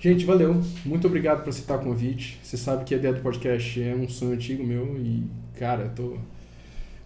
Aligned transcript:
Gente, 0.00 0.24
valeu. 0.24 0.58
Muito 0.82 1.06
obrigado 1.06 1.42
por 1.42 1.50
aceitar 1.50 1.76
o 1.76 1.84
convite. 1.84 2.40
Você 2.42 2.56
sabe 2.56 2.86
que 2.86 2.94
a 2.94 2.96
ideia 2.96 3.12
do 3.12 3.20
podcast 3.20 3.82
é 3.82 3.94
um 3.94 4.08
sonho 4.08 4.32
antigo 4.32 4.64
meu 4.64 4.96
e, 4.98 5.24
cara, 5.58 5.82
eu 5.82 5.90
tô. 5.90 6.16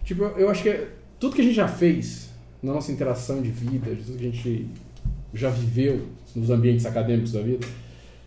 Tipo, 0.05 0.23
eu 0.23 0.49
acho 0.49 0.63
que 0.63 0.69
é... 0.69 0.87
tudo 1.19 1.35
que 1.35 1.41
a 1.41 1.43
gente 1.43 1.55
já 1.55 1.67
fez 1.67 2.29
na 2.63 2.71
nossa 2.71 2.93
interação 2.93 3.41
de 3.41 3.51
vida, 3.51 3.87
tudo 4.05 4.17
que 4.17 4.25
a 4.25 4.31
gente 4.31 4.67
já 5.33 5.49
viveu 5.49 6.07
nos 6.33 6.49
ambientes 6.49 6.85
acadêmicos 6.85 7.33
da 7.33 7.41
vida, 7.41 7.67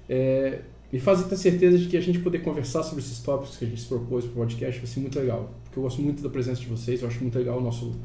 é... 0.07 0.61
me 0.93 1.01
faz 1.01 1.25
ter 1.25 1.37
certeza 1.39 1.79
de 1.79 1.87
que 1.87 1.97
a 1.97 2.03
gente 2.03 2.19
poder 2.19 2.41
conversar 2.41 2.83
sobre 2.83 3.03
esses 3.03 3.21
tópicos 3.21 3.57
que 3.57 3.65
a 3.65 3.69
gente 3.69 3.81
se 3.81 3.87
propôs 3.87 4.27
para 4.27 4.33
o 4.33 4.37
podcast 4.37 4.81
vai 4.81 4.87
ser 4.87 5.01
muito 5.01 5.19
legal. 5.19 5.51
Porque 5.65 5.79
eu 5.79 5.83
gosto 5.83 6.03
muito 6.03 6.23
da 6.23 6.29
presença 6.29 6.61
de 6.61 6.67
vocês, 6.67 7.01
eu 7.01 7.09
acho 7.09 7.23
muito 7.23 7.39
legal 7.39 7.57
o 7.57 7.63
nosso, 7.63 7.97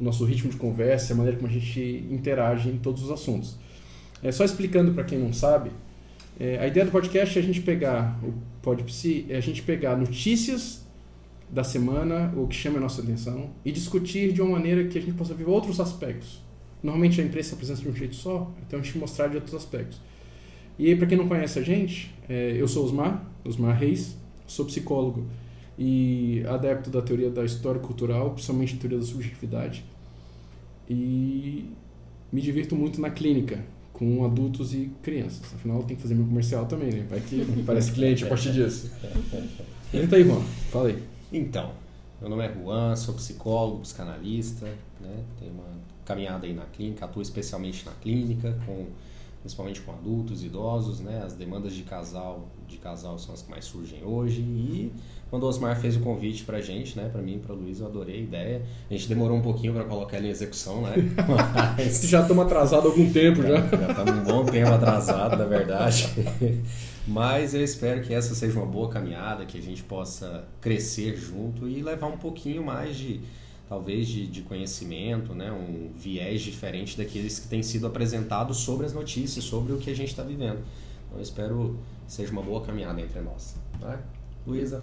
o 0.00 0.02
nosso 0.02 0.24
ritmo 0.24 0.50
de 0.50 0.56
conversa, 0.56 1.12
a 1.12 1.16
maneira 1.16 1.38
como 1.38 1.48
a 1.48 1.54
gente 1.54 2.04
interage 2.10 2.68
em 2.68 2.78
todos 2.78 3.04
os 3.04 3.12
assuntos. 3.12 3.56
É, 4.24 4.32
só 4.32 4.44
explicando 4.44 4.92
para 4.92 5.04
quem 5.04 5.16
não 5.16 5.32
sabe, 5.32 5.70
é, 6.40 6.58
a 6.58 6.66
ideia 6.66 6.86
do 6.86 6.90
podcast 6.90 7.38
é 7.38 7.42
a 7.42 7.44
gente 7.44 7.60
pegar 7.60 8.18
o 8.24 8.32
PodPsi, 8.62 9.26
é 9.28 9.36
a 9.36 9.40
gente 9.40 9.60
pegar 9.62 9.94
notícias 9.94 10.86
da 11.50 11.62
semana, 11.62 12.32
o 12.34 12.46
que 12.46 12.54
chama 12.54 12.78
a 12.78 12.80
nossa 12.80 13.02
atenção, 13.02 13.50
e 13.62 13.70
discutir 13.70 14.32
de 14.32 14.40
uma 14.40 14.52
maneira 14.52 14.88
que 14.88 14.96
a 14.96 15.02
gente 15.02 15.12
possa 15.12 15.34
ver 15.34 15.46
outros 15.46 15.78
aspectos. 15.78 16.42
Normalmente 16.82 17.20
a 17.20 17.24
imprensa 17.24 17.54
apresenta 17.54 17.82
de 17.82 17.88
um 17.90 17.94
jeito 17.94 18.14
só, 18.14 18.50
então 18.66 18.80
a 18.80 18.82
gente 18.82 18.96
mostrar 18.96 19.28
de 19.28 19.34
outros 19.34 19.54
aspectos. 19.54 20.00
E 20.78 20.96
para 20.96 21.06
quem 21.06 21.18
não 21.18 21.28
conhece 21.28 21.58
a 21.58 21.62
gente, 21.62 22.10
é, 22.26 22.56
eu 22.56 22.66
sou 22.66 22.86
Osmar, 22.86 23.22
Osmar 23.44 23.78
Reis, 23.78 24.16
sou 24.46 24.64
psicólogo 24.64 25.26
e 25.78 26.42
adepto 26.48 26.88
da 26.88 27.02
teoria 27.02 27.28
da 27.28 27.44
história 27.44 27.82
cultural, 27.82 28.30
principalmente 28.30 28.76
a 28.76 28.78
teoria 28.78 28.98
da 28.98 29.04
subjetividade. 29.04 29.84
E 30.88 31.66
me 32.32 32.40
divirto 32.40 32.74
muito 32.74 32.98
na 32.98 33.10
clínica, 33.10 33.62
com 34.00 34.24
adultos 34.24 34.72
e 34.72 34.90
crianças. 35.02 35.42
Afinal, 35.54 35.82
tem 35.82 35.94
que 35.94 36.00
fazer 36.00 36.14
meu 36.14 36.24
comercial 36.24 36.64
também, 36.64 36.90
né? 36.90 37.06
Vai 37.08 37.20
que 37.20 37.44
parece 37.66 37.92
cliente 37.92 38.24
a 38.24 38.28
partir 38.28 38.50
disso. 38.50 38.90
Entra 39.92 40.16
aí, 40.16 40.24
Juan. 40.24 40.40
Fala 40.70 40.88
aí. 40.88 41.02
Então, 41.30 41.72
meu 42.18 42.30
nome 42.30 42.46
é 42.46 42.50
Juan, 42.50 42.96
sou 42.96 43.14
psicólogo, 43.14 43.80
psicanalista, 43.80 44.64
né? 45.02 45.22
Tenho 45.38 45.52
uma 45.52 45.68
caminhada 46.06 46.46
aí 46.46 46.54
na 46.54 46.64
clínica, 46.64 47.04
atuo 47.04 47.20
especialmente 47.20 47.84
na 47.84 47.92
clínica, 47.92 48.58
com, 48.64 48.86
principalmente 49.40 49.80
com 49.80 49.92
adultos, 49.92 50.44
idosos, 50.44 51.00
né? 51.00 51.22
As 51.24 51.34
demandas 51.34 51.74
de 51.74 51.82
casal, 51.82 52.48
de 52.68 52.76
casal 52.76 53.18
são 53.18 53.34
as 53.34 53.42
que 53.42 53.50
mais 53.50 53.64
surgem 53.64 54.04
hoje 54.04 54.40
e 54.40 54.92
quando 55.30 55.44
o 55.44 55.46
Osmar 55.46 55.80
fez 55.80 55.96
o 55.96 56.00
convite 56.00 56.42
pra 56.42 56.60
gente, 56.60 56.96
né, 56.96 57.08
pra 57.08 57.22
mim 57.22 57.36
e 57.36 57.38
pra 57.38 57.54
Luiz, 57.54 57.78
eu 57.78 57.86
adorei 57.86 58.16
a 58.16 58.20
ideia. 58.20 58.62
A 58.90 58.92
gente 58.92 59.08
demorou 59.08 59.36
um 59.36 59.40
pouquinho 59.40 59.72
para 59.72 59.84
colocar 59.84 60.16
ela 60.16 60.26
em 60.26 60.30
execução, 60.30 60.82
né? 60.82 60.94
Mas... 61.78 62.02
já 62.02 62.22
estamos 62.22 62.44
atrasados 62.44 62.86
há 62.86 62.88
algum 62.88 63.12
tempo 63.12 63.40
já. 63.42 63.60
Já 63.60 63.90
estamos 63.90 64.12
um 64.12 64.24
bom 64.24 64.44
tempo 64.44 64.70
atrasado, 64.70 65.36
na 65.36 65.44
verdade. 65.44 66.10
Mas 67.06 67.54
eu 67.54 67.62
espero 67.62 68.02
que 68.02 68.12
essa 68.12 68.34
seja 68.34 68.58
uma 68.58 68.66
boa 68.66 68.88
caminhada, 68.88 69.46
que 69.46 69.56
a 69.56 69.62
gente 69.62 69.84
possa 69.84 70.44
crescer 70.60 71.16
junto 71.16 71.68
e 71.68 71.80
levar 71.80 72.08
um 72.08 72.18
pouquinho 72.18 72.64
mais 72.64 72.96
de, 72.96 73.20
talvez, 73.70 74.08
de, 74.08 74.26
de 74.26 74.42
conhecimento, 74.42 75.32
né? 75.32 75.52
um 75.52 75.92
viés 75.94 76.42
diferente 76.42 76.98
daqueles 76.98 77.38
que 77.38 77.46
têm 77.46 77.62
sido 77.62 77.86
apresentados 77.86 78.56
sobre 78.56 78.84
as 78.84 78.92
notícias, 78.92 79.44
sobre 79.44 79.72
o 79.72 79.78
que 79.78 79.88
a 79.88 79.94
gente 79.94 80.08
está 80.08 80.24
vivendo. 80.24 80.58
Então 81.06 81.18
eu 81.18 81.22
espero 81.22 81.78
que 82.04 82.12
seja 82.12 82.32
uma 82.32 82.42
boa 82.42 82.62
caminhada 82.62 83.00
entre 83.00 83.20
nós. 83.20 83.54
Tá? 83.80 84.02
Luísa? 84.44 84.82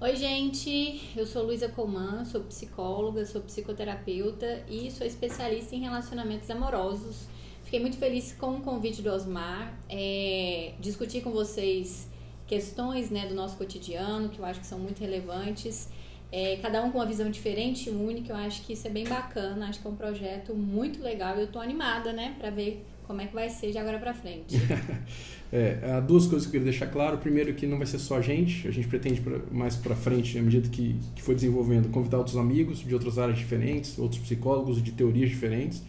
Oi, 0.00 0.16
gente. 0.16 1.10
Eu 1.14 1.26
sou 1.26 1.44
Luísa 1.44 1.68
Coman, 1.68 2.24
sou 2.24 2.40
psicóloga, 2.40 3.26
sou 3.26 3.42
psicoterapeuta 3.42 4.64
e 4.66 4.90
sou 4.90 5.06
especialista 5.06 5.76
em 5.76 5.80
relacionamentos 5.80 6.48
amorosos. 6.48 7.26
Fiquei 7.64 7.80
muito 7.80 7.98
feliz 7.98 8.32
com 8.32 8.56
o 8.56 8.60
convite 8.62 9.02
do 9.02 9.10
Osmar, 9.10 9.78
é, 9.90 10.72
discutir 10.80 11.22
com 11.22 11.30
vocês 11.32 12.08
questões 12.46 13.10
né, 13.10 13.26
do 13.26 13.34
nosso 13.34 13.58
cotidiano, 13.58 14.30
que 14.30 14.38
eu 14.38 14.44
acho 14.46 14.58
que 14.58 14.66
são 14.66 14.78
muito 14.78 15.00
relevantes. 15.00 15.90
É, 16.32 16.56
cada 16.62 16.82
um 16.84 16.90
com 16.90 16.98
uma 16.98 17.06
visão 17.06 17.28
diferente 17.30 17.88
e 17.88 17.92
única, 17.92 18.32
eu 18.32 18.36
acho 18.36 18.62
que 18.62 18.72
isso 18.74 18.86
é 18.86 18.90
bem 18.90 19.04
bacana, 19.04 19.66
acho 19.68 19.80
que 19.80 19.86
é 19.86 19.90
um 19.90 19.96
projeto 19.96 20.54
muito 20.54 21.02
legal 21.02 21.36
eu 21.36 21.48
tô 21.48 21.58
animada, 21.58 22.12
né, 22.12 22.36
para 22.38 22.50
ver 22.50 22.84
como 23.10 23.20
é 23.20 23.26
que 23.26 23.34
vai 23.34 23.48
ser 23.48 23.72
de 23.72 23.78
agora 23.78 23.98
para 23.98 24.14
frente. 24.14 24.56
é, 25.52 25.80
há 25.82 25.98
duas 25.98 26.28
coisas 26.28 26.48
que 26.48 26.56
eu 26.56 26.60
queria 26.60 26.70
deixar 26.70 26.86
claro. 26.86 27.18
Primeiro 27.18 27.52
que 27.54 27.66
não 27.66 27.76
vai 27.76 27.86
ser 27.88 27.98
só 27.98 28.18
a 28.18 28.20
gente, 28.20 28.68
a 28.68 28.70
gente 28.70 28.86
pretende 28.86 29.20
pra, 29.20 29.40
mais 29.50 29.74
para 29.74 29.96
frente, 29.96 30.38
à 30.38 30.42
medida 30.42 30.68
que, 30.68 30.94
que 31.16 31.20
for 31.20 31.34
desenvolvendo, 31.34 31.88
convidar 31.90 32.18
outros 32.18 32.36
amigos 32.36 32.78
de 32.78 32.94
outras 32.94 33.18
áreas 33.18 33.36
diferentes, 33.36 33.98
outros 33.98 34.20
psicólogos 34.20 34.80
de 34.80 34.92
teorias 34.92 35.28
diferentes, 35.28 35.82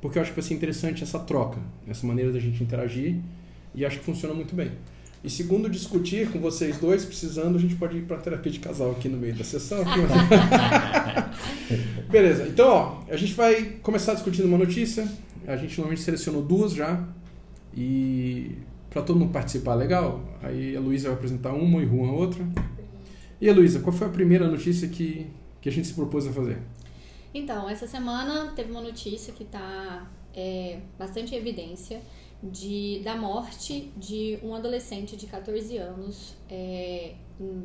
porque 0.00 0.18
eu 0.18 0.22
acho 0.22 0.30
que 0.30 0.40
vai 0.40 0.48
ser 0.48 0.54
interessante 0.54 1.02
essa 1.02 1.18
troca, 1.18 1.58
essa 1.88 2.06
maneira 2.06 2.30
da 2.30 2.38
gente 2.38 2.62
interagir 2.62 3.16
e 3.74 3.84
acho 3.84 3.98
que 3.98 4.04
funciona 4.04 4.32
muito 4.32 4.54
bem. 4.54 4.70
E 5.26 5.30
segundo, 5.30 5.68
discutir 5.68 6.30
com 6.30 6.38
vocês 6.38 6.78
dois, 6.78 7.04
precisando, 7.04 7.56
a 7.56 7.58
gente 7.58 7.74
pode 7.74 7.98
ir 7.98 8.02
para 8.02 8.16
terapia 8.16 8.52
de 8.52 8.60
casal 8.60 8.92
aqui 8.92 9.08
no 9.08 9.18
meio 9.18 9.34
da 9.34 9.42
sessão. 9.42 9.82
Beleza, 12.08 12.46
então 12.46 12.68
ó, 12.68 13.02
a 13.12 13.16
gente 13.16 13.34
vai 13.34 13.72
começar 13.82 14.14
discutindo 14.14 14.44
uma 14.44 14.56
notícia, 14.56 15.02
a 15.44 15.56
gente 15.56 15.76
normalmente 15.78 16.02
selecionou 16.02 16.42
duas 16.42 16.72
já. 16.72 17.04
E 17.76 18.52
para 18.88 19.02
todo 19.02 19.18
mundo 19.18 19.32
participar 19.32 19.74
legal, 19.74 20.22
aí 20.40 20.76
a 20.76 20.80
Luísa 20.80 21.08
vai 21.08 21.16
apresentar 21.16 21.54
uma 21.54 21.82
e 21.82 21.86
o 21.86 21.88
Juan 21.88 22.12
outra. 22.12 22.46
E 23.40 23.50
a 23.50 23.52
Luísa, 23.52 23.80
qual 23.80 23.92
foi 23.92 24.06
a 24.06 24.10
primeira 24.10 24.46
notícia 24.46 24.86
que, 24.86 25.26
que 25.60 25.68
a 25.68 25.72
gente 25.72 25.88
se 25.88 25.94
propôs 25.94 26.24
a 26.28 26.32
fazer? 26.32 26.58
Então, 27.34 27.68
essa 27.68 27.88
semana 27.88 28.52
teve 28.54 28.70
uma 28.70 28.80
notícia 28.80 29.32
que 29.32 29.42
está 29.42 30.08
é, 30.32 30.78
bastante 30.96 31.34
em 31.34 31.38
evidência 31.38 32.00
de, 32.42 33.00
da 33.04 33.16
morte 33.16 33.90
de 33.96 34.38
um 34.42 34.54
adolescente 34.54 35.16
de 35.16 35.26
14 35.26 35.76
anos 35.78 36.34
é, 36.50 37.14
em, 37.40 37.64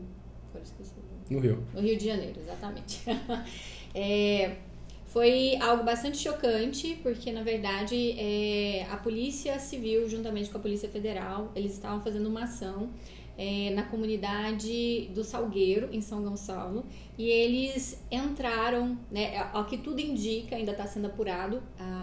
no 1.30 1.40
Rio. 1.40 1.64
No 1.74 1.82
Rio 1.82 1.98
de 1.98 2.06
Janeiro, 2.06 2.40
exatamente. 2.42 3.02
é, 3.96 4.58
foi 5.06 5.56
algo 5.58 5.84
bastante 5.84 6.18
chocante, 6.18 7.00
porque 7.02 7.32
na 7.32 7.44
verdade 7.44 8.12
é, 8.20 8.86
a 8.90 8.98
Polícia 8.98 9.58
Civil, 9.60 10.08
juntamente 10.10 10.50
com 10.50 10.58
a 10.58 10.62
Polícia 10.62 10.90
Federal, 10.90 11.52
eles 11.56 11.74
estavam 11.74 12.02
fazendo 12.02 12.28
uma 12.28 12.44
ação 12.44 12.90
é, 13.38 13.72
na 13.72 13.84
comunidade 13.84 15.10
do 15.14 15.24
Salgueiro, 15.24 15.90
em 15.92 16.02
São 16.02 16.24
Gonçalo, 16.24 16.86
e 17.18 17.30
eles 17.30 18.02
entraram, 18.12 18.98
né, 19.10 19.50
ao 19.54 19.66
que 19.66 19.78
tudo 19.78 20.00
indica, 20.00 20.56
ainda 20.56 20.72
está 20.72 20.86
sendo 20.88 21.08
apurado 21.08 21.62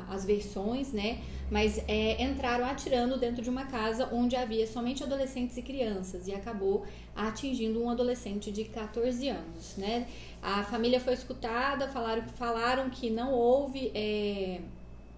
as 0.08 0.24
versões, 0.24 0.92
né, 0.92 1.20
mas 1.50 1.82
é, 1.88 2.22
entraram 2.22 2.66
atirando 2.66 3.18
dentro 3.18 3.42
de 3.42 3.50
uma 3.50 3.66
casa 3.66 4.08
onde 4.12 4.36
havia 4.36 4.66
somente 4.66 5.02
adolescentes 5.02 5.56
e 5.56 5.62
crianças, 5.62 6.26
e 6.28 6.34
acabou 6.34 6.84
atingindo 7.14 7.82
um 7.82 7.90
adolescente 7.90 8.52
de 8.52 8.64
14 8.64 9.28
anos, 9.28 9.76
né. 9.76 10.06
A 10.42 10.62
família 10.62 11.00
foi 11.00 11.14
escutada, 11.14 11.88
falaram, 11.88 12.28
falaram 12.28 12.90
que 12.90 13.10
não 13.10 13.32
houve. 13.32 13.90
É, 13.94 14.60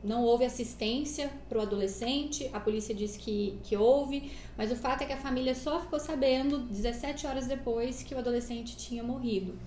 não 0.02 0.24
houve 0.24 0.44
assistência 0.44 1.30
para 1.48 1.58
o 1.58 1.62
adolescente, 1.62 2.48
a 2.52 2.60
polícia 2.60 2.94
disse 2.94 3.18
que, 3.18 3.58
que 3.64 3.76
houve, 3.76 4.32
mas 4.56 4.72
o 4.72 4.76
fato 4.76 5.02
é 5.02 5.06
que 5.06 5.12
a 5.12 5.16
família 5.16 5.54
só 5.54 5.80
ficou 5.80 6.00
sabendo 6.00 6.58
17 6.58 7.26
horas 7.26 7.46
depois 7.46 8.02
que 8.02 8.14
o 8.14 8.18
adolescente 8.18 8.76
tinha 8.76 9.02
morrido. 9.02 9.58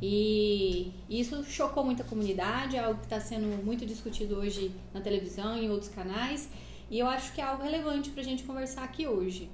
E 0.00 0.92
isso 1.08 1.42
chocou 1.44 1.84
muita 1.84 2.04
comunidade, 2.04 2.76
é 2.76 2.80
algo 2.80 3.00
que 3.00 3.06
está 3.06 3.18
sendo 3.18 3.64
muito 3.64 3.84
discutido 3.84 4.36
hoje 4.36 4.70
na 4.94 5.00
televisão 5.00 5.56
e 5.56 5.64
em 5.64 5.70
outros 5.70 5.90
canais, 5.90 6.48
e 6.90 6.98
eu 6.98 7.06
acho 7.06 7.32
que 7.32 7.40
é 7.40 7.44
algo 7.44 7.62
relevante 7.62 8.10
para 8.10 8.20
a 8.20 8.24
gente 8.24 8.44
conversar 8.44 8.84
aqui 8.84 9.06
hoje. 9.06 9.50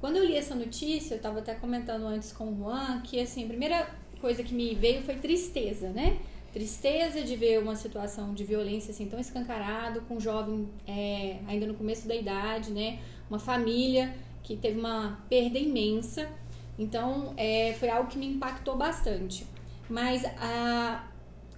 Quando 0.00 0.16
eu 0.16 0.24
li 0.24 0.36
essa 0.36 0.54
notícia, 0.54 1.14
eu 1.14 1.18
estava 1.18 1.40
até 1.40 1.54
comentando 1.54 2.04
antes 2.06 2.32
com 2.32 2.52
o 2.52 2.56
Juan, 2.56 3.02
que 3.02 3.20
assim, 3.20 3.44
a 3.44 3.48
primeira 3.48 3.88
coisa 4.20 4.42
que 4.42 4.54
me 4.54 4.74
veio 4.74 5.02
foi 5.02 5.16
tristeza, 5.16 5.90
né? 5.90 6.18
Tristeza 6.52 7.22
de 7.22 7.34
ver 7.34 7.58
uma 7.58 7.74
situação 7.74 8.34
de 8.34 8.44
violência 8.44 8.90
assim 8.90 9.06
tão 9.06 9.18
escancarado, 9.18 10.02
com 10.02 10.16
um 10.16 10.20
jovem 10.20 10.68
é, 10.86 11.38
ainda 11.46 11.66
no 11.66 11.74
começo 11.74 12.06
da 12.06 12.14
idade, 12.14 12.70
né? 12.70 12.98
Uma 13.30 13.38
família 13.38 14.14
que 14.42 14.56
teve 14.56 14.78
uma 14.78 15.24
perda 15.28 15.58
imensa. 15.58 16.28
Então, 16.78 17.32
é, 17.36 17.74
foi 17.78 17.88
algo 17.88 18.10
que 18.10 18.18
me 18.18 18.26
impactou 18.26 18.76
bastante. 18.76 19.46
Mas 19.88 20.24
a, 20.38 21.08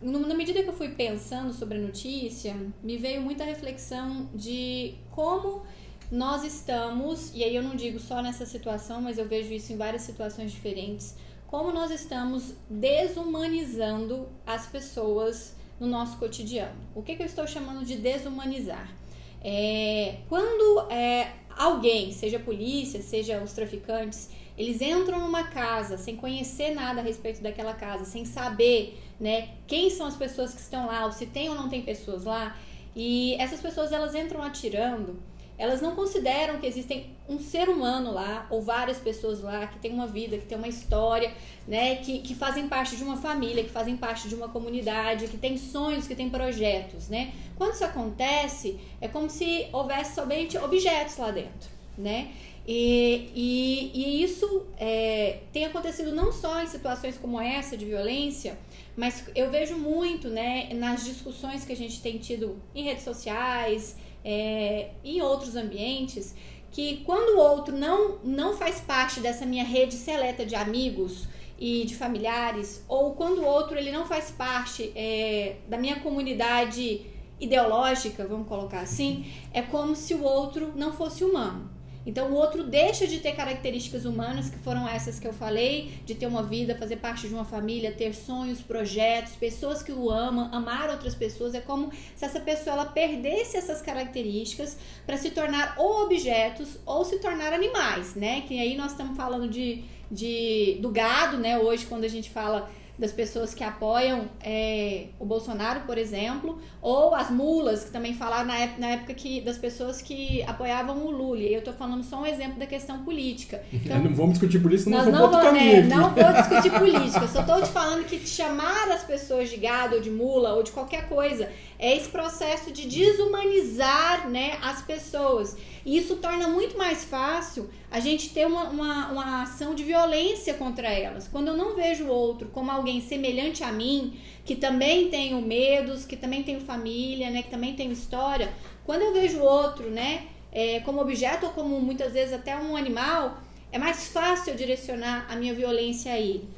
na 0.01 0.35
medida 0.35 0.63
que 0.63 0.69
eu 0.69 0.75
fui 0.75 0.91
pensando 0.91 1.53
sobre 1.53 1.79
a 1.79 1.81
notícia, 1.81 2.55
me 2.83 2.97
veio 2.97 3.21
muita 3.21 3.45
reflexão 3.45 4.29
de 4.35 4.95
como 5.11 5.63
nós 6.11 6.45
estamos, 6.45 7.33
e 7.35 7.43
aí 7.43 7.57
eu 7.57 7.63
não 7.63 7.75
digo 7.75 7.99
só 7.99 8.23
nessa 8.23 8.45
situação, 8.47 9.01
mas 9.01 9.19
eu 9.19 9.27
vejo 9.27 9.53
isso 9.53 9.73
em 9.73 9.77
várias 9.77 10.03
situações 10.03 10.53
diferentes, 10.53 11.17
como 11.55 11.71
nós 11.71 11.93
estamos 11.93 12.53
desumanizando 12.69 14.29
as 14.45 14.67
pessoas 14.67 15.55
no 15.79 15.87
nosso 15.87 16.19
cotidiano. 16.19 16.75
O 16.97 17.01
que, 17.01 17.15
que 17.15 17.23
eu 17.23 17.27
estou 17.27 17.47
chamando 17.47 17.85
de 17.85 17.95
desumanizar? 17.95 18.93
É, 19.41 20.17
quando 20.29 20.91
é, 20.91 21.33
alguém, 21.56 22.11
seja 22.11 22.41
polícia, 22.41 23.01
seja 23.01 23.41
os 23.41 23.53
traficantes, 23.53 24.31
eles 24.59 24.83
entram 24.83 25.21
numa 25.21 25.45
casa 25.45 25.97
sem 25.97 26.17
conhecer 26.17 26.75
nada 26.75 27.01
a 27.01 27.05
respeito 27.05 27.41
daquela 27.41 27.75
casa, 27.75 28.05
sem 28.05 28.25
saber 28.25 29.01
né, 29.21 29.51
quem 29.69 29.91
são 29.91 30.06
as 30.06 30.17
pessoas 30.17 30.53
que 30.53 30.61
estão 30.61 30.89
lá, 30.89 31.05
ou 31.05 31.12
se 31.12 31.27
tem 31.27 31.49
ou 31.49 31.55
não 31.55 31.69
tem 31.69 31.83
pessoas 31.83 32.25
lá, 32.25 32.59
e 32.97 33.37
essas 33.39 33.61
pessoas 33.61 33.93
elas 33.93 34.12
entram 34.17 34.43
atirando 34.43 35.23
elas 35.56 35.81
não 35.81 35.95
consideram 35.95 36.59
que 36.59 36.67
existem 36.67 37.15
um 37.29 37.39
ser 37.39 37.69
humano 37.69 38.12
lá, 38.12 38.47
ou 38.51 38.61
várias 38.61 38.99
pessoas 38.99 39.41
lá, 39.41 39.67
que 39.67 39.79
tem 39.79 39.93
uma 39.93 40.06
vida, 40.06 40.37
que 40.37 40.47
tem 40.47 40.59
uma 40.59 40.69
história, 40.69 41.33
né, 41.67 41.97
que, 41.97 42.19
que 42.19 42.35
fazem 42.35 42.69
parte 42.69 42.97
de 42.97 43.05
uma 43.05 43.17
família, 43.17 43.62
que 43.62 43.71
fazem 43.71 43.97
parte 43.97 44.29
de 44.29 44.35
uma 44.35 44.49
comunidade, 44.49 45.29
que 45.29 45.39
tem 45.39 45.56
sonhos, 45.56 46.06
que 46.06 46.15
tem 46.15 46.29
projetos, 46.29 47.09
né? 47.09 47.33
Quando 47.56 47.75
isso 47.75 47.85
acontece, 47.85 48.79
é 49.01 49.09
como 49.09 49.31
se 49.31 49.67
houvesse 49.73 50.15
somente 50.15 50.59
objetos 50.59 51.17
lá 51.17 51.31
dentro, 51.31 51.71
né? 51.97 52.33
E, 52.67 53.31
e, 53.35 53.91
e 53.95 54.23
isso 54.23 54.67
é, 54.79 55.41
tem 55.53 55.67
acontecido 55.67 56.15
não 56.15 56.33
só 56.33 56.62
em 56.62 56.67
situações 56.67 57.19
como 57.19 57.39
essa 57.39 57.77
de 57.77 57.85
violência, 57.85 58.59
mas 58.97 59.25
eu 59.35 59.51
vejo 59.51 59.77
muito 59.77 60.29
né, 60.29 60.71
nas 60.73 61.05
discussões 61.05 61.65
que 61.65 61.73
a 61.73 61.77
gente 61.77 62.01
tem 62.01 62.17
tido 62.19 62.56
em 62.75 62.85
redes 62.85 63.05
sociais, 63.05 63.97
é, 64.25 64.91
em 65.05 65.21
outros 65.21 65.55
ambientes, 65.55 66.35
que 66.71 67.03
quando 67.05 67.37
o 67.37 67.41
outro 67.41 67.76
não, 67.76 68.19
não 68.25 68.56
faz 68.56 68.81
parte 68.81 69.21
dessa 69.21 69.44
minha 69.47 69.65
rede 69.65 69.94
seleta 69.94 70.44
de 70.44 70.55
amigos 70.55 71.29
e 71.59 71.85
de 71.85 71.94
familiares, 71.94 72.85
ou 72.88 73.12
quando 73.15 73.38
o 73.38 73.44
outro 73.44 73.79
ele 73.79 73.93
não 73.93 74.06
faz 74.06 74.31
parte 74.31 74.93
é, 74.97 75.56
da 75.69 75.79
minha 75.79 76.00
comunidade 76.00 77.06
ideológica, 77.38 78.26
vamos 78.26 78.49
colocar 78.49 78.81
assim, 78.81 79.26
é 79.53 79.62
como 79.62 79.94
se 79.94 80.15
o 80.15 80.23
outro 80.23 80.73
não 80.75 80.93
fosse 80.93 81.23
humano. 81.23 81.74
Então 82.06 82.31
o 82.31 82.35
outro 82.35 82.62
deixa 82.65 83.06
de 83.06 83.19
ter 83.19 83.33
características 83.33 84.05
humanas, 84.05 84.51
que 84.51 84.59
foram 84.59 84.87
essas 84.87 85.19
que 85.19 85.27
eu 85.27 85.33
falei, 85.33 85.93
de 86.05 86.15
ter 86.15 86.27
uma 86.27 86.43
vida, 86.43 86.77
fazer 86.77 86.97
parte 86.97 87.27
de 87.29 87.35
uma 87.35 87.45
família, 87.45 87.93
ter 87.93 88.15
sonhos, 88.15 88.61
projetos, 88.61 89.35
pessoas 89.37 89.83
que 89.83 89.93
o 89.93 90.11
amam, 90.11 90.49
amar 90.53 90.91
outras 90.91 91.15
pessoas. 91.15 91.55
É 91.55 91.61
como 91.61 91.91
se 92.15 92.25
essa 92.25 92.41
pessoa 92.41 92.75
ela 92.75 92.87
perdesse 92.87 93.56
essas 93.56 93.81
características 93.81 94.77
para 95.06 95.17
se 95.17 95.31
tornar 95.31 95.75
ou 95.79 96.05
objetos 96.05 96.79
ou 96.85 97.05
se 97.05 97.19
tornar 97.19 97.53
animais, 97.53 98.15
né? 98.15 98.43
Que 98.43 98.61
aí 98.61 98.77
nós 98.77 98.93
estamos 98.93 99.17
falando 99.17 99.49
de, 99.49 99.83
de 100.11 100.79
do 100.81 100.91
gado, 100.91 101.39
né? 101.39 101.59
Hoje 101.59 101.87
quando 101.87 102.05
a 102.05 102.09
gente 102.09 102.29
fala 102.31 102.71
das 102.99 103.12
pessoas 103.12 103.55
que 103.55 103.64
apoiam 103.64 104.29
é, 104.43 105.06
o 105.19 105.25
Bolsonaro, 105.25 105.81
por 105.81 105.99
exemplo, 105.99 106.61
ou 106.81 107.14
as 107.14 107.31
mulas, 107.31 107.85
que 107.85 107.91
também 107.91 108.14
falaram 108.14 108.46
na 108.46 108.58
época, 108.58 108.81
na 108.81 108.87
época 108.88 109.14
que, 109.14 109.41
das 109.41 109.58
pessoas 109.58 110.00
que 110.00 110.43
apoiavam 110.44 111.05
o 111.05 111.11
Lula. 111.11 111.41
E 111.41 111.52
eu 111.52 111.58
estou 111.58 111.75
falando 111.75 112.05
só 112.05 112.23
um 112.23 112.26
exemplo 112.26 112.58
da 112.58 112.67
questão 112.67 113.02
política. 113.05 113.62
Então, 113.85 113.99
não 113.99 114.14
vamos 114.14 114.38
discutir 114.38 114.61
política, 114.61 114.88
nós 114.88 115.06
não 115.06 115.31
vamos 115.31 115.61
é, 115.61 115.82
Não 115.82 116.14
vou 116.14 116.32
discutir 116.32 116.70
política, 116.79 117.29
só 117.29 117.41
estou 117.41 117.61
te 117.61 117.69
falando 117.69 118.05
que 118.06 118.19
chamar 118.26 118.91
as 118.91 119.02
pessoas 119.02 119.50
de 119.50 119.58
gado 119.58 119.96
ou 119.96 120.00
de 120.00 120.11
mula 120.11 120.55
ou 120.55 120.62
de 120.62 120.73
qualquer 120.73 121.06
coisa 121.06 121.50
é 121.79 121.96
esse 121.96 122.08
processo 122.08 122.73
de 122.73 122.88
desumanizar 122.88 124.29
né, 124.31 124.56
as 124.62 124.81
pessoas. 124.82 125.56
E 125.85 125.99
isso 125.99 126.17
torna 126.17 126.49
muito 126.49 126.79
mais 126.79 127.05
fácil 127.05 127.69
a 127.91 128.00
gente 128.00 128.31
ter 128.31 128.46
uma, 128.46 128.64
uma, 128.70 129.08
uma 129.12 129.43
ação 129.43 129.75
de 129.75 129.85
violência 129.85 130.55
contra 130.55 130.88
elas. 130.88 131.29
Quando 131.29 131.49
eu 131.49 131.56
não 131.56 131.76
vejo 131.76 132.05
o 132.05 132.08
outro 132.08 132.49
como 132.49 132.70
alguém 132.70 132.84
semelhante 133.01 133.63
a 133.63 133.73
mim, 133.73 134.15
que 134.45 134.57
também 134.57 135.09
tenho 135.09 135.41
medos, 135.41 136.05
que 136.05 136.17
também 136.17 136.43
tenho 136.43 136.61
família, 136.61 137.31
né, 137.31 137.43
que 137.43 137.51
também 137.51 137.75
tenho 137.75 137.93
história, 137.93 138.51
quando 138.85 139.03
eu 139.03 139.13
vejo 139.13 139.41
outro 139.41 139.91
né, 139.91 140.27
é, 140.53 140.81
como 140.81 141.01
objeto 141.01 141.47
ou 141.47 141.53
como 141.53 141.81
muitas 141.81 142.13
vezes 142.13 142.33
até 142.33 142.57
um 142.57 142.77
animal, 142.77 143.39
é 143.73 143.79
mais 143.79 144.09
fácil 144.09 144.53
eu 144.53 144.57
direcionar 144.57 145.27
a 145.29 145.37
minha 145.37 145.55
violência 145.55 146.13
a 146.13 146.19
ele. 146.19 146.49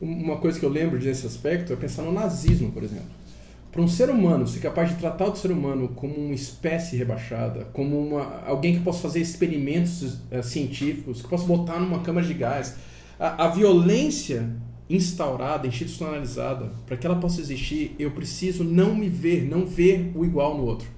Uma 0.00 0.38
coisa 0.38 0.58
que 0.58 0.64
eu 0.64 0.70
lembro 0.70 0.98
desse 0.98 1.26
aspecto 1.26 1.72
é 1.72 1.76
pensar 1.76 2.02
no 2.02 2.12
nazismo, 2.12 2.72
por 2.72 2.82
exemplo 2.82 3.22
para 3.72 3.80
um 3.80 3.88
ser 3.88 4.10
humano 4.10 4.46
ser 4.46 4.60
capaz 4.60 4.90
de 4.90 4.96
tratar 4.96 5.24
o 5.24 5.34
ser 5.34 5.50
humano 5.50 5.88
como 5.88 6.14
uma 6.14 6.34
espécie 6.34 6.94
rebaixada, 6.94 7.64
como 7.72 7.98
uma, 7.98 8.42
alguém 8.44 8.76
que 8.76 8.84
possa 8.84 9.00
fazer 9.00 9.20
experimentos 9.20 10.02
uh, 10.30 10.42
científicos, 10.42 11.22
que 11.22 11.28
possa 11.28 11.46
botar 11.46 11.80
numa 11.80 12.00
câmara 12.00 12.26
de 12.26 12.34
gás, 12.34 12.76
a, 13.18 13.46
a 13.46 13.48
violência 13.48 14.46
instaurada, 14.94 15.66
institucionalizada, 15.66 16.70
para 16.86 16.96
que 16.96 17.06
ela 17.06 17.16
possa 17.16 17.40
existir, 17.40 17.94
eu 17.98 18.10
preciso 18.10 18.62
não 18.62 18.94
me 18.94 19.08
ver, 19.08 19.44
não 19.44 19.66
ver 19.66 20.12
o 20.14 20.24
igual 20.24 20.56
no 20.56 20.64
outro. 20.64 20.88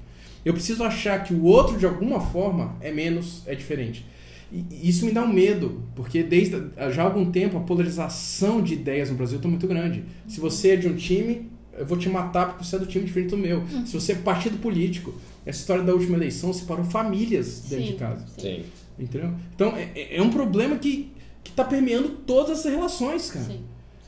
Eu 0.44 0.52
preciso 0.52 0.84
achar 0.84 1.22
que 1.24 1.32
o 1.32 1.44
outro, 1.44 1.78
de 1.78 1.86
alguma 1.86 2.20
forma, 2.20 2.76
é 2.80 2.92
menos, 2.92 3.42
é 3.46 3.54
diferente. 3.54 4.04
E 4.52 4.88
isso 4.88 5.06
me 5.06 5.12
dá 5.12 5.22
um 5.22 5.32
medo, 5.32 5.82
porque 5.96 6.22
desde 6.22 6.62
já 6.92 7.02
há 7.02 7.06
algum 7.06 7.30
tempo 7.30 7.56
a 7.56 7.60
polarização 7.60 8.62
de 8.62 8.74
ideias 8.74 9.10
no 9.10 9.16
Brasil 9.16 9.38
está 9.38 9.48
muito 9.48 9.66
grande. 9.66 10.04
Se 10.28 10.38
você 10.38 10.72
é 10.72 10.76
de 10.76 10.86
um 10.86 10.94
time, 10.94 11.50
eu 11.76 11.86
vou 11.86 11.98
te 11.98 12.08
matar 12.08 12.48
porque 12.48 12.64
você 12.64 12.76
é 12.76 12.78
do 12.78 12.86
time 12.86 13.04
diferente 13.04 13.30
do 13.30 13.38
meu. 13.38 13.60
Uhum. 13.60 13.86
Se 13.86 13.94
você 13.94 14.12
é 14.12 14.16
partido 14.16 14.58
político, 14.58 15.14
essa 15.46 15.60
história 15.60 15.82
da 15.82 15.92
última 15.92 16.16
eleição 16.16 16.52
separou 16.52 16.84
famílias 16.84 17.62
dentro 17.68 17.86
sim, 17.86 17.92
de 17.92 17.98
casa. 17.98 18.26
Sim. 18.38 18.64
Entendeu? 18.98 19.34
Então, 19.54 19.76
é, 19.76 19.90
é, 19.94 20.16
é 20.18 20.22
um 20.22 20.30
problema 20.30 20.76
que, 20.76 21.10
que 21.42 21.50
tá 21.52 21.64
permeando 21.64 22.10
todas 22.10 22.60
as 22.60 22.72
relações, 22.72 23.30
cara. 23.30 23.46
Sim. 23.46 23.60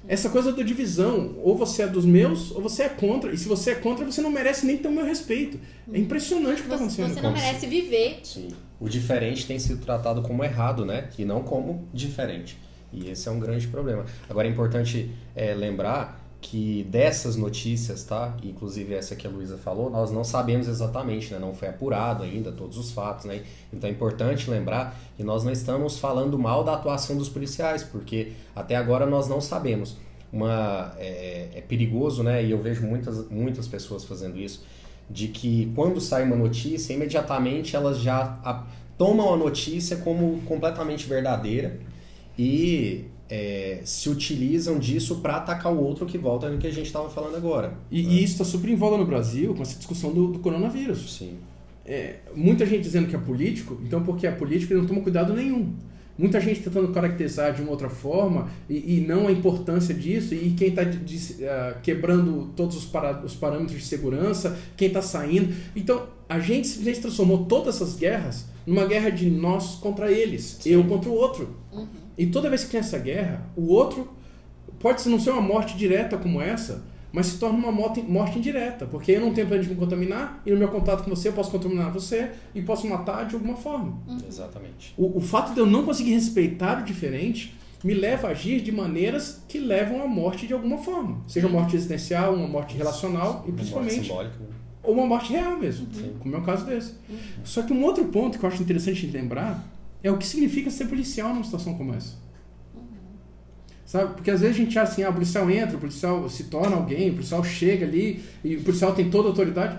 Essa 0.08 0.30
coisa 0.30 0.52
da 0.52 0.62
divisão, 0.62 1.34
ou 1.42 1.56
você 1.56 1.82
é 1.82 1.86
dos 1.86 2.04
meus, 2.04 2.52
ou 2.52 2.62
você 2.62 2.84
é 2.84 2.88
contra. 2.88 3.32
E 3.32 3.38
se 3.38 3.48
você 3.48 3.72
é 3.72 3.74
contra, 3.74 4.04
você 4.04 4.20
não 4.20 4.30
merece 4.30 4.64
nem 4.64 4.76
ter 4.76 4.88
o 4.88 4.92
meu 4.92 5.04
respeito. 5.04 5.58
É 5.92 5.98
impressionante 5.98 6.54
o 6.54 6.56
que 6.56 6.62
está 6.62 6.76
acontecendo. 6.76 7.12
Você 7.12 7.20
não 7.20 7.32
merece 7.32 7.66
viver. 7.66 8.20
Sim. 8.22 8.48
O 8.78 8.88
diferente 8.88 9.46
tem 9.46 9.58
sido 9.58 9.84
tratado 9.84 10.22
como 10.22 10.44
errado, 10.44 10.84
né? 10.84 11.08
E 11.18 11.24
não 11.24 11.42
como 11.42 11.88
diferente. 11.92 12.56
E 12.92 13.10
esse 13.10 13.28
é 13.28 13.32
um 13.32 13.40
grande 13.40 13.66
problema. 13.66 14.04
Agora 14.28 14.46
é 14.46 14.50
importante 14.50 15.10
é, 15.34 15.54
lembrar 15.54 16.25
que 16.48 16.86
dessas 16.88 17.34
notícias, 17.34 18.04
tá? 18.04 18.36
Inclusive 18.40 18.94
essa 18.94 19.16
que 19.16 19.26
a 19.26 19.30
Luísa 19.30 19.58
falou, 19.58 19.90
nós 19.90 20.12
não 20.12 20.22
sabemos 20.22 20.68
exatamente, 20.68 21.32
né? 21.32 21.40
Não 21.40 21.52
foi 21.52 21.66
apurado 21.66 22.22
ainda 22.22 22.52
todos 22.52 22.78
os 22.78 22.92
fatos, 22.92 23.24
né? 23.24 23.42
Então 23.72 23.90
é 23.90 23.92
importante 23.92 24.48
lembrar 24.48 24.96
que 25.16 25.24
nós 25.24 25.42
não 25.42 25.50
estamos 25.50 25.98
falando 25.98 26.38
mal 26.38 26.62
da 26.62 26.74
atuação 26.74 27.16
dos 27.16 27.28
policiais, 27.28 27.82
porque 27.82 28.32
até 28.54 28.76
agora 28.76 29.06
nós 29.06 29.28
não 29.28 29.40
sabemos. 29.40 29.96
Uma, 30.32 30.94
é, 30.98 31.48
é 31.54 31.60
perigoso, 31.62 32.22
né? 32.22 32.44
E 32.44 32.52
eu 32.52 32.58
vejo 32.58 32.86
muitas, 32.86 33.28
muitas 33.28 33.66
pessoas 33.66 34.04
fazendo 34.04 34.38
isso, 34.38 34.64
de 35.10 35.26
que 35.28 35.72
quando 35.74 36.00
sai 36.00 36.22
uma 36.22 36.36
notícia, 36.36 36.92
imediatamente 36.92 37.74
elas 37.74 37.98
já 37.98 38.38
a, 38.44 38.64
tomam 38.96 39.34
a 39.34 39.36
notícia 39.36 39.96
como 39.96 40.40
completamente 40.42 41.08
verdadeira 41.08 41.80
e 42.38 43.06
é, 43.28 43.80
se 43.84 44.08
utilizam 44.08 44.78
disso 44.78 45.16
para 45.16 45.36
atacar 45.36 45.72
o 45.72 45.82
outro 45.82 46.06
que 46.06 46.16
volta 46.16 46.48
no 46.48 46.58
que 46.58 46.66
a 46.66 46.72
gente 46.72 46.86
estava 46.86 47.08
falando 47.10 47.36
agora. 47.36 47.76
E, 47.90 48.02
né? 48.02 48.12
e 48.12 48.22
isso 48.22 48.34
está 48.34 48.44
super 48.44 48.70
em 48.70 48.76
voga 48.76 48.96
no 48.96 49.06
Brasil 49.06 49.54
com 49.54 49.62
essa 49.62 49.76
discussão 49.76 50.12
do, 50.12 50.28
do 50.28 50.38
coronavírus. 50.38 51.16
Sim. 51.16 51.38
É, 51.84 52.16
muita 52.34 52.66
gente 52.66 52.82
dizendo 52.82 53.08
que 53.08 53.14
é 53.14 53.18
político, 53.18 53.80
então 53.84 54.02
porque 54.02 54.26
é 54.26 54.32
político 54.32 54.72
ele 54.72 54.80
não 54.80 54.88
toma 54.88 55.00
cuidado 55.00 55.32
nenhum. 55.32 55.72
Muita 56.18 56.40
gente 56.40 56.60
tentando 56.60 56.88
caracterizar 56.88 57.52
de 57.54 57.62
uma 57.62 57.70
outra 57.70 57.90
forma 57.90 58.48
e, 58.68 58.96
e 58.96 59.00
não 59.06 59.28
a 59.28 59.32
importância 59.32 59.94
disso, 59.94 60.34
e 60.34 60.50
quem 60.50 60.68
está 60.68 60.82
uh, 60.82 61.80
quebrando 61.82 62.50
todos 62.56 62.76
os, 62.76 62.84
para, 62.86 63.24
os 63.24 63.34
parâmetros 63.34 63.80
de 63.80 63.84
segurança, 63.86 64.58
quem 64.76 64.88
está 64.88 65.02
saindo. 65.02 65.54
Então, 65.74 66.06
a 66.28 66.38
gente 66.40 66.66
simplesmente 66.66 67.00
transformou 67.00 67.44
todas 67.44 67.76
essas 67.76 67.96
guerras 67.96 68.46
numa 68.66 68.86
guerra 68.86 69.10
de 69.10 69.30
nós 69.30 69.76
contra 69.76 70.10
eles, 70.10 70.58
Sim. 70.60 70.70
eu 70.70 70.84
contra 70.84 71.08
o 71.08 71.14
outro. 71.14 71.54
Uhum. 71.72 71.86
E 72.18 72.26
toda 72.26 72.48
vez 72.48 72.64
que 72.64 72.70
tem 72.70 72.80
essa 72.80 72.98
guerra, 72.98 73.46
o 73.54 73.68
outro 73.68 74.08
pode 74.80 75.08
não 75.08 75.20
ser 75.20 75.30
uma 75.30 75.42
morte 75.42 75.76
direta 75.76 76.16
como 76.16 76.40
essa, 76.40 76.82
mas 77.16 77.28
se 77.28 77.38
torna 77.38 77.58
uma 77.58 77.72
morte, 77.72 78.38
indireta, 78.38 78.84
porque 78.84 79.12
eu 79.12 79.22
não 79.22 79.32
tenho 79.32 79.46
plano 79.46 79.62
de 79.62 79.70
me 79.70 79.74
contaminar, 79.74 80.42
e 80.44 80.50
no 80.50 80.58
meu 80.58 80.68
contato 80.68 81.02
com 81.02 81.08
você 81.08 81.28
eu 81.28 81.32
posso 81.32 81.50
contaminar 81.50 81.90
você 81.90 82.32
e 82.54 82.60
posso 82.60 82.86
matar 82.86 83.24
de 83.24 83.34
alguma 83.34 83.56
forma. 83.56 83.98
Uhum. 84.06 84.18
Exatamente. 84.28 84.92
O, 84.98 85.16
o 85.16 85.20
fato 85.22 85.54
de 85.54 85.60
eu 85.60 85.64
não 85.64 85.82
conseguir 85.82 86.12
respeitar 86.12 86.82
o 86.82 86.84
diferente 86.84 87.56
me 87.82 87.94
leva 87.94 88.28
a 88.28 88.32
agir 88.32 88.60
de 88.60 88.70
maneiras 88.70 89.42
que 89.48 89.58
levam 89.58 90.02
à 90.02 90.06
morte 90.06 90.46
de 90.46 90.52
alguma 90.52 90.76
forma. 90.76 91.22
Seja 91.26 91.46
uma 91.46 91.58
morte 91.58 91.74
existencial, 91.74 92.34
uma 92.34 92.48
morte 92.48 92.76
relacional 92.76 93.46
e 93.48 93.52
principalmente. 93.52 94.10
Uma 94.10 94.22
morte 94.22 94.38
ou 94.82 94.92
uma 94.92 95.06
morte 95.06 95.32
real 95.32 95.56
mesmo, 95.56 95.86
Sim. 95.94 96.16
como 96.20 96.36
é 96.36 96.38
o 96.38 96.42
caso 96.42 96.66
desse. 96.66 96.92
Uhum. 97.08 97.16
Só 97.44 97.62
que 97.62 97.72
um 97.72 97.82
outro 97.82 98.04
ponto 98.08 98.38
que 98.38 98.44
eu 98.44 98.48
acho 98.48 98.62
interessante 98.62 99.06
de 99.06 99.16
lembrar 99.16 99.66
é 100.02 100.10
o 100.10 100.18
que 100.18 100.26
significa 100.26 100.70
ser 100.70 100.84
policial 100.84 101.30
numa 101.30 101.44
situação 101.44 101.72
como 101.78 101.94
essa. 101.94 102.25
Sabe? 103.86 104.14
Porque 104.14 104.30
às 104.32 104.40
vezes 104.40 104.56
a 104.56 104.58
gente 104.58 104.76
acha 104.78 104.92
assim, 104.92 105.02
ah, 105.04 105.10
o 105.10 105.12
policial 105.12 105.48
entra, 105.48 105.76
o 105.76 105.80
policial 105.80 106.28
se 106.28 106.44
torna 106.44 106.76
alguém, 106.76 107.10
o 107.10 107.14
policial 107.14 107.42
chega 107.44 107.86
ali 107.86 108.22
e 108.42 108.56
o 108.56 108.62
policial 108.62 108.92
tem 108.92 109.08
toda 109.08 109.28
a 109.28 109.30
autoridade. 109.30 109.78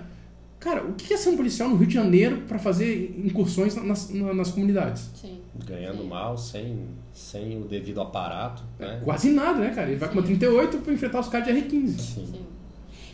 Cara, 0.59 0.83
o 0.83 0.93
que 0.93 1.13
é 1.13 1.17
ser 1.17 1.29
um 1.29 1.37
policial 1.37 1.69
no 1.69 1.75
Rio 1.75 1.87
de 1.87 1.93
Janeiro 1.93 2.41
para 2.47 2.57
fazer 2.57 3.15
incursões 3.23 3.75
nas, 3.75 4.09
nas, 4.09 4.35
nas 4.35 4.51
comunidades? 4.51 5.11
Sim. 5.13 5.39
Ganhando 5.65 6.03
mal, 6.05 6.37
sem, 6.37 6.79
sem 7.13 7.61
o 7.61 7.65
devido 7.65 8.01
aparato. 8.01 8.63
Né? 8.79 9.01
Quase 9.03 9.29
nada, 9.29 9.59
né, 9.59 9.69
cara? 9.69 9.89
Ele 9.89 9.97
vai 9.97 10.09
com 10.09 10.15
uma 10.15 10.23
38 10.23 10.77
para 10.79 10.93
enfrentar 10.93 11.19
os 11.19 11.27
caras 11.27 11.47
de 11.47 11.53
R15. 11.53 11.87
Sim. 11.99 12.25
Sim. 12.25 12.45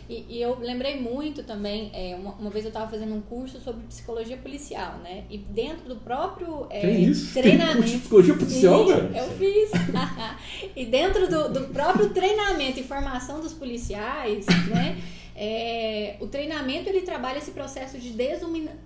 E, 0.08 0.26
e, 0.28 0.42
eu 0.42 0.58
lembrei 0.60 1.00
muito 1.00 1.42
também, 1.42 1.90
é, 1.94 2.14
uma, 2.14 2.32
uma, 2.32 2.50
vez 2.50 2.64
eu 2.64 2.68
estava 2.68 2.90
fazendo 2.90 3.14
um 3.14 3.22
curso 3.22 3.58
sobre 3.60 3.86
psicologia 3.86 4.36
policial, 4.36 4.98
né? 4.98 5.24
E 5.30 5.38
dentro 5.38 5.88
do 5.88 5.96
próprio 5.96 6.66
é, 6.68 6.80
Tem 6.80 7.04
isso? 7.04 7.32
treinamento. 7.32 7.82
Tem 7.82 7.82
curso 7.82 7.92
de 7.92 7.98
psicologia 7.98 8.34
policial, 8.34 8.86
velho? 8.86 9.16
Eu 9.16 9.30
fiz. 9.38 9.70
e 10.76 10.84
dentro 10.84 11.28
do, 11.28 11.48
do 11.48 11.60
próprio 11.72 12.10
treinamento 12.10 12.80
e 12.80 12.82
formação 12.82 13.40
dos 13.40 13.52
policiais, 13.52 14.44
né? 14.68 15.00
É, 15.36 16.16
o 16.20 16.28
treinamento 16.28 16.88
ele 16.88 17.00
trabalha 17.00 17.38
esse 17.38 17.50
processo 17.50 17.98
de 17.98 18.10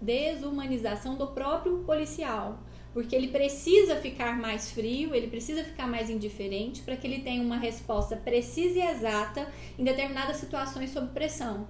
desumanização 0.01 1.17
do 1.17 1.27
próprio 1.27 1.79
policial. 1.79 2.59
Porque 2.93 3.15
ele 3.15 3.29
precisa 3.29 3.97
ficar 3.97 4.39
mais 4.39 4.71
frio, 4.71 5.15
ele 5.15 5.29
precisa 5.29 5.63
ficar 5.63 5.87
mais 5.87 6.11
indiferente 6.11 6.83
para 6.83 6.97
que 6.97 7.07
ele 7.07 7.21
tenha 7.21 7.43
uma 7.43 7.59
resposta 7.59 8.17
precisa 8.17 8.79
e 8.79 8.83
exata 8.83 9.47
em 9.79 9.85
determinadas 9.85 10.37
situações 10.39 10.91
sob 10.91 11.09
pressão. 11.09 11.69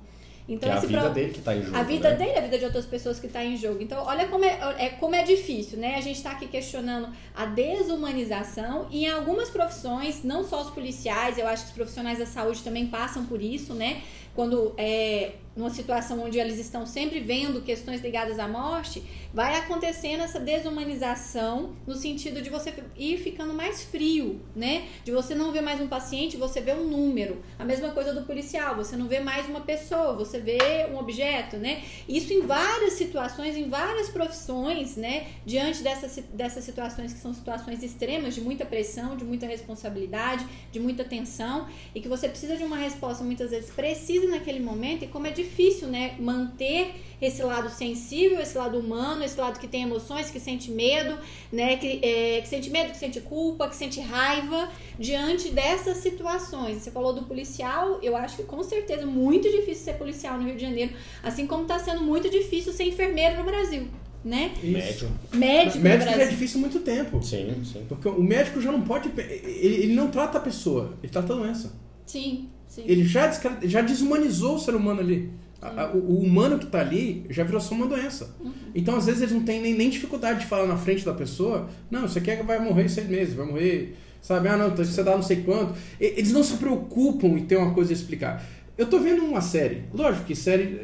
Então, 0.49 0.71
que 0.71 0.75
é 0.75 0.79
a 0.79 0.81
vida 0.81 1.01
pro... 1.03 1.11
dele 1.11 1.33
que 1.33 1.39
está 1.41 1.55
em 1.55 1.63
jogo. 1.63 1.77
A 1.77 1.83
vida 1.83 2.11
né? 2.11 2.17
dele, 2.17 2.39
a 2.39 2.41
vida 2.41 2.59
de 2.59 2.65
outras 2.65 2.87
pessoas 2.87 3.21
que 3.21 3.27
está 3.27 3.45
em 3.45 3.57
jogo. 3.57 3.83
Então, 3.83 4.03
olha 4.07 4.27
como 4.29 4.45
é, 4.45 4.59
é, 4.79 4.89
como 4.89 5.15
é 5.15 5.23
difícil, 5.23 5.79
né? 5.79 5.97
A 5.97 6.01
gente 6.01 6.17
está 6.17 6.31
aqui 6.31 6.49
questionando 6.49 7.13
a 7.35 7.45
desumanização 7.45 8.87
e 8.91 9.05
em 9.05 9.11
algumas 9.11 9.51
profissões, 9.51 10.25
não 10.25 10.43
só 10.43 10.63
os 10.63 10.71
policiais, 10.71 11.37
eu 11.37 11.47
acho 11.47 11.65
que 11.65 11.69
os 11.69 11.75
profissionais 11.75 12.19
da 12.19 12.25
saúde 12.25 12.63
também 12.63 12.87
passam 12.87 13.27
por 13.27 13.43
isso, 13.43 13.75
né? 13.75 14.03
Quando 14.35 14.73
é, 14.79 15.33
numa 15.59 15.71
situação 15.71 16.23
onde 16.23 16.39
eles 16.39 16.57
estão 16.57 16.87
sempre 16.87 17.19
vendo 17.19 17.61
questões 17.63 18.01
ligadas 18.01 18.39
à 18.39 18.47
morte, 18.47 19.03
vai 19.35 19.57
acontecendo 19.57 20.23
essa 20.23 20.39
desumanização 20.39 21.75
no 21.85 21.97
sentido 21.97 22.41
de 22.41 22.49
você 22.49 22.73
ir 22.97 23.19
ficando 23.19 23.53
mais 23.53 23.83
frio, 23.83 24.41
né? 24.55 24.87
De 25.05 25.11
você 25.11 25.35
não 25.35 25.51
ver 25.51 25.61
mais 25.61 25.81
um 25.81 25.89
paciente, 25.89 26.37
você 26.37 26.61
vê 26.61 26.73
um 26.73 26.87
número. 26.87 27.43
A 27.59 27.65
mesma 27.65 27.91
coisa 27.91 28.15
do 28.15 28.23
policial, 28.23 28.77
você 28.77 28.97
não 28.97 29.09
vê 29.09 29.19
mais 29.19 29.49
uma 29.49 29.61
pessoa, 29.63 30.15
você 30.15 30.39
vê 30.39 30.87
um 30.93 30.97
objeto, 30.97 31.57
né? 31.57 31.83
Isso 32.09 32.33
em 32.33 32.43
várias 32.43 32.93
situações, 32.93 33.57
em 33.57 33.69
várias 33.69 34.09
profissões, 34.09 34.97
né? 34.97 35.27
Diante 35.45 35.83
dessas, 35.83 36.23
dessas 36.33 36.63
situações 36.63 37.13
que 37.13 37.19
são 37.19 37.35
situações 37.35 37.83
extremas, 37.83 38.33
de 38.37 38.41
muita 38.41 38.65
pressão, 38.65 39.17
de 39.17 39.25
muita 39.25 39.45
responsabilidade, 39.45 40.47
de 40.71 40.79
muita 40.79 41.03
tensão, 41.03 41.67
e 41.93 42.01
que 42.01 42.07
você 42.07 42.29
precisa 42.29 42.57
de 42.57 42.63
uma 42.63 42.77
resposta 42.77 43.25
muitas 43.25 43.51
vezes 43.51 43.71
precisa 43.71 44.29
naquele 44.29 44.61
momento, 44.61 45.05
e 45.05 45.09
como 45.09 45.27
é 45.27 45.31
difícil 45.31 45.48
difícil, 45.49 45.89
né, 45.89 46.15
manter 46.19 46.95
esse 47.21 47.43
lado 47.43 47.69
sensível, 47.69 48.41
esse 48.41 48.57
lado 48.57 48.79
humano, 48.79 49.25
esse 49.25 49.39
lado 49.39 49.59
que 49.59 49.67
tem 49.67 49.83
emoções, 49.83 50.31
que 50.31 50.39
sente 50.39 50.71
medo, 50.71 51.19
né, 51.51 51.77
que, 51.77 52.01
é, 52.03 52.41
que 52.41 52.49
sente 52.49 52.71
medo, 52.71 52.93
que 52.93 52.97
sente 52.97 53.21
culpa, 53.21 53.69
que 53.69 53.75
sente 53.75 54.01
raiva 54.01 54.69
diante 54.99 55.51
dessas 55.51 55.97
situações. 55.99 56.79
Você 56.79 56.91
falou 56.91 57.13
do 57.13 57.23
policial, 57.23 57.99
eu 58.03 58.17
acho 58.17 58.37
que 58.37 58.43
com 58.45 58.63
certeza 58.63 59.03
é 59.03 59.07
muito 59.07 59.51
difícil 59.51 59.85
ser 59.85 59.95
policial 59.95 60.39
no 60.39 60.45
Rio 60.45 60.55
de 60.55 60.63
Janeiro, 60.63 60.93
assim 61.23 61.47
como 61.47 61.63
está 61.63 61.79
sendo 61.79 62.03
muito 62.03 62.31
difícil 62.31 62.73
ser 62.73 62.85
enfermeiro 62.85 63.37
no 63.39 63.45
Brasil. 63.45 63.89
Né? 64.25 64.53
Médico. 64.63 65.11
Médico, 65.33 65.79
médico 65.79 66.11
já 66.11 66.23
é 66.23 66.27
difícil 66.27 66.59
há 66.59 66.61
muito 66.61 66.81
tempo. 66.81 67.23
Sim, 67.23 67.63
sim. 67.65 67.87
Porque 67.89 68.09
o 68.09 68.23
médico 68.23 68.61
já 68.61 68.71
não 68.71 68.83
pode. 68.83 69.09
Ele, 69.17 69.85
ele 69.85 69.95
não 69.95 70.11
trata 70.11 70.39
a 70.39 70.41
pessoa, 70.41 70.99
ele 71.01 71.11
trata 71.11 71.33
a 71.33 71.37
doença. 71.37 71.73
Sim, 72.05 72.51
sim. 72.69 72.85
Ele 72.87 73.05
já, 73.05 73.31
já 73.63 73.81
desumanizou 73.81 74.55
o 74.55 74.59
ser 74.59 74.75
humano 74.75 75.01
ali. 75.01 75.31
A, 75.61 75.83
a, 75.83 75.93
o 75.93 76.21
humano 76.21 76.59
que 76.59 76.67
está 76.67 76.81
ali 76.81 77.27
já 77.29 77.43
virou 77.43 77.61
só 77.61 77.75
uma 77.75 77.87
doença. 77.87 78.37
Uhum. 78.41 78.53
Então, 78.75 78.97
às 78.97 79.07
vezes, 79.07 79.23
eles 79.23 79.35
não 79.35 79.43
têm 79.43 79.61
nem, 79.61 79.75
nem 79.75 79.91
dificuldade 79.91 80.41
de 80.41 80.47
falar 80.47 80.67
na 80.67 80.77
frente 80.77 81.05
da 81.05 81.13
pessoa: 81.13 81.69
não, 81.91 82.03
você 82.03 82.21
quer 82.21 82.37
que 82.37 82.45
vai 82.45 82.61
morrer 82.61 82.85
em 82.85 82.89
seis 82.89 83.09
meses, 83.09 83.35
vai 83.35 83.47
morrer, 83.47 83.97
sabe? 84.23 84.49
Ah, 84.49 84.57
não, 84.57 84.71
você 84.71 85.03
dá 85.03 85.17
não 85.17 85.23
sei 85.23 85.43
quanto. 85.43 85.75
Eles 85.99 86.33
não 86.33 86.45
se 86.45 86.57
preocupam 86.59 87.29
em 87.29 87.45
ter 87.45 87.57
uma 87.57 87.75
coisa 87.75 87.93
a 87.93 87.95
explicar. 87.95 88.45
Eu 88.77 88.87
tô 88.87 89.01
vendo 89.01 89.25
uma 89.25 89.41
série, 89.41 89.83
lógico 89.93 90.25
que 90.25 90.37
série 90.37 90.79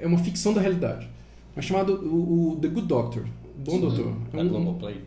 é 0.00 0.06
uma 0.06 0.18
ficção 0.18 0.54
da 0.54 0.60
realidade, 0.60 1.10
mas 1.56 1.64
chamado 1.64 1.94
o, 1.94 2.52
o 2.52 2.56
The 2.60 2.68
Good 2.68 2.86
Doctor, 2.86 3.24
Bom 3.56 3.72
Sim, 3.72 3.80
Doutor. 3.80 4.16
É 4.32 4.40
um, 4.40 4.74
Play. 4.74 5.00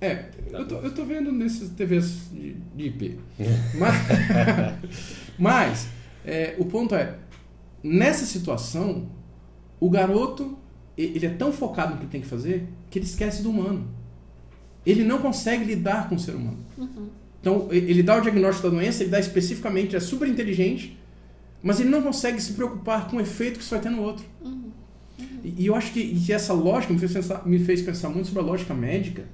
É, 0.00 0.26
eu 0.52 0.66
tô, 0.68 0.76
eu 0.76 0.94
tô 0.94 1.04
vendo 1.04 1.32
nesses 1.32 1.70
TVs 1.70 2.30
de, 2.30 2.54
de 2.74 2.86
IP. 2.86 3.18
mas, 3.78 3.94
mas 5.38 5.88
é, 6.24 6.54
o 6.58 6.64
ponto 6.64 6.94
é, 6.94 7.16
nessa 7.82 8.26
situação, 8.26 9.08
o 9.80 9.88
garoto 9.88 10.58
ele 10.96 11.26
é 11.26 11.30
tão 11.30 11.52
focado 11.52 11.94
no 11.94 12.00
que 12.00 12.06
tem 12.06 12.20
que 12.20 12.26
fazer 12.26 12.66
que 12.90 12.98
ele 12.98 13.06
esquece 13.06 13.42
do 13.42 13.50
humano. 13.50 13.86
Ele 14.84 15.04
não 15.04 15.18
consegue 15.18 15.64
lidar 15.64 16.08
com 16.08 16.14
o 16.14 16.18
ser 16.18 16.34
humano. 16.34 16.58
Uhum. 16.78 17.08
Então, 17.40 17.68
ele 17.70 18.02
dá 18.02 18.16
o 18.16 18.20
diagnóstico 18.20 18.68
da 18.68 18.76
doença, 18.76 19.02
ele 19.02 19.10
dá 19.10 19.20
especificamente, 19.20 19.94
é 19.94 20.00
super 20.00 20.26
inteligente, 20.26 20.98
mas 21.62 21.80
ele 21.80 21.90
não 21.90 22.02
consegue 22.02 22.40
se 22.40 22.54
preocupar 22.54 23.08
com 23.08 23.18
o 23.18 23.20
efeito 23.20 23.58
que 23.58 23.64
isso 23.64 23.70
vai 23.70 23.80
ter 23.80 23.90
no 23.90 24.02
outro. 24.02 24.24
Uhum. 24.42 24.70
Uhum. 25.18 25.40
E, 25.44 25.66
eu 25.66 25.74
acho 25.74 25.92
que, 25.92 26.18
que 26.20 26.32
essa 26.32 26.52
lógica 26.52 26.92
me 26.92 26.98
fez, 26.98 27.12
pensar, 27.12 27.46
me 27.46 27.58
fez 27.58 27.82
pensar 27.82 28.08
muito 28.08 28.28
sobre 28.28 28.42
a 28.42 28.44
lógica 28.44 28.74
médica. 28.74 29.24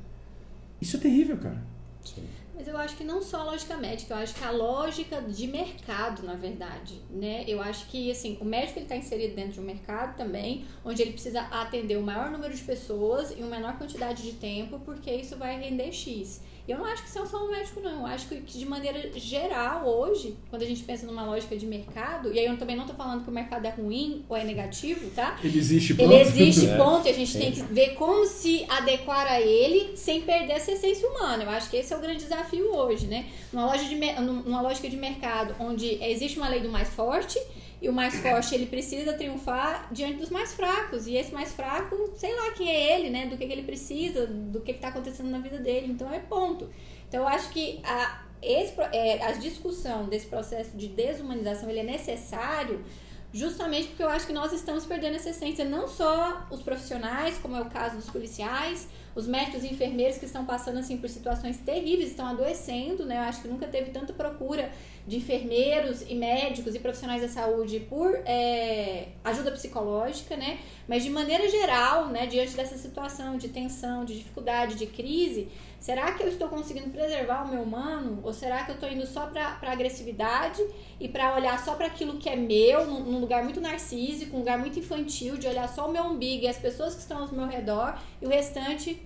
Isso 0.83 0.97
é 0.97 1.01
terrível, 1.01 1.39
cara. 1.39 1.63
Sim. 2.05 2.27
Mas 2.57 2.67
eu 2.67 2.77
acho 2.77 2.97
que 2.97 3.05
não 3.05 3.23
só 3.23 3.41
a 3.41 3.45
lógica 3.45 3.77
médica, 3.77 4.15
eu 4.15 4.19
acho 4.19 4.35
que 4.35 4.45
a 4.45 4.51
lógica 4.51 5.23
de 5.23 5.47
mercado, 5.47 6.25
na 6.25 6.35
verdade, 6.35 7.01
né? 7.09 7.45
Eu 7.47 7.63
acho 7.63 7.87
que, 7.87 8.11
assim, 8.11 8.37
o 8.41 8.45
médico 8.45 8.81
ele 8.81 8.87
está 8.87 8.97
inserido 8.97 9.37
dentro 9.37 9.53
de 9.53 9.61
um 9.61 9.63
mercado 9.63 10.17
também, 10.17 10.65
onde 10.85 11.01
ele 11.01 11.13
precisa 11.13 11.43
atender 11.43 11.97
o 11.97 12.03
maior 12.03 12.33
número 12.33 12.53
de 12.53 12.63
pessoas 12.63 13.31
em 13.31 13.43
uma 13.45 13.51
menor 13.57 13.79
quantidade 13.79 14.25
de 14.25 14.33
tempo, 14.33 14.81
porque 14.81 15.11
isso 15.13 15.37
vai 15.37 15.59
render 15.61 15.93
X. 15.93 16.43
Eu 16.67 16.79
não 16.79 16.85
acho 16.85 17.03
que 17.03 17.09
isso 17.09 17.19
é 17.19 17.27
só 17.27 17.45
um 17.45 17.51
médico, 17.51 17.81
não. 17.81 18.01
Eu 18.01 18.07
acho 18.07 18.29
que, 18.29 18.37
de 18.37 18.67
maneira 18.67 19.11
geral, 19.17 19.85
hoje, 19.85 20.37
quando 20.49 20.63
a 20.63 20.67
gente 20.67 20.83
pensa 20.85 21.05
numa 21.07 21.25
lógica 21.25 21.57
de 21.57 21.67
mercado, 21.67 22.33
e 22.33 22.39
aí 22.39 22.47
eu 22.47 22.57
também 22.57 22.77
não 22.77 22.87
tô 22.87 22.95
falando 22.95 23.25
que 23.25 23.31
o 23.31 23.33
mercado 23.33 23.67
é 23.67 23.71
ruim 23.71 24.25
ou 24.29 24.37
é 24.37 24.45
negativo, 24.45 25.11
tá? 25.11 25.37
Ele 25.43 25.59
existe, 25.59 25.95
ponto. 25.95 26.13
Ele 26.13 26.21
existe, 26.23 26.67
é. 26.71 26.77
ponto, 26.77 27.09
e 27.09 27.11
a 27.11 27.15
gente 27.15 27.37
é. 27.37 27.41
tem 27.41 27.53
que 27.53 27.63
ver 27.63 27.95
como 27.95 28.25
se 28.27 28.65
adequar 28.69 29.27
a 29.27 29.41
ele 29.41 29.97
sem 29.97 30.21
perder 30.23 30.53
essa 30.53 30.71
essência 30.71 31.09
humana. 31.09 31.43
Eu 31.43 31.51
acho 31.51 31.69
que 31.69 31.77
esse 31.77 31.93
é 31.93 31.97
o 31.97 32.01
grande 32.01 32.23
desafio 32.23 32.73
hoje, 32.73 33.07
né? 33.07 33.27
Numa, 33.53 33.67
loja 33.67 33.85
de, 33.85 33.97
numa 33.97 34.63
lógica 34.63 34.89
de 34.89 34.97
mercado 34.97 35.57
onde 35.59 35.99
existe 36.03 36.39
uma 36.39 36.49
lei 36.49 36.61
do 36.61 36.69
mais 36.69 36.89
forte 36.91 37.41
e 37.83 37.89
o 37.89 37.93
mais 37.93 38.15
forte, 38.21 38.55
ele 38.55 38.67
precisa 38.67 39.13
triunfar 39.13 39.89
diante 39.91 40.15
dos 40.15 40.31
mais 40.31 40.55
fracos. 40.55 41.09
E 41.09 41.17
esse 41.17 41.35
mais 41.35 41.53
fraco, 41.53 42.13
sei 42.15 42.33
lá 42.33 42.53
quem 42.53 42.71
é 42.71 42.95
ele, 42.95 43.11
né? 43.11 43.27
Do 43.27 43.37
que, 43.37 43.45
que 43.45 43.53
ele 43.53 43.65
precisa, 43.65 44.25
do 44.25 44.61
que 44.61 44.71
está 44.71 44.89
acontecendo 44.89 45.29
na 45.29 45.41
vida 45.41 45.59
dele. 45.59 45.89
Então 45.91 46.13
é 46.15 46.21
ponto. 46.21 46.71
Então 47.09 47.23
eu 47.23 47.29
acho 47.29 47.51
que 47.51 47.81
a, 47.83 48.23
esse, 48.41 48.81
é, 48.93 49.25
a 49.25 49.33
discussão 49.33 50.09
desse 50.09 50.27
processo 50.27 50.77
de 50.77 50.87
desumanização 50.87 51.69
ele 51.69 51.81
é 51.81 51.85
necessário 51.85 52.85
justamente 53.33 53.89
porque 53.89 54.03
eu 54.03 54.11
acho 54.11 54.27
que 54.27 54.33
nós 54.33 54.53
estamos 54.53 54.85
perdendo 54.85 55.17
essa 55.17 55.31
essência, 55.31 55.65
não 55.65 55.89
só 55.89 56.47
os 56.51 56.63
profissionais, 56.63 57.39
como 57.39 57.57
é 57.57 57.63
o 57.63 57.71
caso 57.71 57.97
dos 57.97 58.11
policiais, 58.11 58.89
os 59.15 59.27
médicos 59.27 59.65
e 59.65 59.69
enfermeiros 59.73 60.19
que 60.19 60.25
estão 60.25 60.45
passando 60.45 60.79
assim 60.79 60.97
por 60.97 61.09
situações 61.09 61.59
terríveis, 61.59 62.11
estão 62.11 62.27
adoecendo, 62.27 63.05
né? 63.05 63.17
Eu 63.17 63.23
acho 63.23 63.43
que 63.43 63.49
nunca 63.49 63.67
teve 63.67 63.91
tanta 63.91 64.13
procura 64.13 64.71
de 65.07 65.17
enfermeiros 65.17 66.03
e 66.09 66.15
médicos 66.15 66.75
e 66.75 66.79
profissionais 66.79 67.23
da 67.23 67.29
saúde 67.29 67.81
por 67.81 68.15
é, 68.25 69.09
ajuda 69.25 69.51
psicológica, 69.51 70.37
né? 70.37 70.59
Mas 70.89 71.03
de 71.03 71.11
maneira 71.11 71.49
geral, 71.49 72.09
né, 72.09 72.27
diante 72.27 72.55
dessa 72.55 72.77
situação 72.77 73.37
de 73.37 73.49
tensão, 73.49 74.05
de 74.05 74.17
dificuldade, 74.17 74.77
de 74.77 74.87
crise, 74.87 75.49
será 75.83 76.13
que 76.13 76.23
eu 76.23 76.29
estou 76.29 76.49
conseguindo 76.49 76.91
preservar 76.91 77.43
o 77.45 77.51
meu 77.51 77.61
humano? 77.61 78.21
Ou 78.23 78.33
será 78.33 78.65
que 78.65 78.71
eu 78.71 78.77
estou 78.77 78.89
indo 78.89 79.05
só 79.05 79.27
para 79.27 79.59
agressividade 79.61 80.63
e 81.01 81.09
para 81.09 81.35
olhar 81.35 81.63
só 81.63 81.75
para 81.75 81.87
aquilo 81.87 82.19
que 82.19 82.29
é 82.29 82.37
meu, 82.37 82.87
num, 82.87 83.01
num, 83.01 83.19
lugar 83.19 83.43
muito 83.43 83.61
narcísico, 83.61 84.37
um 84.37 84.39
lugar 84.39 84.61
muito 84.61 84.79
infantil, 84.79 85.37
de 85.37 85.49
olhar 85.49 85.69
só 85.69 85.89
o 85.89 85.93
meu 85.93 86.05
umbigo 86.05 86.45
e 86.45 86.49
as 86.49 86.57
pessoas 86.57 86.95
que 86.95 87.01
estão 87.01 87.19
ao 87.19 87.33
meu 87.33 87.49
redor 87.49 88.01
e 88.23 88.27
o 88.27 88.29
restante 88.29 89.03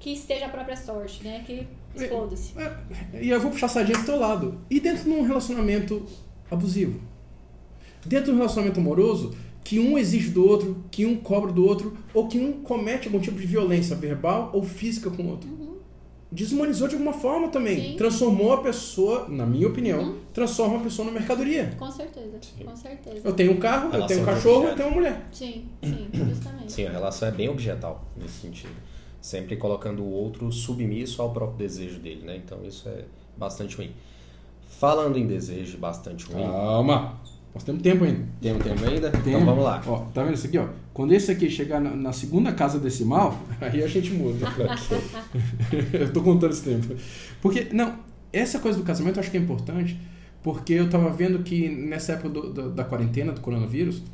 que 0.00 0.10
esteja 0.10 0.46
a 0.46 0.48
própria 0.48 0.76
sorte, 0.76 1.22
né? 1.22 1.44
Que 1.46 1.68
exploda-se. 1.94 2.52
É, 2.58 2.62
é, 3.14 3.22
e 3.22 3.30
eu 3.30 3.40
vou 3.40 3.52
puxar 3.52 3.66
a 3.66 3.70
sardinha 3.70 3.98
do 3.98 4.04
teu 4.04 4.18
lado. 4.18 4.60
E 4.68 4.80
dentro 4.80 5.04
de 5.04 5.10
um 5.10 5.22
relacionamento 5.22 6.04
abusivo? 6.50 7.00
Dentro 8.04 8.26
de 8.26 8.32
um 8.32 8.36
relacionamento 8.38 8.80
amoroso, 8.80 9.36
que 9.62 9.78
um 9.78 9.96
exige 9.96 10.30
do 10.30 10.44
outro, 10.44 10.84
que 10.90 11.06
um 11.06 11.16
cobra 11.16 11.52
do 11.52 11.64
outro, 11.64 11.96
ou 12.12 12.26
que 12.26 12.40
um 12.40 12.60
comete 12.62 13.06
algum 13.06 13.20
tipo 13.20 13.38
de 13.38 13.46
violência 13.46 13.94
verbal 13.94 14.50
ou 14.52 14.64
física 14.64 15.10
com 15.10 15.22
o 15.22 15.28
outro. 15.28 15.48
Uhum. 15.48 15.77
Deshumanizou 16.30 16.88
de 16.88 16.94
alguma 16.94 17.14
forma 17.14 17.48
também. 17.48 17.92
Sim. 17.92 17.96
Transformou 17.96 18.52
a 18.52 18.62
pessoa, 18.62 19.26
na 19.28 19.46
minha 19.46 19.66
opinião, 19.66 20.00
uhum. 20.00 20.18
transforma 20.34 20.76
a 20.76 20.80
pessoa 20.80 21.06
numa 21.06 21.18
mercadoria. 21.18 21.74
Com 21.78 21.90
certeza, 21.90 22.38
sim. 22.42 22.64
com 22.64 22.76
certeza. 22.76 23.20
Eu 23.26 23.32
tenho 23.32 23.52
um 23.52 23.56
carro, 23.56 23.94
eu 23.94 24.06
tenho 24.06 24.22
um 24.22 24.24
cachorro, 24.24 24.64
eu 24.68 24.76
tenho 24.76 24.88
uma 24.88 24.94
mulher. 24.96 25.26
Sim, 25.32 25.64
sim, 25.82 26.08
justamente. 26.12 26.72
Sim, 26.72 26.86
a 26.86 26.90
relação 26.90 27.28
é 27.28 27.30
bem 27.30 27.48
objetal 27.48 28.04
nesse 28.16 28.40
sentido 28.40 28.88
sempre 29.20 29.56
colocando 29.56 30.02
o 30.02 30.10
outro 30.10 30.50
submisso 30.52 31.20
ao 31.20 31.30
próprio 31.30 31.58
desejo 31.58 31.98
dele, 31.98 32.24
né? 32.24 32.36
Então 32.36 32.64
isso 32.64 32.88
é 32.88 33.04
bastante 33.36 33.76
ruim. 33.76 33.92
Falando 34.68 35.18
em 35.18 35.26
desejo 35.26 35.76
bastante 35.78 36.24
ruim. 36.26 36.44
Calma! 36.44 37.20
Nós 37.58 37.64
temos 37.64 37.82
tempo 37.82 38.04
ainda. 38.04 38.24
Temos 38.40 38.62
tempo 38.62 38.84
ainda? 38.84 39.10
Tempo. 39.10 39.28
Então 39.28 39.44
vamos 39.44 39.64
lá. 39.64 39.82
Ó, 39.84 39.98
tá 40.14 40.22
vendo 40.22 40.34
isso 40.34 40.46
aqui, 40.46 40.58
ó? 40.58 40.68
Quando 40.94 41.12
esse 41.12 41.32
aqui 41.32 41.50
chegar 41.50 41.80
na, 41.80 41.90
na 41.90 42.12
segunda 42.12 42.52
casa 42.52 42.78
decimal, 42.78 43.36
aí 43.60 43.82
a 43.82 43.88
gente 43.88 44.12
muda. 44.12 44.46
eu 45.92 46.12
tô 46.12 46.22
contando 46.22 46.52
esse 46.52 46.62
tempo. 46.62 46.94
Porque, 47.42 47.66
não, 47.72 47.96
essa 48.32 48.60
coisa 48.60 48.78
do 48.78 48.84
casamento 48.84 49.16
eu 49.16 49.20
acho 49.20 49.30
que 49.30 49.36
é 49.36 49.40
importante, 49.40 49.98
porque 50.40 50.72
eu 50.72 50.88
tava 50.88 51.10
vendo 51.10 51.40
que 51.40 51.68
nessa 51.68 52.12
época 52.12 52.28
do, 52.28 52.52
do, 52.52 52.70
da 52.70 52.84
quarentena, 52.84 53.32
do 53.32 53.40
coronavírus, 53.40 54.04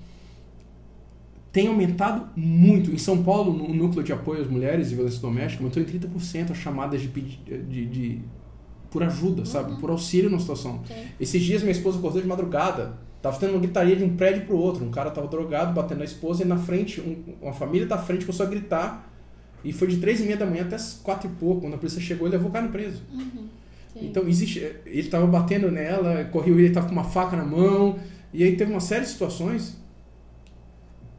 tem 1.52 1.66
aumentado 1.66 2.30
muito. 2.34 2.90
Em 2.90 2.98
São 2.98 3.22
Paulo, 3.22 3.52
no 3.52 3.74
núcleo 3.74 4.02
de 4.02 4.12
apoio 4.12 4.40
às 4.40 4.48
mulheres 4.48 4.90
e 4.90 4.94
violência 4.94 5.20
doméstica, 5.20 5.62
aumentou 5.62 5.82
em 5.82 5.86
30% 5.86 6.50
as 6.50 6.56
chamadas 6.56 7.02
de, 7.02 7.08
de, 7.08 7.86
de, 7.86 8.20
por 8.90 9.02
ajuda, 9.02 9.40
uhum. 9.40 9.46
sabe? 9.46 9.78
Por 9.78 9.90
auxílio 9.90 10.30
na 10.30 10.38
situação. 10.38 10.80
Sim. 10.88 10.94
Esses 11.20 11.42
dias 11.42 11.60
minha 11.60 11.72
esposa 11.72 11.98
acordou 11.98 12.22
de 12.22 12.26
madrugada 12.26 13.04
Tava 13.24 13.38
tendo 13.38 13.52
uma 13.52 13.58
gritaria 13.60 13.96
de 13.96 14.04
um 14.04 14.14
prédio 14.14 14.44
pro 14.44 14.54
outro. 14.58 14.84
Um 14.84 14.90
cara 14.90 15.10
tava 15.10 15.26
drogado, 15.28 15.72
batendo 15.72 16.00
na 16.00 16.04
esposa, 16.04 16.42
e 16.42 16.46
na 16.46 16.58
frente, 16.58 17.00
um- 17.00 17.22
uma 17.40 17.54
família 17.54 17.86
da 17.86 17.96
frente 17.96 18.26
começou 18.26 18.44
a 18.44 18.48
gritar. 18.50 19.10
E 19.64 19.72
foi 19.72 19.88
de 19.88 19.96
três 19.96 20.20
e 20.20 20.24
meia 20.24 20.36
da 20.36 20.44
manhã 20.44 20.60
até 20.64 20.76
as 20.76 20.92
quatro 21.02 21.26
e 21.30 21.32
pouco. 21.32 21.62
Quando 21.62 21.72
a 21.72 21.78
polícia 21.78 22.02
chegou, 22.02 22.26
ele 22.28 22.36
levou 22.36 22.50
o 22.50 22.52
cara 22.52 22.68
preso. 22.68 23.00
Uhum. 23.10 23.48
Então, 23.96 24.28
existe. 24.28 24.58
Ele 24.84 25.08
tava 25.08 25.26
batendo 25.26 25.70
nela, 25.70 26.24
correu 26.26 26.58
ele 26.60 26.68
tava 26.68 26.84
com 26.86 26.92
uma 26.92 27.04
faca 27.04 27.34
na 27.34 27.46
mão. 27.46 27.98
E 28.30 28.44
aí 28.44 28.56
teve 28.56 28.70
uma 28.70 28.80
série 28.80 29.06
de 29.06 29.10
situações 29.12 29.74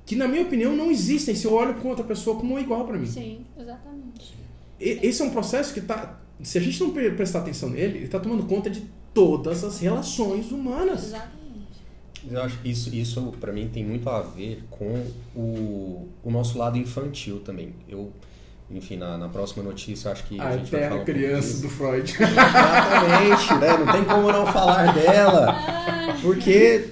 que, 0.05 0.15
na 0.15 0.27
minha 0.27 0.43
opinião, 0.43 0.75
não 0.75 0.91
existem 0.91 1.33
se 1.33 1.45
eu 1.45 1.53
olho 1.53 1.74
com 1.75 1.88
outra 1.89 2.03
pessoa 2.05 2.38
como 2.38 2.59
igual 2.59 2.85
para 2.85 2.97
mim. 3.00 3.07
Sim, 3.07 3.39
exatamente. 3.59 4.35
E- 4.79 5.00
Esse 5.01 5.24
é 5.24 5.25
um 5.25 5.31
processo 5.31 5.74
que 5.74 5.81
tá. 5.81 6.19
Se 6.43 6.57
a 6.59 6.62
gente 6.62 6.79
não 6.81 6.91
pre- 6.91 7.09
prestar 7.12 7.39
atenção 7.39 7.69
nele, 7.71 7.97
ele 7.97 8.07
tá 8.07 8.19
tomando 8.19 8.43
conta 8.43 8.69
de 8.69 8.83
todas 9.12 9.63
as 9.63 9.79
relações 9.79 10.51
humanas. 10.51 11.05
Exatamente. 11.05 11.35
Eu 12.29 12.41
acho 12.41 12.58
que 12.60 12.70
isso, 12.70 12.94
isso 12.94 13.34
para 13.39 13.51
mim 13.51 13.70
tem 13.72 13.84
muito 13.84 14.10
a 14.10 14.22
ver 14.22 14.63
com 14.70 15.05
o, 15.36 16.08
o 16.24 16.32
nosso 16.32 16.58
lado 16.58 16.77
infantil 16.77 17.39
também. 17.39 17.74
Eu, 17.88 18.12
enfim, 18.70 18.98
na, 18.98 19.17
na 19.17 19.29
próxima 19.29 19.63
notícia 19.63 20.12
acho 20.12 20.24
que 20.25 20.39
a, 20.39 20.50
A 20.50 20.58
gente 20.58 20.72
vai 20.72 20.89
falar 20.89 21.01
um 21.01 21.05
criança 21.05 21.62
do 21.62 21.70
Freud. 21.70 22.12
Exatamente, 22.12 23.53
né? 23.55 23.77
Não 23.77 23.91
tem 23.91 24.03
como 24.05 24.32
não 24.32 24.48
falar 24.48 24.94
dela. 24.94 25.55
Porque 26.22 26.89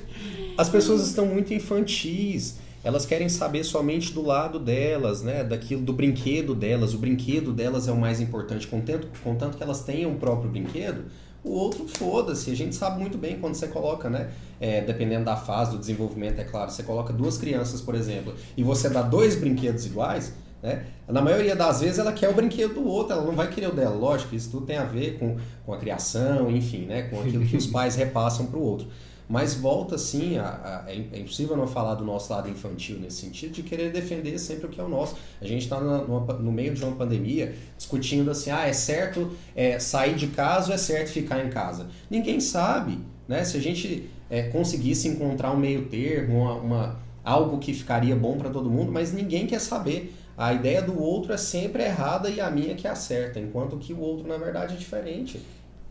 as 0.57 0.69
pessoas 0.69 1.07
estão 1.07 1.25
muito 1.25 1.53
infantis. 1.53 2.59
Elas 2.83 3.05
querem 3.05 3.29
saber 3.29 3.63
somente 3.63 4.11
do 4.11 4.21
lado 4.21 4.59
delas, 4.59 5.21
né? 5.21 5.43
Daquilo, 5.43 5.81
do 5.81 5.93
brinquedo 5.93 6.53
delas. 6.53 6.93
O 6.93 6.97
brinquedo 6.97 7.53
delas 7.53 7.87
é 7.87 7.91
o 7.91 7.97
mais 7.97 8.19
importante. 8.19 8.67
Contanto, 8.67 9.07
contanto 9.23 9.57
que 9.57 9.63
elas 9.63 9.83
tenham 9.83 10.11
o 10.11 10.15
próprio 10.15 10.51
brinquedo, 10.51 11.05
o 11.43 11.51
outro 11.51 11.87
foda-se. 11.87 12.49
A 12.51 12.55
gente 12.55 12.75
sabe 12.75 12.99
muito 12.99 13.17
bem 13.17 13.39
quando 13.39 13.55
você 13.55 13.67
coloca, 13.67 14.09
né? 14.09 14.31
É, 14.59 14.81
dependendo 14.81 15.25
da 15.25 15.35
fase 15.35 15.71
do 15.71 15.77
desenvolvimento, 15.77 16.39
é 16.39 16.43
claro. 16.43 16.71
Você 16.71 16.83
coloca 16.83 17.11
duas 17.11 17.37
crianças, 17.37 17.81
por 17.81 17.95
exemplo, 17.95 18.33
e 18.55 18.63
você 18.63 18.89
dá 18.89 19.01
dois 19.01 19.35
brinquedos 19.35 19.85
iguais, 19.85 20.33
né? 20.61 20.85
Na 21.07 21.21
maioria 21.21 21.55
das 21.55 21.81
vezes 21.81 21.99
ela 21.99 22.13
quer 22.13 22.29
o 22.29 22.33
brinquedo 22.33 22.75
do 22.75 22.87
outro, 22.87 23.13
ela 23.13 23.25
não 23.25 23.33
vai 23.33 23.49
querer 23.49 23.67
o 23.67 23.75
dela. 23.75 23.95
Lógico, 23.95 24.33
isso 24.33 24.49
tudo 24.49 24.65
tem 24.65 24.77
a 24.77 24.85
ver 24.85 25.19
com, 25.19 25.37
com 25.65 25.73
a 25.73 25.77
criação, 25.77 26.49
enfim, 26.49 26.85
né? 26.85 27.03
Com 27.03 27.19
aquilo 27.19 27.45
que 27.45 27.57
os 27.57 27.67
pais 27.67 27.95
repassam 27.95 28.45
para 28.45 28.57
o 28.57 28.63
outro. 28.63 28.87
Mas 29.33 29.55
volta 29.55 29.95
assim, 29.95 30.37
a, 30.37 30.45
a- 30.45 30.91
é 30.91 30.95
é 31.13 31.19
impossível 31.19 31.57
não 31.57 31.67
falar 31.67 31.95
do 31.95 32.05
nosso 32.05 32.31
lado 32.31 32.49
infantil 32.49 32.99
nesse 32.99 33.17
sentido, 33.21 33.51
de 33.53 33.63
querer 33.63 33.91
defender 33.91 34.37
sempre 34.39 34.67
o 34.67 34.69
que 34.69 34.79
é 34.79 34.83
o 34.83 34.89
nosso. 34.89 35.15
A 35.41 35.45
gente 35.45 35.63
está 35.63 35.79
no 35.81 36.51
meio 36.51 36.73
de 36.73 36.83
uma 36.83 36.95
pandemia 36.95 37.55
discutindo 37.77 38.29
assim, 38.31 38.51
ah, 38.51 38.67
é 38.67 38.73
certo 38.73 39.31
é, 39.55 39.79
sair 39.79 40.15
de 40.15 40.27
casa 40.27 40.69
ou 40.69 40.75
é 40.75 40.77
certo 40.77 41.09
ficar 41.09 41.43
em 41.45 41.49
casa? 41.49 41.87
Ninguém 42.09 42.39
sabe, 42.39 42.99
né? 43.27 43.43
Se 43.43 43.57
a 43.57 43.61
gente 43.61 44.09
é, 44.29 44.43
conseguisse 44.43 45.07
encontrar 45.07 45.51
um 45.51 45.57
meio 45.57 45.85
termo, 45.87 46.39
uma, 46.41 46.53
uma- 46.55 46.99
algo 47.23 47.57
que 47.59 47.73
ficaria 47.73 48.15
bom 48.15 48.37
para 48.37 48.49
todo 48.49 48.69
mundo, 48.69 48.91
mas 48.91 49.13
ninguém 49.13 49.47
quer 49.47 49.59
saber. 49.59 50.13
A 50.37 50.53
ideia 50.53 50.81
do 50.81 50.99
outro 50.99 51.31
é 51.33 51.37
sempre 51.37 51.83
errada 51.83 52.29
e 52.29 52.41
a 52.41 52.49
minha 52.51 52.75
que 52.75 52.87
é 52.87 52.89
a 52.89 52.95
certa, 52.95 53.39
enquanto 53.39 53.77
que 53.77 53.93
o 53.93 53.99
outro, 53.99 54.27
na 54.27 54.37
verdade, 54.37 54.73
é 54.73 54.77
diferente. 54.77 55.39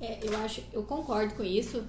é, 0.00 0.18
eu 0.22 0.36
acho, 0.38 0.62
eu 0.72 0.82
concordo 0.84 1.34
com 1.34 1.44
isso. 1.44 1.84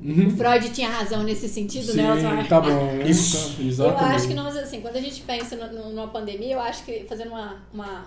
O 0.00 0.08
Uhum. 0.08 0.30
Freud 0.36 0.70
tinha 0.70 0.88
razão 0.88 1.24
nesse 1.24 1.48
sentido, 1.48 1.90
Sim, 1.90 1.96
né, 2.02 2.12
Osmar? 2.12 2.48
tá 2.48 2.60
bom. 2.60 2.68
né? 2.68 3.08
Isso. 3.08 3.56
Tá, 3.56 3.62
Eu 3.62 3.68
Exatamente. 3.68 4.14
acho 4.14 4.28
que 4.28 4.34
nós, 4.34 4.56
assim, 4.56 4.80
quando 4.80 4.96
a 4.96 5.00
gente 5.00 5.20
pensa 5.22 5.56
numa 5.56 6.06
pandemia, 6.08 6.54
eu 6.54 6.60
acho 6.60 6.84
que, 6.84 7.04
fazendo 7.08 7.30
uma, 7.30 7.66
uma, 7.74 8.06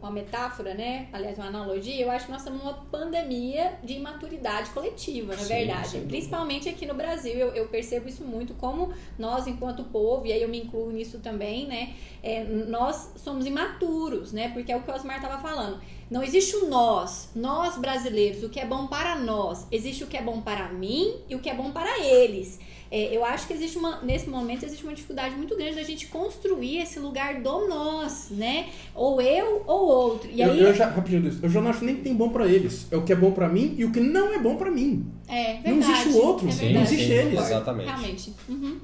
uma 0.00 0.10
metáfora, 0.12 0.72
né? 0.74 1.08
Aliás, 1.12 1.36
uma 1.36 1.48
analogia, 1.48 2.00
eu 2.00 2.10
acho 2.12 2.26
que 2.26 2.30
nós 2.32 2.42
estamos 2.42 2.60
numa 2.62 2.74
pandemia 2.74 3.72
de 3.82 3.94
imaturidade 3.94 4.70
coletiva, 4.70 5.32
na 5.34 5.42
Sim, 5.42 5.48
verdade. 5.54 5.98
Principalmente 6.06 6.68
aqui 6.68 6.86
no 6.86 6.94
Brasil, 6.94 7.32
eu, 7.34 7.48
eu 7.54 7.66
percebo 7.66 8.08
isso 8.08 8.22
muito, 8.24 8.54
como 8.54 8.92
nós, 9.18 9.48
enquanto 9.48 9.82
povo, 9.84 10.26
e 10.28 10.32
aí 10.32 10.40
eu 10.42 10.48
me 10.48 10.60
incluo 10.62 10.92
nisso 10.92 11.18
também, 11.18 11.66
né? 11.66 11.92
é, 12.22 12.44
nós 12.44 13.12
somos 13.16 13.46
imaturos, 13.46 14.32
né? 14.32 14.50
Porque 14.50 14.70
é 14.70 14.76
o 14.76 14.82
que 14.82 14.90
o 14.90 14.94
Osmar 14.94 15.16
estava 15.16 15.38
falando. 15.42 15.80
Não 16.10 16.24
existe 16.24 16.56
o 16.56 16.68
nós, 16.68 17.28
nós 17.36 17.78
brasileiros, 17.78 18.42
o 18.42 18.48
que 18.48 18.58
é 18.58 18.66
bom 18.66 18.88
para 18.88 19.14
nós. 19.16 19.64
Existe 19.70 20.02
o 20.02 20.08
que 20.08 20.16
é 20.16 20.22
bom 20.22 20.40
para 20.40 20.68
mim 20.68 21.14
e 21.28 21.36
o 21.36 21.38
que 21.38 21.48
é 21.48 21.54
bom 21.54 21.70
para 21.70 22.04
eles. 22.04 22.58
É, 22.90 23.16
eu 23.16 23.24
acho 23.24 23.46
que 23.46 23.52
existe 23.52 23.78
uma, 23.78 24.00
nesse 24.00 24.28
momento, 24.28 24.64
existe 24.64 24.82
uma 24.82 24.92
dificuldade 24.92 25.36
muito 25.36 25.56
grande 25.56 25.76
da 25.76 25.84
gente 25.84 26.08
construir 26.08 26.78
esse 26.78 26.98
lugar 26.98 27.40
do 27.40 27.68
nós, 27.68 28.26
né? 28.30 28.66
Ou 28.92 29.20
eu 29.20 29.62
ou 29.64 29.86
outro. 29.86 30.28
E 30.28 30.40
eu, 30.40 30.50
aí, 30.50 30.60
eu 30.60 30.74
já, 30.74 30.88
rapidinho, 30.88 31.38
eu 31.40 31.48
já 31.48 31.60
não 31.60 31.70
acho 31.70 31.84
nem 31.84 31.94
que 31.94 32.02
tem 32.02 32.14
bom 32.14 32.30
pra 32.30 32.48
eles. 32.48 32.88
É 32.90 32.96
o 32.96 33.04
que 33.04 33.12
é 33.12 33.16
bom 33.16 33.30
pra 33.30 33.48
mim 33.48 33.76
e 33.78 33.84
o 33.84 33.92
que 33.92 34.00
não 34.00 34.34
é 34.34 34.38
bom 34.40 34.56
pra 34.56 34.72
mim. 34.72 35.06
é 35.28 35.54
não 35.54 35.62
verdade. 35.62 35.92
existe 35.92 36.08
o 36.08 36.26
outro, 36.26 36.48
é 36.48 36.72
não 36.72 36.82
existe 36.82 37.12
eles. 37.12 37.40
Exatamente. 37.40 37.86
Realmente. 37.86 38.34
Uhum. 38.48 38.80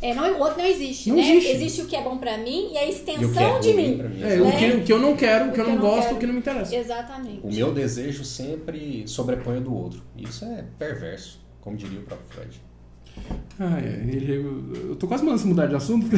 É, 0.00 0.14
não, 0.14 0.32
o 0.34 0.38
outro 0.38 0.58
não 0.58 0.64
existe, 0.66 1.08
Não 1.08 1.16
né? 1.16 1.34
existe. 1.34 1.82
o 1.82 1.86
que 1.86 1.96
é 1.96 2.02
bom 2.02 2.18
pra 2.18 2.38
mim 2.38 2.70
e 2.72 2.78
a 2.78 2.84
E 2.86 2.90
o 2.90 2.94
que 3.02 3.10
é 3.10 3.14
extensão 3.16 3.58
de 3.60 3.72
mim. 3.74 3.96
mim. 3.96 4.22
É, 4.22 4.36
Né? 4.36 4.40
o, 4.42 4.56
que, 4.56 4.66
o 4.76 4.84
que 4.84 4.92
eu 4.92 4.98
não 5.00 5.16
quero, 5.16 5.48
o 5.48 5.52
que 5.52 5.60
eu 5.60 5.66
não 5.68 5.76
gosto, 5.78 6.02
quero. 6.04 6.16
o 6.16 6.18
que 6.20 6.26
não 6.26 6.34
me 6.34 6.38
interessa. 6.40 6.74
Exatamente. 6.76 7.40
O 7.42 7.52
meu 7.52 7.72
desejo 7.74 8.24
sempre 8.24 9.02
sobrepõe 9.08 9.58
o 9.58 9.60
do 9.60 9.74
outro. 9.74 10.02
Isso 10.16 10.44
é 10.44 10.64
perverso, 10.78 11.40
como 11.60 11.76
diria 11.76 11.98
o 11.98 12.02
próprio 12.02 12.28
Freud. 12.30 12.60
Ah, 13.58 13.80
é, 13.80 13.88
ele- 14.08 14.30
eu, 14.36 14.90
eu 14.90 14.96
tô 14.96 15.08
quase 15.08 15.24
mandando 15.24 15.48
mudar 15.48 15.66
de 15.66 15.74
assunto. 15.74 16.06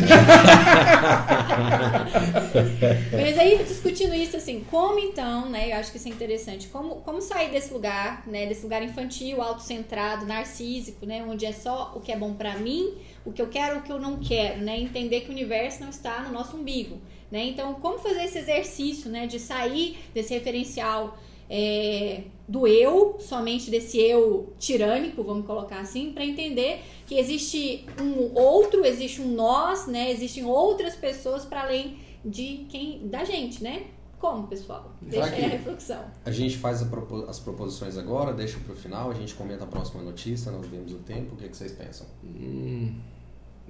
Mas 3.13 3.39
aí, 3.39 3.65
discutindo 3.65 4.15
isso, 4.15 4.37
assim, 4.37 4.63
como 4.71 4.99
então, 4.99 5.49
né, 5.49 5.73
eu 5.73 5.77
acho 5.77 5.91
que 5.91 5.97
isso 5.99 6.09
é 6.09 6.11
interessante, 6.11 6.69
como, 6.69 6.97
como 6.97 7.21
sair 7.21 7.51
desse 7.51 7.73
lugar, 7.73 8.25
né, 8.27 8.47
desse 8.47 8.63
lugar 8.63 8.83
infantil, 8.83 9.41
autocentrado, 9.41 10.27
narcísico, 10.27 11.07
né, 11.07 11.25
onde 11.27 11.47
é 11.47 11.53
só 11.53 11.95
o 11.97 12.01
que 12.01 12.13
é 12.13 12.17
bom 12.17 12.35
pra 12.35 12.57
mim, 12.59 12.93
o 13.25 13.33
que 13.33 13.43
eu 13.43 13.49
quero, 13.49 13.79
o 13.79 13.83
que 13.83 13.93
eu 13.93 13.99
não 13.99 14.19
quero, 14.19 14.61
né, 14.61 14.81
entender 14.81 15.23
que 15.23 15.29
o 15.29 15.33
universo 15.33 15.83
não 15.83 15.91
está 15.91 16.23
no 16.23 16.33
nosso 16.33 16.57
umbigo, 16.57 16.99
né, 17.31 17.45
então 17.45 17.75
como 17.75 17.99
fazer 17.99 18.25
esse 18.25 18.39
exercício, 18.39 19.11
né, 19.11 19.27
de 19.27 19.39
sair 19.39 19.99
desse 20.15 20.33
referencial 20.35 21.19
é, 21.51 22.23
do 22.47 22.65
eu, 22.67 23.17
somente 23.19 23.71
desse 23.71 23.99
eu 23.99 24.53
tirânico, 24.57 25.25
vamos 25.25 25.45
colocar 25.45 25.81
assim, 25.81 26.13
para 26.13 26.25
entender 26.25 26.81
que 27.07 27.17
existe 27.17 27.85
um 28.01 28.33
outro, 28.39 28.85
existe 28.85 29.21
um 29.21 29.29
nós, 29.29 29.89
né? 29.89 30.13
Existem 30.13 30.45
outras 30.45 30.95
pessoas 30.95 31.45
para 31.45 31.63
além 31.63 31.99
de 32.25 32.67
quem 32.69 33.01
da 33.09 33.25
gente, 33.25 33.65
né? 33.65 33.87
Como, 34.21 34.47
pessoal? 34.47 34.93
Deixa 35.01 35.25
aí 35.35 35.45
a 35.47 35.49
reflexão. 35.49 36.05
A 36.27 36.31
gente 36.31 36.59
faz 36.59 36.83
a 36.83 36.87
propo- 36.87 37.25
as 37.27 37.41
proposições 37.41 37.97
agora, 37.97 38.33
deixa 38.35 38.59
pro 38.61 38.75
final, 38.77 39.11
a 39.11 39.15
gente 39.15 39.35
comenta 39.35 39.65
a 39.65 39.67
próxima 39.67 40.03
notícia, 40.03 40.53
nós 40.53 40.67
vemos 40.67 40.93
o 40.93 40.99
tempo, 40.99 41.35
o 41.35 41.37
que, 41.39 41.49
que 41.49 41.57
vocês 41.57 41.73
pensam? 41.73 42.07
Hum, 42.23 42.95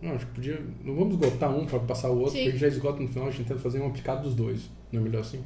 não, 0.02 0.12
acho 0.16 0.26
que 0.26 0.32
podia. 0.34 0.60
Não 0.84 0.96
vamos 0.96 1.14
esgotar 1.14 1.54
um 1.56 1.64
pra 1.66 1.78
passar 1.78 2.10
o 2.10 2.18
outro, 2.18 2.32
Sim. 2.32 2.44
porque 2.44 2.58
já 2.58 2.66
esgota 2.66 3.00
no 3.00 3.08
final, 3.08 3.28
a 3.28 3.30
gente 3.30 3.46
tenta 3.46 3.60
fazer 3.60 3.80
um 3.80 3.86
aplicado 3.86 4.22
dos 4.24 4.34
dois. 4.34 4.68
Não 4.90 5.00
é 5.00 5.04
melhor 5.04 5.20
assim? 5.20 5.44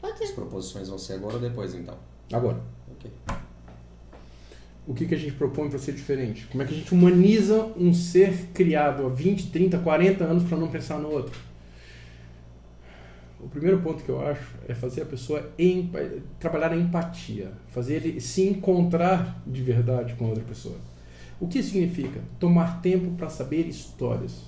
Pode 0.00 0.22
As 0.22 0.28
ser. 0.28 0.34
proposições 0.34 0.88
vão 0.88 0.98
ser 0.98 1.14
agora 1.14 1.34
ou 1.34 1.40
depois, 1.40 1.74
então? 1.74 1.96
Agora. 2.32 2.60
Ok. 2.92 3.10
O 4.86 4.94
que, 4.94 5.06
que 5.06 5.14
a 5.14 5.18
gente 5.18 5.32
propõe 5.34 5.68
para 5.68 5.78
ser 5.78 5.92
diferente? 5.92 6.46
Como 6.46 6.62
é 6.62 6.66
que 6.66 6.74
a 6.74 6.76
gente 6.76 6.92
humaniza 6.92 7.72
um 7.76 7.92
ser 7.94 8.48
criado 8.52 9.06
há 9.06 9.08
20, 9.08 9.50
30, 9.50 9.78
40 9.78 10.24
anos 10.24 10.44
para 10.44 10.56
não 10.58 10.68
pensar 10.68 10.98
no 10.98 11.08
outro? 11.10 11.38
O 13.42 13.48
primeiro 13.48 13.80
ponto 13.80 14.04
que 14.04 14.08
eu 14.08 14.24
acho 14.24 14.54
é 14.68 14.74
fazer 14.74 15.02
a 15.02 15.06
pessoa 15.06 15.50
empa- 15.58 15.98
trabalhar 16.38 16.70
a 16.72 16.76
empatia, 16.76 17.50
fazer 17.68 17.94
ele 17.96 18.20
se 18.20 18.42
encontrar 18.48 19.42
de 19.46 19.60
verdade 19.62 20.14
com 20.14 20.26
a 20.26 20.28
outra 20.28 20.44
pessoa. 20.44 20.76
O 21.40 21.48
que 21.48 21.60
significa? 21.62 22.20
Tomar 22.38 22.80
tempo 22.80 23.10
para 23.16 23.28
saber 23.28 23.66
histórias. 23.66 24.40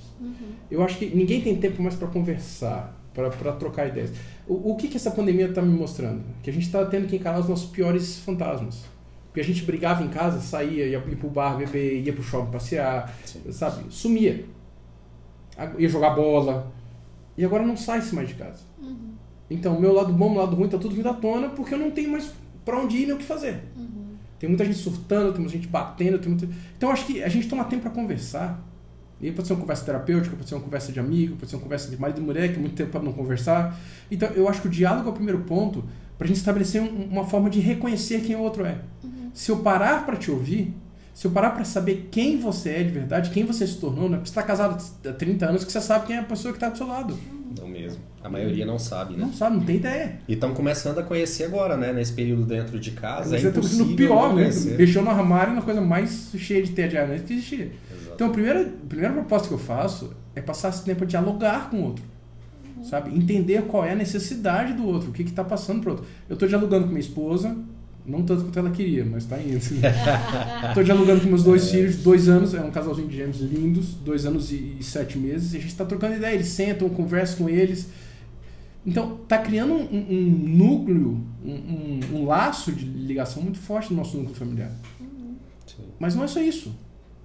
Eu 0.71 0.83
acho 0.83 0.97
que 0.99 1.07
ninguém 1.07 1.41
tem 1.41 1.57
tempo 1.57 1.83
mais 1.83 1.97
para 1.97 2.07
conversar, 2.07 2.97
para 3.13 3.31
trocar 3.55 3.89
ideias. 3.89 4.13
O, 4.47 4.71
o 4.73 4.77
que, 4.77 4.87
que 4.87 4.97
essa 4.97 5.11
pandemia 5.11 5.47
está 5.49 5.61
me 5.61 5.77
mostrando? 5.77 6.23
Que 6.43 6.49
a 6.51 6.53
gente 6.53 6.67
está 6.67 6.85
tendo 6.87 7.09
que 7.09 7.17
encarar 7.17 7.41
os 7.41 7.49
nossos 7.49 7.69
piores 7.71 8.21
fantasmas. 8.21 8.85
Porque 9.27 9.41
a 9.41 9.45
gente 9.45 9.65
brigava 9.65 10.05
em 10.05 10.09
casa, 10.09 10.39
saía, 10.41 10.87
ia, 10.87 10.91
ia 10.93 11.01
pro 11.01 11.29
bar 11.29 11.57
beber, 11.57 12.01
ia 12.01 12.13
pro 12.13 12.23
shopping 12.23 12.53
passear, 12.53 13.13
Sim. 13.25 13.41
sabe? 13.51 13.85
Sumia. 13.91 14.45
Ia 15.79 15.89
jogar 15.89 16.11
bola. 16.11 16.73
E 17.37 17.45
agora 17.45 17.65
não 17.67 17.77
sai-se 17.77 18.15
mais 18.15 18.29
de 18.29 18.35
casa. 18.35 18.61
Então, 19.51 19.77
o 19.77 19.81
meu 19.81 19.93
lado 19.93 20.13
bom, 20.13 20.31
meu 20.31 20.41
lado 20.41 20.57
ruim, 20.57 20.69
tá 20.69 20.79
tudo 20.79 20.95
vindo 20.95 21.09
à 21.09 21.15
tona 21.15 21.49
porque 21.51 21.75
eu 21.75 21.79
não 21.79 21.91
tenho 21.91 22.11
mais 22.11 22.33
pra 22.65 22.79
onde 22.81 22.97
ir 22.97 23.07
nem 23.07 23.15
o 23.15 23.19
que 23.19 23.25
fazer. 23.25 23.63
Tem 24.39 24.49
muita 24.49 24.65
gente 24.65 24.79
surtando, 24.79 25.33
tem 25.33 25.41
muita 25.41 25.57
gente 25.57 25.69
batendo, 25.69 26.19
tem 26.19 26.29
muita... 26.31 26.49
Então, 26.77 26.91
acho 26.91 27.07
que 27.07 27.23
a 27.23 27.29
gente 27.29 27.49
toma 27.49 27.65
tempo 27.65 27.83
pra 27.83 27.91
conversar. 27.91 28.63
E 29.21 29.31
pode 29.33 29.47
ser 29.49 29.55
uma 29.55 29.61
conversa 29.61 29.85
terapêutica, 29.85 30.37
pode 30.37 30.49
ser 30.49 30.55
uma 30.55 30.63
conversa 30.65 30.93
de 30.93 31.01
amigo, 31.01 31.37
pode 31.37 31.49
ser 31.51 31.57
uma 31.57 31.63
conversa 31.63 31.91
de 31.91 31.97
marido 31.99 32.21
e 32.21 32.25
mulher, 32.25 32.51
que 32.51 32.57
é 32.57 32.61
muito 32.61 32.75
tempo 32.75 32.91
para 32.91 33.03
não 33.03 33.13
conversar. 33.13 33.79
Então, 34.11 34.29
eu 34.31 34.49
acho 34.49 34.61
que 34.61 34.67
o 34.67 34.71
diálogo 34.71 35.09
é 35.09 35.13
o 35.13 35.15
primeiro 35.15 35.41
ponto 35.43 35.85
para 36.19 36.25
a 36.27 36.29
gente 36.29 36.37
estabelecer 36.39 36.83
um- 36.83 37.07
uma 37.11 37.25
forma 37.25 37.49
de 37.49 37.61
reconhecer 37.61 38.21
quem 38.23 38.37
o 38.37 38.41
outro 38.41 38.65
é. 38.67 38.79
Se 39.33 39.51
eu 39.51 39.59
parar 39.59 40.05
para 40.05 40.17
te 40.17 40.31
ouvir, 40.31 40.75
se 41.15 41.29
eu 41.29 41.31
parar 41.31 41.51
para 41.51 41.65
saber 41.65 42.09
quem 42.11 42.39
você 42.39 42.71
é 42.71 42.83
de 42.83 42.91
verdade, 42.91 43.31
quem 43.31 43.45
você 43.45 43.65
se 43.65 43.79
tornou, 43.79 44.09
não 44.09 44.17
é 44.17 44.19
porque 44.19 44.31
você 44.31 44.33
está 44.33 44.43
casado 44.43 44.83
há 45.09 45.13
30 45.13 45.47
anos 45.47 45.65
que 45.65 45.71
você 45.71 45.81
sabe 45.81 46.09
quem 46.09 46.17
é 46.17 46.19
a 46.19 46.25
pessoa 46.25 46.53
que 46.53 46.57
está 46.57 46.69
do 46.69 46.77
seu 46.77 46.89
lado. 46.89 47.17
Não 47.57 47.69
mesmo. 47.69 48.03
A 48.21 48.29
maioria 48.29 48.67
não 48.67 48.81
sabe, 48.81 49.15
né? 49.15 49.21
Não 49.21 49.33
sabe, 49.33 49.57
não 49.59 49.65
tem 49.65 49.77
ideia. 49.77 50.19
E 50.27 50.33
estão 50.33 50.53
começando 50.53 50.99
a 50.99 51.05
conhecer 51.05 51.45
agora, 51.45 51.77
né? 51.77 51.93
Nesse 51.93 52.13
período 52.13 52.45
dentro 52.45 52.81
de 52.81 52.91
casa. 52.91 53.39
Você 53.39 53.47
é 53.47 53.51
tá 53.51 53.59
impossível 53.59 53.87
no 53.87 53.95
pior, 53.95 54.35
né? 54.35 54.51
Mexeu 54.77 55.03
no 55.03 55.11
armário 55.11 55.55
na 55.55 55.63
coisa 55.63 55.81
mais 55.81 56.31
cheia 56.37 56.63
de 56.65 56.73
teia 56.73 56.89
de 56.89 56.99
aranha 56.99 57.21
que 57.21 57.33
existia. 57.33 57.71
Exato. 57.93 58.15
Então, 58.15 58.29
a 58.29 58.31
primeira, 58.31 58.63
a 58.63 58.89
primeira 58.89 59.15
proposta 59.15 59.47
que 59.47 59.55
eu 59.55 59.59
faço 59.59 60.17
é 60.35 60.43
passar 60.43 60.71
esse 60.71 60.83
tempo 60.83 61.05
a 61.05 61.07
dialogar 61.07 61.71
com 61.71 61.77
o 61.77 61.85
outro. 61.85 62.05
Sabe? 62.83 63.17
Entender 63.17 63.63
qual 63.63 63.85
é 63.85 63.93
a 63.93 63.97
necessidade 63.97 64.73
do 64.73 64.85
outro, 64.85 65.11
o 65.11 65.13
que 65.13 65.23
está 65.23 65.45
passando 65.45 65.81
pro 65.81 65.93
outro. 65.93 66.07
Eu 66.29 66.35
estou 66.35 66.49
dialogando 66.49 66.87
com 66.87 66.91
minha 66.91 67.01
esposa, 67.01 67.57
não 68.07 68.23
tanto 68.23 68.45
quanto 68.45 68.59
ela 68.59 68.71
queria, 68.71 69.05
mas 69.05 69.25
está 69.25 69.39
indo. 69.41 69.57
Estou 69.57 70.83
dialogando 70.85 71.23
com 71.23 71.29
meus 71.29 71.43
dois 71.43 71.71
filhos, 71.71 71.97
dois 71.97 72.29
anos, 72.29 72.53
é 72.55 72.61
um 72.61 72.71
casalzinho 72.71 73.09
de 73.09 73.17
gêmeos 73.17 73.41
lindos, 73.41 73.95
dois 73.95 74.27
anos 74.27 74.53
e, 74.53 74.77
e 74.79 74.83
sete 74.83 75.19
meses, 75.19 75.55
e 75.55 75.57
a 75.57 75.61
gente 75.61 75.71
está 75.71 75.85
trocando 75.85 76.15
ideia. 76.17 76.35
Eles 76.35 76.49
sentam, 76.49 76.89
eu 76.89 76.95
converso 76.95 77.39
com 77.39 77.49
eles. 77.49 77.89
Então, 78.87 79.17
tá 79.27 79.39
criando 79.39 79.73
um, 79.73 79.83
um- 79.97 80.39
núcleo, 80.49 81.19
um, 81.43 81.53
um- 81.53 82.01
um 82.19 82.27
laço 82.27 82.71
de 82.71 82.85
ligação 82.85 83.43
muito 83.43 83.59
forte 83.59 83.91
no 83.91 83.97
nosso 83.97 84.17
núcleo 84.17 84.35
familiar. 84.37 84.71
Sim. 85.67 85.85
Mas 85.99 86.15
não 86.15 86.25
é 86.25 86.27
só 86.27 86.41
isso. 86.41 86.75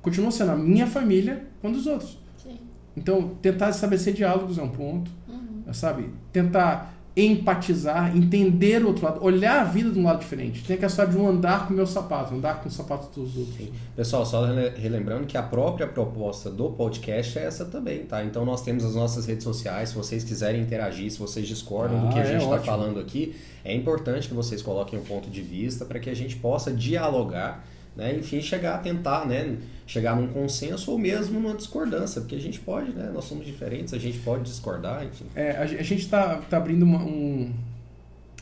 Continua 0.02 0.32
sendo 0.32 0.52
a 0.52 0.56
minha 0.56 0.88
família 0.88 1.44
com 1.62 1.68
a 1.68 1.72
dos 1.72 1.86
outros. 1.86 2.18
Sim. 2.42 2.58
Então, 2.96 3.32
tentar 3.42 3.70
estabelecer 3.72 4.13
diálogos 4.13 4.58
é 4.58 4.63
um 4.63 4.70
ponto, 4.70 5.12
Uhum. 5.28 5.74
sabe? 5.74 6.06
Tentar 6.32 6.94
empatizar, 7.27 8.15
entender 8.15 8.84
o 8.84 8.88
outro 8.88 9.05
lado, 9.05 9.23
olhar 9.23 9.62
a 9.62 9.63
vida 9.63 9.89
de 9.91 9.99
um 9.99 10.03
lado 10.03 10.19
diferente. 10.19 10.63
Tem 10.63 10.75
aquela 10.75 10.89
história 10.89 11.12
de 11.12 11.17
um 11.17 11.27
andar 11.27 11.67
com 11.67 11.73
o 11.73 11.75
meu 11.75 11.88
sapato, 11.88 12.34
andar 12.34 12.62
com 12.62 12.67
os 12.69 12.75
sapatos 12.75 13.10
dos 13.15 13.36
outros. 13.38 13.67
Pessoal, 13.95 14.25
só 14.25 14.45
rele- 14.45 14.73
relembrando 14.77 15.25
que 15.25 15.38
a 15.38 15.43
própria 15.43 15.88
proposta 15.88 16.49
do 16.49 16.69
podcast 16.69 17.38
é 17.39 17.45
essa 17.45 17.65
também, 17.65 17.99
tá? 18.05 18.23
Então 18.23 18.45
nós 18.45 18.62
temos 18.62 18.84
as 18.86 18.95
nossas 18.95 19.25
redes 19.25 19.43
sociais, 19.43 19.89
se 19.89 19.95
vocês 19.95 20.23
quiserem 20.23 20.62
interagir, 20.62 21.12
se 21.12 21.19
vocês 21.19 21.47
discordam 21.47 21.99
do 22.01 22.08
Ah, 22.08 22.13
que 22.13 22.19
a 22.19 22.23
é 22.23 22.25
gente 22.25 22.41
está 22.43 22.55
ótimo. 22.55 22.65
falando 22.65 22.99
aqui, 22.99 23.36
é 23.63 23.73
importante 23.73 24.27
que 24.27 24.34
vocês 24.34 24.62
coloquem 24.62 24.97
um 24.99 25.03
ponto 25.03 25.29
de 25.29 25.41
vista 25.41 25.86
para 25.86 25.99
que 25.99 26.10
a 26.10 26.15
gente 26.15 26.36
possa 26.38 26.71
dialogar, 26.71 27.65
né? 27.99 28.15
Enfim, 28.17 28.41
chegar 28.41 28.75
a 28.75 28.77
tentar, 28.79 29.25
né? 29.27 29.57
Chegar 29.85 30.15
num 30.15 30.27
consenso 30.27 30.91
ou 30.91 30.97
mesmo 30.97 31.39
numa 31.39 31.55
discordância, 31.55 32.21
porque 32.21 32.35
a 32.35 32.39
gente 32.39 32.59
pode, 32.59 32.91
né? 32.91 33.12
Nós 33.13 33.25
somos 33.25 33.45
diferentes, 33.45 33.93
a 33.93 33.97
gente 33.97 34.19
pode 34.19 34.43
discordar, 34.43 35.03
enfim. 35.05 35.25
É, 35.35 35.51
a, 35.57 35.65
ge- 35.65 35.77
a 35.77 35.83
gente 35.83 36.01
está 36.01 36.38
tá 36.38 36.57
abrindo 36.57 36.83
uma- 36.83 37.03
um, 37.03 37.51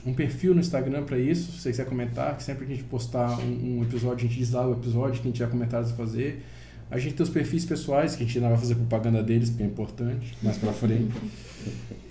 um 0.06 0.14
perfil 0.14 0.54
no 0.54 0.60
Instagram 0.60 1.04
para 1.04 1.18
isso, 1.18 1.52
se 1.54 1.60
você 1.60 1.70
quiser 1.72 1.86
comentar, 1.86 2.36
que 2.38 2.44
sempre 2.44 2.66
que 2.66 2.74
a 2.74 2.76
gente 2.76 2.88
postar 2.88 3.38
um, 3.40 3.80
um 3.80 3.84
episódio, 3.84 4.26
a 4.26 4.30
gente 4.30 4.38
diz 4.38 4.52
lá 4.52 4.68
o 4.68 4.74
episódio, 4.74 5.22
quem 5.22 5.32
tiver 5.32 5.50
comentários 5.50 5.92
a 5.92 5.96
fazer. 5.96 6.44
A 6.90 6.98
gente 6.98 7.16
tem 7.16 7.24
os 7.24 7.30
perfis 7.30 7.66
pessoais, 7.66 8.16
que 8.16 8.24
a 8.24 8.26
gente 8.26 8.38
ainda 8.38 8.50
vai 8.50 8.58
fazer 8.58 8.76
propaganda 8.76 9.22
deles, 9.24 9.50
porque 9.50 9.64
é 9.64 9.66
importante, 9.66 10.38
mais 10.42 10.58
pra 10.58 10.72
frente. 10.72 11.14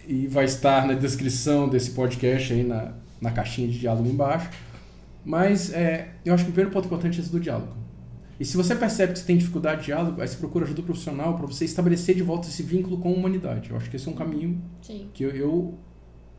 e 0.06 0.26
vai 0.28 0.44
estar 0.44 0.86
na 0.86 0.92
descrição 0.94 1.68
desse 1.68 1.90
podcast 1.92 2.52
aí, 2.52 2.62
na, 2.62 2.92
na 3.20 3.30
caixinha 3.30 3.68
de 3.68 3.78
diálogo 3.78 4.08
embaixo. 4.08 4.48
Mas 5.26 5.72
é, 5.72 6.14
eu 6.24 6.32
acho 6.32 6.44
que 6.44 6.50
o 6.50 6.52
primeiro 6.52 6.70
ponto 6.72 6.86
importante 6.86 7.18
é 7.18 7.20
esse 7.20 7.32
do 7.32 7.40
diálogo. 7.40 7.74
E 8.38 8.44
se 8.44 8.56
você 8.56 8.76
percebe 8.76 9.12
que 9.12 9.18
você 9.18 9.24
tem 9.24 9.36
dificuldade 9.36 9.80
de 9.80 9.86
diálogo, 9.86 10.22
aí 10.22 10.28
você 10.28 10.36
procura 10.36 10.64
ajuda 10.64 10.82
profissional 10.82 11.34
para 11.34 11.46
você 11.46 11.64
estabelecer 11.64 12.14
de 12.14 12.22
volta 12.22 12.46
esse 12.46 12.62
vínculo 12.62 12.98
com 12.98 13.08
a 13.08 13.12
humanidade. 13.12 13.70
Eu 13.70 13.76
acho 13.76 13.90
que 13.90 13.96
esse 13.96 14.06
é 14.06 14.12
um 14.12 14.14
caminho 14.14 14.62
Sim. 14.80 15.10
que 15.12 15.24
eu, 15.24 15.30
eu 15.30 15.78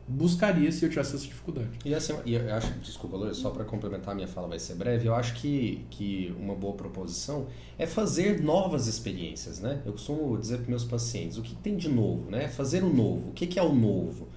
buscaria 0.08 0.72
se 0.72 0.82
eu 0.82 0.88
tivesse 0.88 1.16
essa 1.16 1.26
dificuldade. 1.26 1.78
E 1.84 1.94
assim, 1.94 2.14
e 2.24 2.34
eu 2.34 2.54
acho, 2.54 2.72
desculpa, 2.78 3.14
Lourdes, 3.14 3.36
só 3.36 3.50
para 3.50 3.62
complementar 3.62 4.12
a 4.12 4.14
minha 4.14 4.26
fala 4.26 4.48
vai 4.48 4.58
ser 4.58 4.74
breve, 4.74 5.06
eu 5.06 5.14
acho 5.14 5.34
que, 5.34 5.84
que 5.90 6.34
uma 6.38 6.54
boa 6.54 6.72
proposição 6.72 7.48
é 7.76 7.86
fazer 7.86 8.40
novas 8.40 8.86
experiências, 8.86 9.60
né? 9.60 9.82
Eu 9.84 9.92
costumo 9.92 10.38
dizer 10.38 10.58
para 10.58 10.68
meus 10.68 10.84
pacientes, 10.84 11.36
o 11.36 11.42
que 11.42 11.54
tem 11.56 11.76
de 11.76 11.90
novo, 11.90 12.30
né? 12.30 12.48
Fazer 12.48 12.82
o 12.82 12.90
novo. 12.90 13.30
O 13.30 13.32
que 13.32 13.46
que 13.46 13.58
é 13.58 13.62
o 13.62 13.74
novo? 13.74 14.28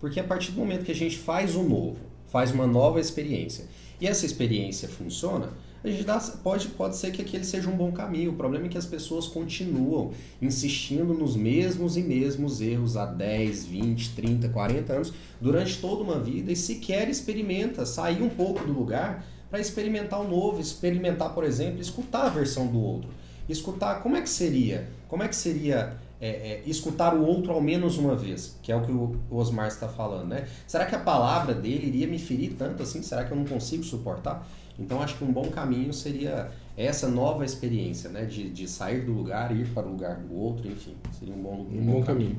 Porque 0.00 0.18
a 0.18 0.24
partir 0.24 0.50
do 0.50 0.58
momento 0.58 0.84
que 0.84 0.90
a 0.90 0.96
gente 0.96 1.16
faz 1.16 1.54
o 1.54 1.62
novo, 1.62 1.98
faz 2.26 2.50
uma 2.50 2.66
nova 2.66 2.98
experiência, 2.98 3.66
e 4.00 4.06
essa 4.06 4.24
experiência 4.24 4.88
funciona, 4.88 5.50
a 5.82 5.88
gente 5.88 6.04
dá, 6.04 6.18
pode, 6.42 6.68
pode 6.68 6.96
ser 6.96 7.10
que 7.10 7.22
aquele 7.22 7.42
seja 7.42 7.70
um 7.70 7.76
bom 7.76 7.90
caminho. 7.90 8.32
O 8.32 8.34
problema 8.34 8.66
é 8.66 8.68
que 8.68 8.76
as 8.76 8.84
pessoas 8.84 9.26
continuam 9.26 10.12
insistindo 10.40 11.14
nos 11.14 11.34
mesmos 11.34 11.96
e 11.96 12.02
mesmos 12.02 12.60
erros 12.60 12.98
há 12.98 13.06
10, 13.06 13.64
20, 13.64 14.10
30, 14.10 14.48
40 14.50 14.92
anos, 14.92 15.12
durante 15.40 15.78
toda 15.78 16.02
uma 16.02 16.18
vida, 16.20 16.52
e 16.52 16.56
sequer 16.56 17.08
experimenta 17.08 17.86
sair 17.86 18.22
um 18.22 18.28
pouco 18.28 18.62
do 18.64 18.72
lugar 18.72 19.24
para 19.48 19.58
experimentar 19.58 20.20
o 20.20 20.28
novo, 20.28 20.60
experimentar, 20.60 21.34
por 21.34 21.44
exemplo, 21.44 21.80
escutar 21.80 22.26
a 22.26 22.28
versão 22.28 22.66
do 22.66 22.78
outro. 22.78 23.08
Escutar 23.48 24.02
como 24.02 24.16
é 24.16 24.20
que 24.20 24.28
seria, 24.28 24.88
como 25.08 25.22
é 25.22 25.28
que 25.28 25.34
seria 25.34 25.96
é, 26.20 26.28
é, 26.28 26.62
escutar 26.66 27.14
o 27.14 27.24
outro 27.24 27.52
ao 27.52 27.60
menos 27.60 27.96
uma 27.96 28.14
vez, 28.14 28.58
que 28.62 28.70
é 28.70 28.76
o 28.76 28.82
que 28.82 28.92
o 28.92 29.18
Osmar 29.30 29.68
está 29.68 29.88
falando, 29.88 30.28
né? 30.28 30.46
Será 30.66 30.84
que 30.84 30.94
a 30.94 30.98
palavra 30.98 31.54
dele 31.54 31.86
iria 31.86 32.06
me 32.06 32.18
ferir 32.18 32.54
tanto 32.58 32.82
assim? 32.82 33.02
Será 33.02 33.24
que 33.24 33.32
eu 33.32 33.36
não 33.36 33.46
consigo 33.46 33.82
suportar? 33.82 34.46
Então 34.78 35.02
acho 35.02 35.16
que 35.16 35.24
um 35.24 35.32
bom 35.32 35.48
caminho 35.50 35.92
seria 35.92 36.50
essa 36.76 37.08
nova 37.08 37.44
experiência, 37.44 38.10
né? 38.10 38.24
De, 38.24 38.50
de 38.50 38.68
sair 38.68 39.04
do 39.04 39.12
lugar, 39.12 39.54
ir 39.56 39.66
para 39.68 39.86
o 39.86 39.90
lugar 39.90 40.16
do 40.16 40.34
outro, 40.36 40.68
enfim, 40.68 40.94
seria 41.18 41.34
um 41.34 41.42
bom, 41.42 41.66
Um 41.70 41.86
bom 41.86 42.02
caminho. 42.02 42.38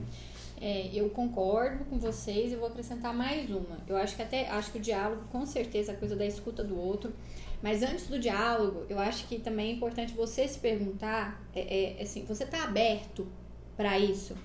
É, 0.59 0.91
eu 0.93 1.09
concordo 1.09 1.83
com 1.85 1.97
vocês 1.97 2.51
e 2.51 2.55
vou 2.55 2.67
acrescentar 2.67 3.15
mais 3.15 3.49
uma. 3.49 3.79
Eu 3.87 3.97
acho 3.97 4.15
que 4.15 4.21
até 4.21 4.47
acho 4.47 4.71
que 4.71 4.77
o 4.77 4.81
diálogo, 4.81 5.23
com 5.31 5.43
certeza, 5.43 5.91
é 5.91 5.95
a 5.95 5.97
coisa 5.97 6.15
da 6.15 6.25
escuta 6.25 6.63
do 6.63 6.77
outro. 6.77 7.11
Mas 7.63 7.81
antes 7.81 8.07
do 8.07 8.19
diálogo, 8.19 8.85
eu 8.87 8.99
acho 8.99 9.27
que 9.27 9.39
também 9.39 9.71
é 9.71 9.73
importante 9.75 10.13
você 10.13 10.47
se 10.47 10.59
perguntar, 10.59 11.43
é, 11.55 11.99
é, 11.99 12.03
assim, 12.03 12.25
você 12.25 12.43
está 12.43 12.63
aberto 12.63 13.27
para 13.75 13.97
isso? 13.99 14.35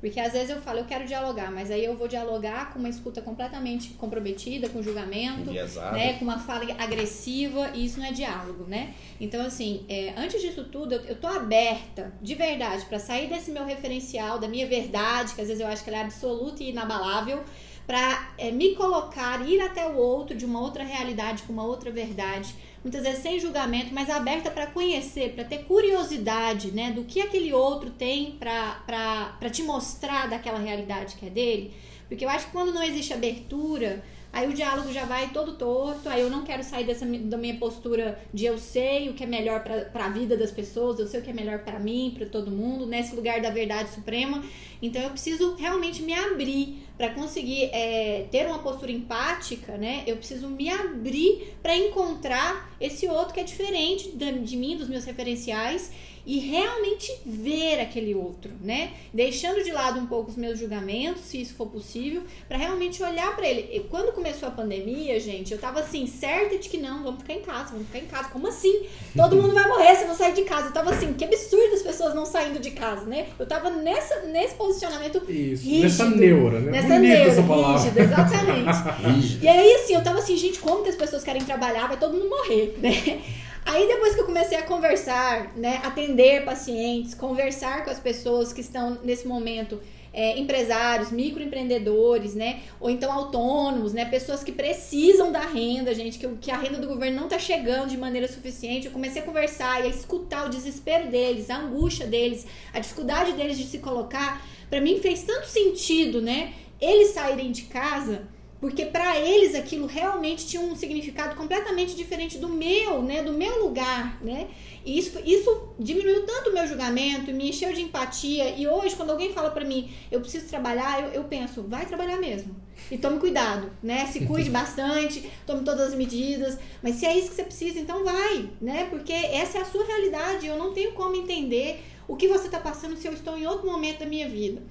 Porque 0.00 0.20
às 0.20 0.32
vezes 0.32 0.50
eu 0.50 0.60
falo, 0.60 0.80
eu 0.80 0.84
quero 0.84 1.06
dialogar, 1.06 1.50
mas 1.50 1.70
aí 1.70 1.84
eu 1.84 1.96
vou 1.96 2.06
dialogar 2.06 2.72
com 2.72 2.78
uma 2.78 2.88
escuta 2.88 3.22
completamente 3.22 3.90
comprometida, 3.94 4.68
com 4.68 4.82
julgamento, 4.82 5.50
né, 5.92 6.12
com 6.18 6.24
uma 6.24 6.38
fala 6.38 6.64
agressiva 6.78 7.70
e 7.74 7.86
isso 7.86 7.98
não 7.98 8.06
é 8.06 8.12
diálogo, 8.12 8.64
né? 8.68 8.94
Então, 9.20 9.44
assim, 9.44 9.84
é, 9.88 10.12
antes 10.16 10.40
disso 10.40 10.64
tudo, 10.64 10.94
eu, 10.94 11.00
eu 11.06 11.16
tô 11.16 11.26
aberta, 11.26 12.12
de 12.20 12.34
verdade, 12.34 12.84
para 12.84 12.98
sair 12.98 13.28
desse 13.28 13.50
meu 13.50 13.64
referencial, 13.64 14.38
da 14.38 14.46
minha 14.46 14.66
verdade, 14.66 15.34
que 15.34 15.40
às 15.40 15.48
vezes 15.48 15.62
eu 15.62 15.66
acho 15.66 15.82
que 15.82 15.88
ela 15.90 15.98
é 16.00 16.02
absoluta 16.02 16.62
e 16.62 16.70
inabalável, 16.70 17.42
para 17.86 18.30
me 18.52 18.74
colocar, 18.74 19.46
ir 19.48 19.60
até 19.60 19.86
o 19.86 19.96
outro 19.96 20.36
de 20.36 20.44
uma 20.44 20.60
outra 20.60 20.82
realidade, 20.82 21.44
com 21.44 21.52
uma 21.52 21.64
outra 21.64 21.90
verdade, 21.90 22.54
muitas 22.82 23.02
vezes 23.02 23.22
sem 23.22 23.38
julgamento, 23.38 23.94
mas 23.94 24.10
aberta 24.10 24.50
para 24.50 24.66
conhecer, 24.66 25.34
para 25.34 25.44
ter 25.44 25.64
curiosidade, 25.64 26.72
né, 26.72 26.90
do 26.90 27.04
que 27.04 27.20
aquele 27.20 27.52
outro 27.52 27.90
tem 27.90 28.32
para 28.32 29.50
te 29.50 29.62
mostrar 29.62 30.28
daquela 30.28 30.58
realidade 30.58 31.14
que 31.14 31.26
é 31.26 31.30
dele. 31.30 31.74
Porque 32.08 32.24
eu 32.24 32.28
acho 32.28 32.46
que 32.46 32.52
quando 32.52 32.72
não 32.72 32.82
existe 32.82 33.12
abertura, 33.12 34.04
aí 34.36 34.46
o 34.46 34.52
diálogo 34.52 34.92
já 34.92 35.06
vai 35.06 35.30
todo 35.30 35.54
torto, 35.54 36.10
aí 36.10 36.20
eu 36.20 36.28
não 36.28 36.44
quero 36.44 36.62
sair 36.62 36.84
dessa 36.84 37.06
da 37.06 37.38
minha 37.38 37.56
postura 37.56 38.20
de 38.34 38.44
eu 38.44 38.58
sei 38.58 39.08
o 39.08 39.14
que 39.14 39.24
é 39.24 39.26
melhor 39.26 39.64
para 39.64 40.04
a 40.04 40.08
vida 40.10 40.36
das 40.36 40.50
pessoas, 40.50 40.98
eu 40.98 41.06
sei 41.06 41.20
o 41.20 41.22
que 41.22 41.30
é 41.30 41.32
melhor 41.32 41.60
para 41.60 41.78
mim, 41.78 42.12
para 42.14 42.26
todo 42.26 42.50
mundo, 42.50 42.84
nesse 42.84 43.16
lugar 43.16 43.40
da 43.40 43.48
verdade 43.48 43.88
suprema. 43.94 44.44
Então 44.82 45.00
eu 45.00 45.08
preciso 45.08 45.54
realmente 45.54 46.02
me 46.02 46.12
abrir 46.12 46.86
para 46.98 47.14
conseguir 47.14 47.70
é, 47.72 48.26
ter 48.30 48.46
uma 48.46 48.58
postura 48.58 48.92
empática, 48.92 49.78
né? 49.78 50.04
Eu 50.06 50.16
preciso 50.16 50.48
me 50.48 50.68
abrir 50.68 51.54
para 51.62 51.74
encontrar 51.74 52.76
esse 52.78 53.08
outro 53.08 53.32
que 53.32 53.40
é 53.40 53.42
diferente 53.42 54.10
de 54.10 54.56
mim, 54.58 54.76
dos 54.76 54.88
meus 54.88 55.06
referenciais 55.06 55.90
e 56.26 56.40
realmente 56.40 57.16
ver 57.24 57.78
aquele 57.78 58.12
outro, 58.12 58.50
né? 58.60 58.90
Deixando 59.14 59.62
de 59.62 59.70
lado 59.70 60.00
um 60.00 60.06
pouco 60.06 60.28
os 60.30 60.36
meus 60.36 60.58
julgamentos, 60.58 61.22
se 61.22 61.40
isso 61.40 61.54
for 61.54 61.68
possível, 61.68 62.24
para 62.48 62.58
realmente 62.58 63.00
olhar 63.00 63.36
para 63.36 63.46
ele. 63.46 63.70
E 63.72 63.80
quando 63.80 64.12
começou 64.12 64.48
a 64.48 64.50
pandemia, 64.50 65.20
gente, 65.20 65.52
eu 65.52 65.58
tava 65.58 65.80
assim, 65.80 66.04
certa 66.08 66.58
de 66.58 66.68
que 66.68 66.78
não, 66.78 67.04
vamos 67.04 67.20
ficar 67.20 67.34
em 67.34 67.42
casa, 67.42 67.70
vamos 67.70 67.86
ficar 67.86 68.00
em 68.00 68.06
casa. 68.06 68.28
Como 68.30 68.48
assim? 68.48 68.86
Todo 69.16 69.36
mundo 69.36 69.54
vai 69.54 69.68
morrer 69.68 69.94
se 69.94 70.02
eu 70.02 70.08
não 70.08 70.16
sair 70.16 70.34
de 70.34 70.42
casa. 70.42 70.68
Eu 70.68 70.72
tava 70.72 70.90
assim, 70.90 71.12
que 71.12 71.24
absurdo 71.24 71.74
as 71.74 71.82
pessoas 71.82 72.12
não 72.12 72.26
saindo 72.26 72.58
de 72.58 72.72
casa, 72.72 73.06
né? 73.06 73.28
Eu 73.38 73.46
tava 73.46 73.70
nessa, 73.70 74.22
nesse 74.22 74.56
posicionamento 74.56 75.18
Isso. 75.30 75.64
Rígido. 75.64 75.82
Nessa 75.82 76.10
neura, 76.10 76.58
né? 76.58 76.72
Nessa 76.72 76.88
Bonita 76.88 77.14
neura, 77.14 77.30
essa 77.30 77.42
palavra. 77.44 77.78
rígido, 77.78 77.98
exatamente. 78.00 79.06
Rígido. 79.14 79.44
E 79.44 79.48
aí, 79.48 79.74
assim, 79.76 79.94
eu 79.94 80.02
tava 80.02 80.18
assim, 80.18 80.36
gente, 80.36 80.58
como 80.58 80.82
que 80.82 80.88
as 80.88 80.96
pessoas 80.96 81.22
querem 81.22 81.44
trabalhar? 81.44 81.86
Vai 81.86 81.98
todo 81.98 82.14
mundo 82.14 82.28
morrer, 82.28 82.76
né? 82.82 83.22
Aí 83.66 83.88
depois 83.88 84.14
que 84.14 84.20
eu 84.20 84.26
comecei 84.26 84.56
a 84.56 84.62
conversar, 84.62 85.52
né, 85.56 85.80
atender 85.82 86.44
pacientes, 86.44 87.14
conversar 87.14 87.84
com 87.84 87.90
as 87.90 87.98
pessoas 87.98 88.52
que 88.52 88.60
estão 88.60 89.00
nesse 89.02 89.26
momento, 89.26 89.80
é, 90.12 90.38
empresários, 90.38 91.10
microempreendedores, 91.10 92.36
né, 92.36 92.60
ou 92.78 92.88
então 92.88 93.12
autônomos, 93.12 93.92
né, 93.92 94.04
pessoas 94.04 94.44
que 94.44 94.52
precisam 94.52 95.32
da 95.32 95.40
renda, 95.40 95.92
gente, 95.92 96.16
que, 96.16 96.28
que 96.36 96.50
a 96.52 96.56
renda 96.56 96.78
do 96.78 96.86
governo 96.86 97.20
não 97.20 97.28
tá 97.28 97.40
chegando 97.40 97.90
de 97.90 97.98
maneira 97.98 98.28
suficiente. 98.28 98.86
Eu 98.86 98.92
comecei 98.92 99.20
a 99.20 99.24
conversar 99.24 99.80
e 99.80 99.88
a 99.88 99.90
escutar 99.90 100.46
o 100.46 100.48
desespero 100.48 101.10
deles, 101.10 101.50
a 101.50 101.56
angústia 101.56 102.06
deles, 102.06 102.46
a 102.72 102.78
dificuldade 102.78 103.32
deles 103.32 103.58
de 103.58 103.64
se 103.64 103.78
colocar. 103.78 104.46
Pra 104.70 104.80
mim 104.80 105.00
fez 105.00 105.24
tanto 105.24 105.48
sentido, 105.48 106.22
né, 106.22 106.54
eles 106.80 107.08
saírem 107.08 107.50
de 107.50 107.62
casa 107.62 108.28
porque 108.60 108.86
para 108.86 109.18
eles 109.18 109.54
aquilo 109.54 109.86
realmente 109.86 110.46
tinha 110.46 110.62
um 110.62 110.74
significado 110.74 111.36
completamente 111.36 111.94
diferente 111.94 112.38
do 112.38 112.48
meu, 112.48 113.02
né, 113.02 113.22
do 113.22 113.32
meu 113.32 113.62
lugar, 113.64 114.18
né? 114.22 114.48
E 114.84 114.98
isso, 114.98 115.18
isso 115.24 115.74
diminuiu 115.78 116.24
tanto 116.24 116.50
o 116.50 116.54
meu 116.54 116.66
julgamento, 116.66 117.32
me 117.32 117.50
encheu 117.50 117.72
de 117.72 117.82
empatia. 117.82 118.50
E 118.50 118.66
hoje, 118.66 118.94
quando 118.94 119.10
alguém 119.10 119.32
fala 119.32 119.50
para 119.50 119.64
mim, 119.64 119.90
eu 120.10 120.20
preciso 120.20 120.46
trabalhar, 120.46 121.02
eu, 121.02 121.08
eu 121.10 121.24
penso, 121.24 121.62
vai 121.64 121.84
trabalhar 121.84 122.18
mesmo. 122.18 122.56
E 122.90 122.96
tome 122.96 123.18
cuidado, 123.18 123.70
né? 123.82 124.06
Se 124.06 124.24
cuide 124.24 124.48
bastante, 124.50 125.28
tome 125.44 125.64
todas 125.64 125.88
as 125.88 125.94
medidas. 125.94 126.58
Mas 126.82 126.96
se 126.96 127.06
é 127.06 127.18
isso 127.18 127.30
que 127.30 127.34
você 127.34 127.44
precisa, 127.44 127.78
então 127.78 128.04
vai, 128.04 128.48
né? 128.60 128.86
Porque 128.88 129.12
essa 129.12 129.58
é 129.58 129.60
a 129.62 129.64
sua 129.64 129.84
realidade. 129.84 130.46
Eu 130.46 130.56
não 130.56 130.72
tenho 130.72 130.92
como 130.92 131.16
entender 131.16 131.82
o 132.08 132.16
que 132.16 132.28
você 132.28 132.46
está 132.46 132.60
passando 132.60 132.96
se 132.96 133.08
eu 133.08 133.12
estou 133.12 133.36
em 133.36 133.46
outro 133.46 133.66
momento 133.66 133.98
da 133.98 134.06
minha 134.06 134.28
vida. 134.28 134.62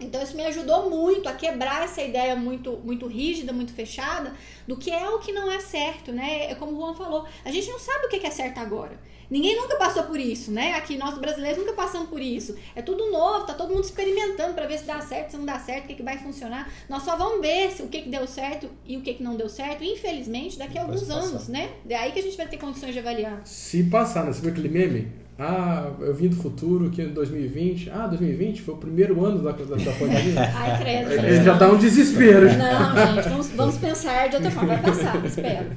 Então 0.00 0.22
isso 0.22 0.36
me 0.36 0.44
ajudou 0.46 0.90
muito 0.90 1.28
a 1.28 1.32
quebrar 1.32 1.84
essa 1.84 2.02
ideia 2.02 2.34
muito 2.34 2.80
muito 2.84 3.06
rígida, 3.06 3.52
muito 3.52 3.72
fechada 3.72 4.34
do 4.66 4.76
que 4.76 4.90
é 4.90 5.08
o 5.08 5.18
que 5.18 5.32
não 5.32 5.50
é 5.50 5.60
certo, 5.60 6.12
né? 6.12 6.50
É 6.50 6.54
como 6.54 6.72
o 6.72 6.76
Juan 6.76 6.94
falou, 6.94 7.26
a 7.44 7.50
gente 7.50 7.68
não 7.70 7.78
sabe 7.78 8.06
o 8.06 8.08
que 8.08 8.26
é 8.26 8.30
certo 8.30 8.58
agora. 8.58 8.98
Ninguém 9.30 9.56
nunca 9.56 9.76
passou 9.76 10.02
por 10.04 10.20
isso, 10.20 10.50
né? 10.50 10.74
Aqui 10.74 10.96
nós 10.96 11.16
brasileiros 11.18 11.58
nunca 11.58 11.72
passamos 11.72 12.08
por 12.08 12.20
isso. 12.20 12.54
É 12.74 12.82
tudo 12.82 13.10
novo, 13.10 13.46
tá 13.46 13.54
todo 13.54 13.70
mundo 13.70 13.84
experimentando 13.84 14.54
para 14.54 14.66
ver 14.66 14.78
se 14.78 14.84
dá 14.84 15.00
certo, 15.00 15.30
se 15.30 15.36
não 15.36 15.44
dá 15.44 15.58
certo, 15.58 15.84
o 15.84 15.88
que, 15.88 15.94
que 15.94 16.02
vai 16.02 16.18
funcionar. 16.18 16.70
Nós 16.88 17.02
só 17.02 17.16
vamos 17.16 17.40
ver 17.40 17.70
se 17.70 17.82
o 17.82 17.88
que, 17.88 18.02
que 18.02 18.08
deu 18.08 18.26
certo 18.26 18.68
e 18.86 18.96
o 18.96 19.00
que, 19.00 19.14
que 19.14 19.22
não 19.22 19.34
deu 19.36 19.48
certo, 19.48 19.82
infelizmente, 19.82 20.58
daqui 20.58 20.78
a 20.78 20.82
alguns 20.82 21.08
anos, 21.08 21.48
né? 21.48 21.70
Daí 21.84 22.12
que 22.12 22.18
a 22.18 22.22
gente 22.22 22.36
vai 22.36 22.46
ter 22.46 22.58
condições 22.58 22.92
de 22.92 22.98
avaliar. 22.98 23.40
Se 23.44 23.82
passar, 23.84 24.24
né? 24.24 24.32
Você 24.32 24.40
viu 24.40 24.50
aquele 24.50 24.68
meme? 24.68 25.23
Ah, 25.38 25.90
eu 25.98 26.14
vim 26.14 26.28
do 26.28 26.36
futuro 26.36 26.90
que 26.90 27.02
em 27.02 27.08
2020. 27.08 27.90
Ah, 27.90 28.06
2020 28.06 28.62
foi 28.62 28.74
o 28.74 28.78
primeiro 28.78 29.24
ano 29.24 29.42
da, 29.42 29.50
da, 29.50 29.64
da 29.64 29.92
pandemia. 29.92 30.40
Ai, 30.54 30.78
credo. 30.80 31.12
Ele 31.12 31.42
já 31.42 31.54
dá 31.54 31.72
um 31.72 31.76
desespero. 31.76 32.46
Não, 32.56 33.14
gente, 33.14 33.28
vamos, 33.28 33.48
vamos 33.48 33.76
pensar 33.76 34.28
de 34.28 34.36
outra 34.36 34.50
forma. 34.50 34.76
Vai 34.76 34.82
passar, 34.82 35.24
espero. 35.24 35.70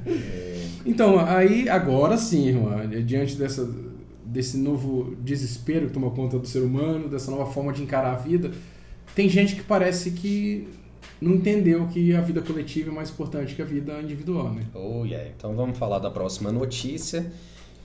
Então, 0.86 1.20
aí, 1.20 1.68
agora 1.68 2.18
sim, 2.18 2.54
Juan, 2.54 2.88
diante 3.04 3.36
dessa, 3.36 3.68
desse 4.24 4.58
novo 4.58 5.16
desespero 5.22 5.88
que 5.88 5.94
toma 5.94 6.12
conta 6.12 6.38
do 6.38 6.48
ser 6.48 6.60
humano, 6.60 7.10
dessa 7.10 7.32
nova 7.32 7.52
forma 7.52 7.74
de 7.74 7.82
encarar 7.82 8.14
a 8.14 8.18
vida, 8.18 8.52
tem 9.16 9.28
gente 9.28 9.56
que 9.56 9.64
parece 9.64 10.12
que 10.12 10.68
não 11.20 11.34
entendeu 11.34 11.88
que 11.88 12.16
a 12.16 12.22
vida 12.22 12.42
coletiva 12.42 12.92
é 12.92 12.94
mais 12.94 13.10
importante 13.10 13.56
que 13.56 13.62
a 13.62 13.66
vida 13.66 14.00
individual, 14.02 14.54
né? 14.54 14.62
Oh, 14.76 15.04
yeah. 15.04 15.28
Então 15.36 15.56
vamos 15.56 15.80
falar 15.80 15.98
da 15.98 16.12
próxima 16.12 16.52
notícia, 16.52 17.26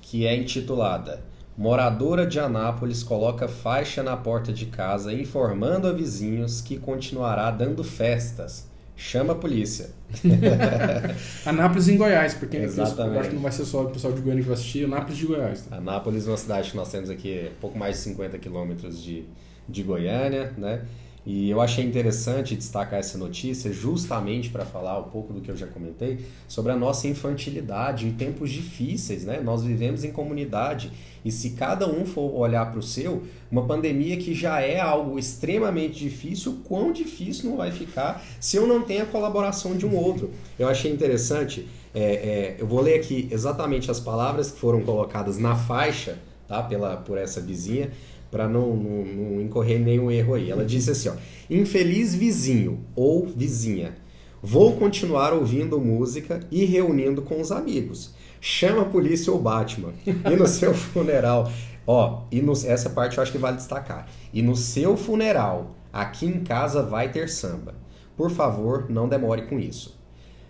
que 0.03 0.27
é 0.27 0.37
intitulada 0.37 1.32
Moradora 1.57 2.27
de 2.27 2.41
Anápolis 2.41 3.03
coloca 3.03 3.47
faixa 3.47 4.03
na 4.03 4.17
porta 4.17 4.53
de 4.53 4.67
casa 4.67 5.13
informando 5.13 5.87
a 5.87 5.93
vizinhos 5.93 6.61
que 6.61 6.79
continuará 6.79 7.51
dando 7.51 7.85
festas. 7.85 8.71
Chama 8.97 9.33
a 9.33 9.37
polícia. 9.37 9.91
Anápolis 11.45 11.89
em 11.89 11.97
Goiás, 11.97 12.35
porque 12.35 12.57
Exatamente. 12.57 13.15
eu 13.15 13.21
acho 13.21 13.29
que 13.31 13.35
não 13.35 13.43
vai 13.43 13.53
ser 13.53 13.65
só 13.65 13.83
o 13.83 13.91
pessoal 13.91 14.13
de 14.13 14.21
Goiânia 14.21 14.43
que 14.43 14.49
vai 14.49 14.57
assistir, 14.57 14.85
Anápolis 14.85 15.19
de 15.19 15.27
Goiás. 15.27 15.63
Tá? 15.63 15.77
Anápolis 15.77 16.27
é 16.27 16.31
uma 16.31 16.37
cidade 16.37 16.71
que 16.71 16.77
nós 16.77 16.91
temos 16.91 17.11
aqui 17.11 17.51
pouco 17.61 17.79
mais 17.79 17.97
de 17.97 18.03
50 18.03 18.39
quilômetros 18.39 19.03
de, 19.03 19.25
de 19.69 19.83
Goiânia, 19.83 20.53
né? 20.57 20.83
E 21.25 21.49
eu 21.49 21.61
achei 21.61 21.85
interessante 21.85 22.57
destacar 22.57 22.99
essa 22.99 23.17
notícia 23.17 23.73
justamente 23.73 24.51
para 24.51 24.65
falar 24.65 24.99
um 24.99 25.05
pouco 25.05 25.33
do 25.33 25.41
que 25.41 25.51
eu 25.51 25.57
já 25.57 25.69
comentei 25.69 26.19
sobre 26.49 26.73
a 26.73 26.77
nossa 26.77 27.07
infantilidade 27.07 28.07
em 28.07 28.13
tempos 28.13 28.51
difíceis, 28.51 29.25
né? 29.25 29.41
Nós 29.41 29.63
vivemos 29.63 30.03
em 30.03 30.11
comunidade 30.11 30.91
e 31.25 31.31
se 31.31 31.51
cada 31.51 31.89
um 31.89 32.05
for 32.05 32.35
olhar 32.35 32.69
para 32.71 32.81
o 32.81 32.83
seu, 32.83 33.23
uma 33.49 33.65
pandemia 33.65 34.17
que 34.17 34.35
já 34.35 34.61
é 34.61 34.81
algo 34.81 35.17
extremamente 35.17 36.01
difícil, 36.01 36.59
quão 36.65 36.93
difícil 36.93 37.51
não 37.51 37.57
vai 37.57 37.71
ficar 37.71 38.25
se 38.41 38.57
eu 38.57 38.67
não 38.67 38.83
tenho 38.83 39.05
a 39.05 39.07
colaboração 39.07 39.77
de 39.77 39.87
um 39.87 39.95
outro? 39.95 40.31
Eu 40.59 40.69
achei 40.69 40.91
interessante, 40.91 41.69
é, 41.95 42.03
é, 42.03 42.57
eu 42.59 42.67
vou 42.67 42.81
ler 42.81 42.99
aqui 42.99 43.29
exatamente 43.31 43.89
as 43.93 44.01
palavras 44.01 44.51
que 44.51 44.59
foram 44.59 44.83
colocadas 44.83 45.39
na 45.39 45.55
faixa, 45.55 46.19
tá? 46.49 46.65
Pela, 46.65 46.97
por 46.97 47.17
essa 47.17 47.41
vizinha 47.41 47.93
para 48.33 48.49
não, 48.49 48.75
não, 48.75 49.05
não, 49.05 49.41
incorrer 49.43 49.79
nenhum 49.79 50.11
erro 50.11 50.33
aí. 50.33 50.51
Ela 50.51 50.65
disse 50.65 50.91
assim: 50.91 51.11
ó, 51.11 51.15
infeliz 51.51 52.15
vizinho 52.15 52.81
ou 52.97 53.27
vizinha, 53.27 53.95
vou 54.43 54.73
continuar 54.73 55.35
ouvindo 55.35 55.79
música 55.79 56.41
e 56.51 56.65
reunindo 56.65 57.21
com 57.21 57.41
os 57.41 57.53
amigos. 57.53 58.15
Chama 58.41 58.83
a 58.83 58.87
polícia 58.87 59.31
ou 59.31 59.39
Batman. 59.39 59.93
E 60.33 60.35
no 60.35 60.47
seu 60.47 60.73
funeral, 60.73 61.53
ó, 61.87 62.23
e 62.33 62.41
no, 62.41 62.53
essa 62.53 62.89
parte 62.89 63.19
eu 63.19 63.23
acho 63.23 63.31
que 63.31 63.39
vale 63.39 63.59
destacar. 63.59 64.09
E 64.33 64.41
no 64.41 64.57
seu 64.57 64.97
funeral, 64.97 65.77
aqui 65.93 66.25
em 66.25 66.43
casa 66.43 66.83
vai 66.83 67.13
ter 67.13 67.29
samba. 67.29 67.75
Por 68.17 68.31
favor, 68.31 68.87
não 68.89 69.09
demore 69.09 69.43
com 69.43 69.61
isso. 69.61 70.01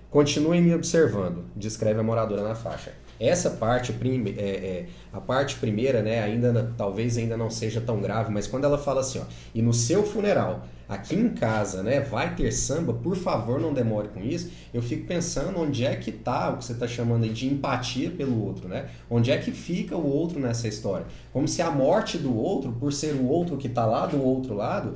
Continuem 0.09 0.63
me 0.63 0.75
observando, 0.75 1.47
descreve 1.57 1.99
a 1.99 2.03
moradora 2.03 2.43
na 2.43 2.55
faixa. 2.55 2.93
Essa 3.23 3.51
parte, 3.51 3.93
prime, 3.93 4.35
é, 4.37 4.43
é, 4.43 4.87
a 5.13 5.21
parte 5.21 5.55
primeira, 5.57 6.03
né, 6.03 6.21
ainda 6.21 6.75
talvez 6.77 7.17
ainda 7.17 7.37
não 7.37 7.49
seja 7.49 7.81
tão 7.81 8.01
grave, 8.01 8.33
mas 8.33 8.49
quando 8.49 8.65
ela 8.65 8.77
fala 8.77 9.01
assim, 9.01 9.21
ó, 9.21 9.25
e 9.55 9.63
no 9.63 9.73
seu 9.73 10.03
funeral, 10.03 10.67
aqui 10.89 11.15
em 11.15 11.29
casa, 11.29 11.85
né, 11.85 12.01
vai 12.01 12.35
ter 12.35 12.51
samba, 12.51 12.93
por 12.93 13.15
favor, 13.15 13.61
não 13.61 13.73
demore 13.73 14.09
com 14.09 14.21
isso. 14.21 14.51
Eu 14.75 14.83
fico 14.83 15.07
pensando 15.07 15.61
onde 15.61 15.87
é 15.87 15.95
que 15.95 16.11
tá 16.11 16.51
o 16.51 16.57
que 16.57 16.65
você 16.65 16.73
está 16.73 16.89
chamando 16.89 17.29
de 17.29 17.47
empatia 17.47 18.11
pelo 18.11 18.45
outro, 18.45 18.69
né? 18.69 18.89
Onde 19.09 19.31
é 19.31 19.39
que 19.39 19.53
fica 19.53 19.97
o 19.97 20.05
outro 20.05 20.41
nessa 20.41 20.67
história? 20.67 21.07
Como 21.33 21.47
se 21.47 21.63
a 21.63 21.71
morte 21.71 22.19
do 22.19 22.37
outro, 22.37 22.73
por 22.73 22.93
ser 22.93 23.15
o 23.15 23.29
outro 23.29 23.57
que 23.57 23.69
está 23.69 23.87
lá 23.87 24.05
do 24.05 24.21
outro 24.21 24.55
lado, 24.55 24.95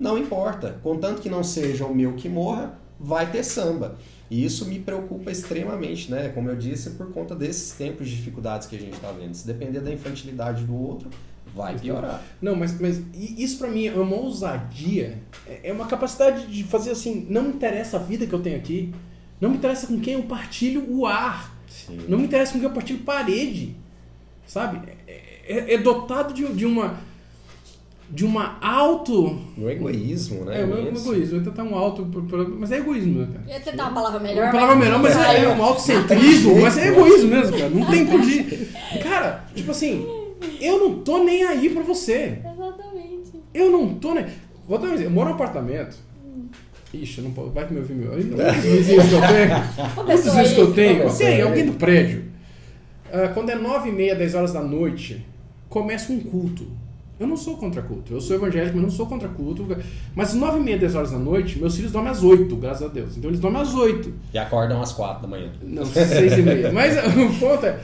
não 0.00 0.16
importa. 0.16 0.78
Contanto 0.82 1.20
que 1.20 1.28
não 1.28 1.44
seja 1.44 1.84
o 1.84 1.94
meu 1.94 2.14
que 2.14 2.28
morra, 2.28 2.78
vai 2.98 3.30
ter 3.30 3.44
samba. 3.44 3.96
E 4.30 4.44
isso 4.44 4.66
me 4.66 4.78
preocupa 4.78 5.30
extremamente, 5.30 6.10
né? 6.10 6.28
Como 6.30 6.48
eu 6.48 6.56
disse, 6.56 6.90
por 6.90 7.12
conta 7.12 7.34
desses 7.34 7.72
tempos 7.72 8.08
de 8.08 8.16
dificuldades 8.16 8.66
que 8.66 8.74
a 8.74 8.78
gente 8.78 8.94
está 8.94 9.12
vendo. 9.12 9.34
Se 9.34 9.46
depender 9.46 9.80
da 9.80 9.92
infantilidade 9.92 10.64
do 10.64 10.74
outro, 10.74 11.10
vai 11.54 11.78
piorar. 11.78 12.22
Não, 12.42 12.56
mas, 12.56 12.78
mas 12.80 13.00
isso 13.14 13.58
para 13.58 13.68
mim 13.68 13.86
é 13.86 13.92
uma 13.92 14.16
ousadia, 14.16 15.18
é 15.62 15.72
uma 15.72 15.86
capacidade 15.86 16.46
de 16.46 16.64
fazer 16.64 16.90
assim, 16.90 17.26
não 17.30 17.42
me 17.42 17.48
interessa 17.50 17.96
a 17.96 18.00
vida 18.00 18.26
que 18.26 18.32
eu 18.32 18.42
tenho 18.42 18.56
aqui, 18.56 18.92
não 19.40 19.50
me 19.50 19.56
interessa 19.56 19.86
com 19.86 19.98
quem 20.00 20.14
eu 20.14 20.22
partilho 20.24 20.84
o 20.88 21.06
ar, 21.06 21.56
Sim. 21.68 22.00
não 22.08 22.18
me 22.18 22.24
interessa 22.24 22.52
com 22.52 22.58
quem 22.58 22.68
eu 22.68 22.74
partilho 22.74 22.98
parede, 23.00 23.76
sabe? 24.46 24.86
É, 25.06 25.42
é, 25.46 25.74
é 25.74 25.78
dotado 25.78 26.34
de, 26.34 26.46
de 26.52 26.66
uma 26.66 26.98
de 28.10 28.24
uma 28.24 28.58
auto. 28.60 29.38
No 29.56 29.68
egoísmo, 29.68 30.44
né? 30.44 30.60
É, 30.60 30.64
um 30.64 30.88
egoísmo. 30.88 31.38
Eu 31.38 31.44
tentar 31.44 31.64
um 31.64 31.74
auto. 31.74 32.06
Mas 32.58 32.70
é 32.72 32.78
egoísmo, 32.78 33.20
né, 33.20 33.28
cara? 33.32 33.44
Eu 33.46 33.54
ia 33.54 33.60
tentar 33.60 33.84
uma 33.84 33.94
palavra 33.94 34.20
melhor. 34.20 34.44
Uma 34.44 34.52
palavra 34.52 34.76
melhor, 34.76 34.98
mas 35.00 35.16
é, 35.16 35.44
é 35.44 35.48
um 35.48 35.62
autocentrismo, 35.62 36.60
mas 36.60 36.78
é 36.78 36.88
egoísmo 36.88 37.30
mesmo, 37.30 37.58
cara. 37.58 37.70
Não 37.70 37.86
tem 37.86 38.06
por 38.06 38.20
de. 38.20 38.66
Cara, 39.02 39.44
tipo 39.54 39.70
assim, 39.70 40.06
eu 40.60 40.78
não 40.78 40.98
tô 41.00 41.24
nem 41.24 41.44
aí 41.44 41.68
pra 41.70 41.82
você. 41.82 42.38
Exatamente. 42.38 43.32
Eu 43.52 43.70
não 43.70 43.94
tô 43.94 44.14
nem. 44.14 44.26
Vou 44.68 44.78
dar 44.78 44.88
um 44.88 44.94
exemplo. 44.94 45.10
Eu 45.10 45.14
moro 45.14 45.28
num 45.30 45.34
apartamento. 45.34 45.96
Ixi, 46.92 47.20
não 47.20 47.32
pode. 47.32 47.50
Vai 47.50 47.66
que 47.66 47.74
me 47.74 47.80
ouvir 47.80 47.94
meu. 47.94 48.12
Muitos 48.12 48.62
vizinhos 48.62 49.04
que 49.06 49.14
eu 49.14 49.20
tenho. 49.20 50.04
Muitos 50.06 50.24
vizinhos 50.24 50.52
que 50.52 50.60
eu 50.60 50.72
tenho. 50.72 51.16
Tem, 51.16 51.42
alguém 51.42 51.66
do 51.66 51.72
prédio. 51.72 52.24
Uh, 53.06 53.32
quando 53.34 53.50
é 53.50 53.54
9 53.54 53.88
e 53.88 53.92
meia, 53.92 54.14
10 54.14 54.34
horas 54.34 54.52
da 54.52 54.62
noite, 54.62 55.24
começa 55.68 56.12
um 56.12 56.20
culto. 56.20 56.66
Eu 57.18 57.26
não 57.26 57.36
sou 57.36 57.56
contra 57.56 57.80
culto. 57.80 58.12
Eu 58.12 58.20
sou 58.20 58.36
evangélico, 58.36 58.76
mas 58.76 58.84
não 58.84 58.90
sou 58.90 59.06
contra 59.06 59.28
culto. 59.28 59.66
Mas 60.14 60.34
nove 60.34 60.58
e 60.58 60.62
meia, 60.62 60.78
dez 60.78 60.94
horas 60.94 61.10
da 61.10 61.18
noite, 61.18 61.58
meus 61.58 61.74
filhos 61.74 61.90
dormem 61.90 62.12
às 62.12 62.22
oito, 62.22 62.54
graças 62.56 62.82
a 62.82 62.88
Deus. 62.88 63.16
Então 63.16 63.30
eles 63.30 63.40
dormem 63.40 63.62
às 63.62 63.74
oito. 63.74 64.12
E 64.34 64.38
acordam 64.38 64.82
às 64.82 64.92
quatro 64.92 65.22
da 65.22 65.28
manhã. 65.28 65.50
Não, 65.62 65.84
seis 65.86 66.36
e 66.36 66.42
meia. 66.42 66.70
Mas 66.72 66.94
o 67.16 67.38
ponto 67.38 67.64
é... 67.64 67.80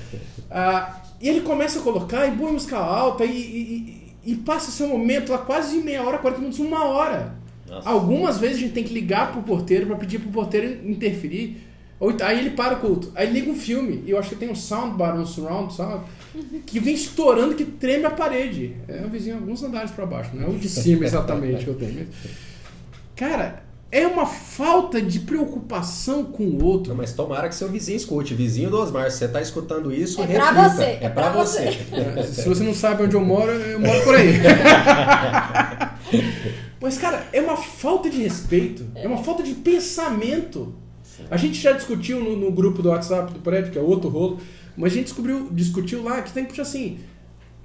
Uh, 0.51 1.03
e 1.23 1.29
ele 1.29 1.41
começa 1.41 1.79
a 1.79 1.83
colocar 1.83 2.27
e 2.27 2.33
põe 2.33 2.53
música 2.53 2.77
alta 2.77 3.25
e, 3.25 3.31
e, 3.31 4.33
e, 4.33 4.35
passa 4.35 4.73
seu 4.73 4.89
momento 4.89 5.31
lá 5.31 5.39
quase 5.39 5.79
meia 5.79 6.03
hora, 6.03 6.19
40 6.19 6.41
minutos, 6.41 6.59
uma 6.59 6.85
hora. 6.85 7.35
Nossa. 7.67 7.89
Algumas 7.89 8.39
vezes 8.39 8.57
a 8.57 8.61
gente 8.61 8.73
tem 8.73 8.85
que 8.85 8.93
ligar 8.93 9.31
pro 9.31 9.41
porteiro 9.43 9.87
para 9.87 9.97
pedir 9.97 10.19
pro 10.19 10.31
porteiro 10.31 10.87
interferir. 10.87 11.72
Aí 12.23 12.39
ele 12.39 12.51
para 12.51 12.75
o 12.75 12.81
culto. 12.81 13.11
Aí 13.15 13.31
liga 13.31 13.51
um 13.51 13.55
filme. 13.55 14.03
E 14.07 14.11
eu 14.11 14.19
acho 14.19 14.31
que 14.31 14.37
tem 14.37 14.51
um 14.51 14.55
soundbar, 14.55 15.19
um 15.19 15.25
surround 15.25 15.73
sound 15.73 16.05
que 16.67 16.81
vem 16.81 16.95
estourando, 16.95 17.55
que 17.55 17.65
treme 17.65 18.05
a 18.05 18.11
parede. 18.11 18.77
É 18.89 19.05
um 19.05 19.09
vizinho 19.09 19.37
alguns 19.37 19.63
andares 19.63 19.91
para 19.91 20.07
baixo, 20.07 20.31
não 20.35 20.47
é 20.47 20.51
o 20.51 20.59
de 20.59 20.69
cima 20.69 21.05
exatamente 21.05 21.65
que 21.65 21.71
eu 21.71 21.75
tenho. 21.75 22.09
Cara, 23.15 23.63
é 23.93 24.07
uma 24.07 24.25
falta 24.25 25.03
de 25.03 25.21
preocupação 25.21 26.25
com 26.25 26.45
o 26.45 26.65
outro. 26.65 26.89
Não, 26.89 26.97
mas 26.97 27.13
tomara 27.13 27.49
que 27.49 27.55
seu 27.55 27.69
vizinho 27.69 27.97
escute. 27.97 28.35
Vizinho 28.35 28.71
do 28.71 28.81
Osmar, 28.81 29.11
se 29.11 29.19
você 29.19 29.27
está 29.27 29.43
escutando 29.43 29.93
isso, 29.93 30.23
é 30.23 30.27
para 30.27 30.69
você. 30.69 30.83
É, 30.83 30.99
é 31.03 31.09
para 31.11 31.31
você. 31.31 31.79
É, 31.93 32.23
se 32.23 32.49
você 32.49 32.65
não 32.65 32.75
sabe 32.75 33.03
onde 33.03 33.15
eu 33.15 33.21
moro, 33.21 33.53
eu 33.53 33.79
moro 33.79 34.03
por 34.03 34.15
aí. 34.15 34.41
mas, 36.81 36.97
cara, 36.97 37.27
é 37.35 37.41
uma 37.43 37.59
falta 37.59 38.09
de 38.09 38.23
respeito. 38.23 38.87
É 38.95 39.07
uma 39.07 39.19
falta 39.19 39.43
de 39.43 39.53
pensamento. 39.53 40.75
A 41.31 41.37
gente 41.37 41.61
já 41.61 41.73
discutiu 41.73 42.21
no, 42.21 42.37
no 42.37 42.51
grupo 42.53 42.83
do 42.83 42.91
WhatsApp 42.91 43.33
do 43.33 43.41
prédio, 43.41 43.73
que 43.73 43.79
é 43.79 43.83
outro 43.83 44.09
rolo 44.09 44.39
mas 44.77 44.93
a 44.93 44.95
gente 44.97 45.05
descobriu, 45.05 45.49
discutiu 45.51 46.03
lá 46.03 46.23
que 46.23 46.33
tem 46.33 46.45
que, 46.45 46.61
assim, 46.61 46.99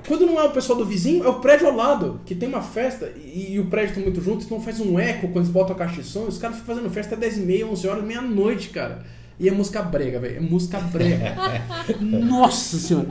Quando 0.07 0.25
não 0.25 0.39
é 0.39 0.43
o 0.43 0.51
pessoal 0.51 0.77
do 0.77 0.85
vizinho, 0.85 1.23
é 1.23 1.27
o 1.27 1.39
prédio 1.39 1.67
ao 1.67 1.75
lado, 1.75 2.21
que 2.25 2.35
tem 2.35 2.47
uma 2.47 2.61
festa 2.61 3.11
e, 3.15 3.53
e 3.53 3.59
o 3.59 3.65
prédio 3.65 3.95
tá 3.95 4.01
muito 4.01 4.21
junto, 4.21 4.45
então 4.45 4.61
faz 4.61 4.79
um 4.79 4.99
eco 4.99 5.27
quando 5.29 5.37
eles 5.37 5.49
botam 5.49 5.75
a 5.75 5.79
caixa 5.79 6.01
de 6.01 6.07
som. 6.07 6.25
Os 6.25 6.37
caras 6.37 6.57
ficam 6.57 6.75
fazendo 6.75 6.91
festa 6.91 7.15
até 7.15 7.27
10h30, 7.27 7.65
11 7.65 7.87
horas, 7.87 8.03
meia-noite, 8.03 8.69
cara. 8.69 9.03
E 9.39 9.47
é 9.47 9.51
música 9.51 9.81
brega, 9.81 10.19
velho. 10.19 10.37
É 10.37 10.39
música 10.39 10.79
brega. 10.79 11.35
Nossa 12.01 12.77
senhora. 12.77 13.07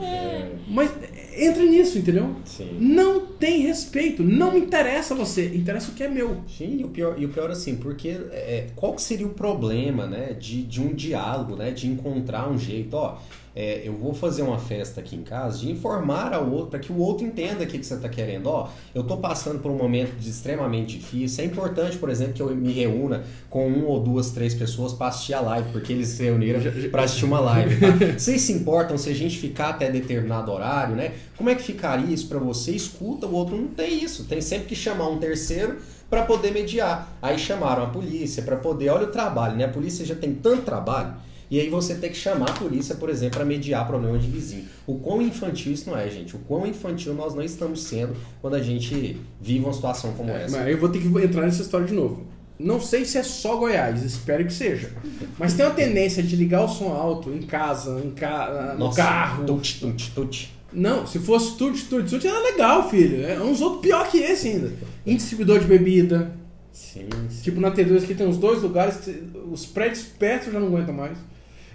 Mas 0.67 0.91
entra 1.37 1.63
nisso, 1.63 1.97
entendeu? 1.97 2.35
Sim. 2.45 2.77
Não 2.79 3.25
tem 3.25 3.61
respeito. 3.61 4.23
Não 4.23 4.53
me 4.53 4.59
interessa 4.59 5.13
você. 5.13 5.45
Interessa 5.47 5.91
o 5.91 5.93
que 5.93 6.03
é 6.03 6.07
meu. 6.07 6.41
Sim, 6.47 6.79
e 6.79 6.83
o 6.83 6.89
pior, 6.89 7.15
e 7.17 7.25
o 7.25 7.29
pior 7.29 7.51
assim, 7.51 7.75
porque 7.75 8.09
é, 8.31 8.67
qual 8.75 8.93
que 8.93 9.01
seria 9.01 9.27
o 9.27 9.31
problema, 9.31 10.05
né, 10.05 10.33
de, 10.33 10.63
de 10.63 10.81
um 10.81 10.93
diálogo, 10.93 11.55
né, 11.55 11.71
de 11.71 11.87
encontrar 11.87 12.49
um 12.49 12.57
jeito, 12.57 12.95
ó, 12.95 13.17
é, 13.59 13.81
eu 13.83 13.93
vou 13.93 14.13
fazer 14.13 14.43
uma 14.43 14.59
festa 14.59 15.01
aqui 15.01 15.15
em 15.15 15.23
casa, 15.23 15.57
de 15.57 15.71
informar 15.71 16.31
ao 16.31 16.47
outro, 16.47 16.67
para 16.67 16.79
que 16.79 16.91
o 16.91 16.97
outro 16.99 17.25
entenda 17.25 17.63
o 17.63 17.67
que, 17.67 17.79
que 17.79 17.85
você 17.87 17.95
está 17.95 18.07
querendo, 18.07 18.45
ó, 18.45 18.69
eu 18.93 19.03
tô 19.03 19.17
passando 19.17 19.57
por 19.57 19.71
um 19.71 19.75
momento 19.75 20.15
de 20.15 20.29
extremamente 20.29 20.99
difícil, 20.99 21.43
é 21.43 21.47
importante, 21.47 21.97
por 21.97 22.07
exemplo, 22.07 22.33
que 22.33 22.41
eu 22.43 22.55
me 22.55 22.71
reúna 22.71 23.23
com 23.49 23.67
um 23.67 23.87
ou 23.87 23.99
duas, 23.99 24.29
três 24.29 24.53
pessoas 24.53 24.93
para 24.93 25.07
assistir 25.07 25.33
a 25.33 25.41
live, 25.41 25.69
porque 25.71 25.91
eles 25.91 26.09
se 26.09 26.21
reuniram 26.21 26.61
para 26.91 27.01
assistir 27.01 27.25
uma 27.25 27.39
live, 27.39 27.79
tá? 27.79 27.87
Vocês 28.15 28.41
se 28.41 28.53
importam 28.53 28.95
se 28.95 29.09
a 29.09 29.15
gente 29.15 29.39
ficar 29.39 29.69
até 29.69 29.89
determinado 29.89 30.51
horário, 30.51 30.95
né? 30.95 31.13
Como 31.35 31.49
é 31.49 31.55
que 31.55 31.63
ficaria 31.63 32.13
isso 32.13 32.27
para 32.27 32.37
você? 32.37 32.73
Escuta, 32.73 33.25
o 33.25 33.33
outro 33.33 33.57
não 33.57 33.69
tem 33.69 34.03
isso, 34.03 34.25
tem 34.25 34.39
sempre 34.39 34.67
que 34.67 34.75
chamar 34.75 35.09
um 35.09 35.17
terceiro 35.17 35.77
para 36.11 36.21
poder 36.25 36.51
mediar. 36.51 37.17
Aí 37.19 37.39
chamaram 37.39 37.85
a 37.85 37.87
polícia 37.87 38.43
para 38.43 38.55
poder, 38.55 38.89
olha 38.89 39.07
o 39.07 39.11
trabalho, 39.11 39.55
né? 39.57 39.65
A 39.65 39.69
polícia 39.69 40.05
já 40.05 40.13
tem 40.13 40.35
tanto 40.35 40.61
trabalho. 40.61 41.25
E 41.49 41.59
aí 41.59 41.69
você 41.69 41.95
tem 41.95 42.09
que 42.09 42.17
chamar 42.17 42.49
a 42.49 42.53
polícia, 42.53 42.95
por 42.95 43.09
exemplo, 43.09 43.37
para 43.37 43.45
mediar 43.45 43.87
problema 43.87 44.17
de 44.19 44.27
vizinho. 44.27 44.65
O 44.85 44.95
quão 44.99 45.21
infantil 45.21 45.71
isso 45.71 45.89
não 45.89 45.97
é, 45.97 46.09
gente. 46.09 46.35
O 46.35 46.39
quão 46.39 46.67
infantil 46.67 47.13
nós 47.13 47.33
não 47.33 47.41
estamos 47.43 47.83
sendo 47.83 48.15
quando 48.41 48.55
a 48.55 48.61
gente 48.61 49.17
vive 49.41 49.63
uma 49.63 49.73
situação 49.73 50.11
como 50.13 50.29
É, 50.31 50.43
essa. 50.43 50.57
mas 50.57 50.67
eu 50.67 50.77
vou 50.77 50.89
ter 50.89 50.99
que 50.99 51.07
entrar 51.07 51.43
nessa 51.43 51.61
história 51.61 51.87
de 51.87 51.93
novo. 51.93 52.25
Não 52.59 52.81
sei 52.81 53.05
se 53.05 53.17
é 53.19 53.23
só 53.23 53.55
Goiás, 53.55 54.03
espero 54.03 54.43
que 54.43 54.51
seja. 54.51 54.91
Mas 55.37 55.53
tem 55.53 55.65
uma 55.65 55.75
tendência 55.75 56.23
de 56.23 56.35
ligar 56.35 56.63
o 56.65 56.67
som 56.67 56.91
alto 56.91 57.29
em 57.31 57.43
casa, 57.43 58.01
em 58.03 58.09
ca... 58.11 58.73
no 58.73 58.85
Nossa, 58.85 58.97
carro. 58.97 59.45
Tut, 59.45 59.79
tut, 59.79 60.11
tut. 60.15 60.53
Não, 60.73 61.07
se 61.07 61.19
fosse 61.19 61.55
tudo, 61.55 61.77
tudo, 61.87 62.09
tudo, 62.09 62.27
era 62.27 62.39
legal, 62.39 62.89
filho. 62.89 63.25
É 63.25 63.39
uns 63.39 63.61
outros 63.61 63.81
pior 63.81 64.09
que 64.09 64.17
esse 64.17 64.49
ainda. 64.49 64.73
Em 65.05 65.15
distribuidor 65.15 65.59
de 65.59 65.65
bebida. 65.65 66.35
Sim, 66.73 67.07
sim. 67.29 67.41
Tipo, 67.43 67.61
na 67.61 67.71
T2 67.71 68.03
aqui 68.03 68.13
tem 68.15 68.27
uns 68.27 68.37
dois 68.37 68.61
lugares 68.61 68.97
que 68.97 69.23
os 69.51 69.65
prédios 69.65 70.03
perto 70.03 70.51
já 70.51 70.59
não 70.59 70.67
aguentam 70.67 70.93
mais. 70.93 71.17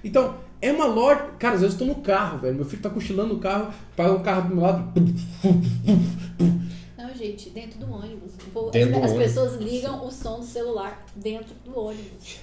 Então, 0.04 0.34
é 0.60 0.72
uma 0.72 0.86
loja. 0.86 1.20
Cara, 1.38 1.54
às 1.54 1.60
vezes 1.60 1.78
eu 1.80 1.86
tô 1.86 1.92
no 1.94 2.00
carro, 2.02 2.38
velho. 2.38 2.54
Meu 2.54 2.64
filho 2.64 2.82
tá 2.82 2.90
cochilando 2.90 3.34
no 3.34 3.40
carro, 3.40 3.72
paga 3.96 4.12
um 4.12 4.22
carro 4.22 4.48
do 4.48 4.54
meu 4.56 4.64
lado. 4.64 4.92
Não, 6.98 7.12
gente, 7.14 7.50
dentro 7.50 7.78
do 7.80 7.90
ônibus. 7.92 8.32
Dentro 8.72 8.94
as 8.96 9.00
do 9.00 9.04
as 9.06 9.10
ônibus. 9.12 9.18
pessoas 9.26 9.60
ligam 9.60 10.06
o 10.06 10.10
som 10.10 10.38
do 10.40 10.44
celular 10.46 11.04
dentro 11.16 11.54
do 11.64 11.76
ônibus. 11.78 12.38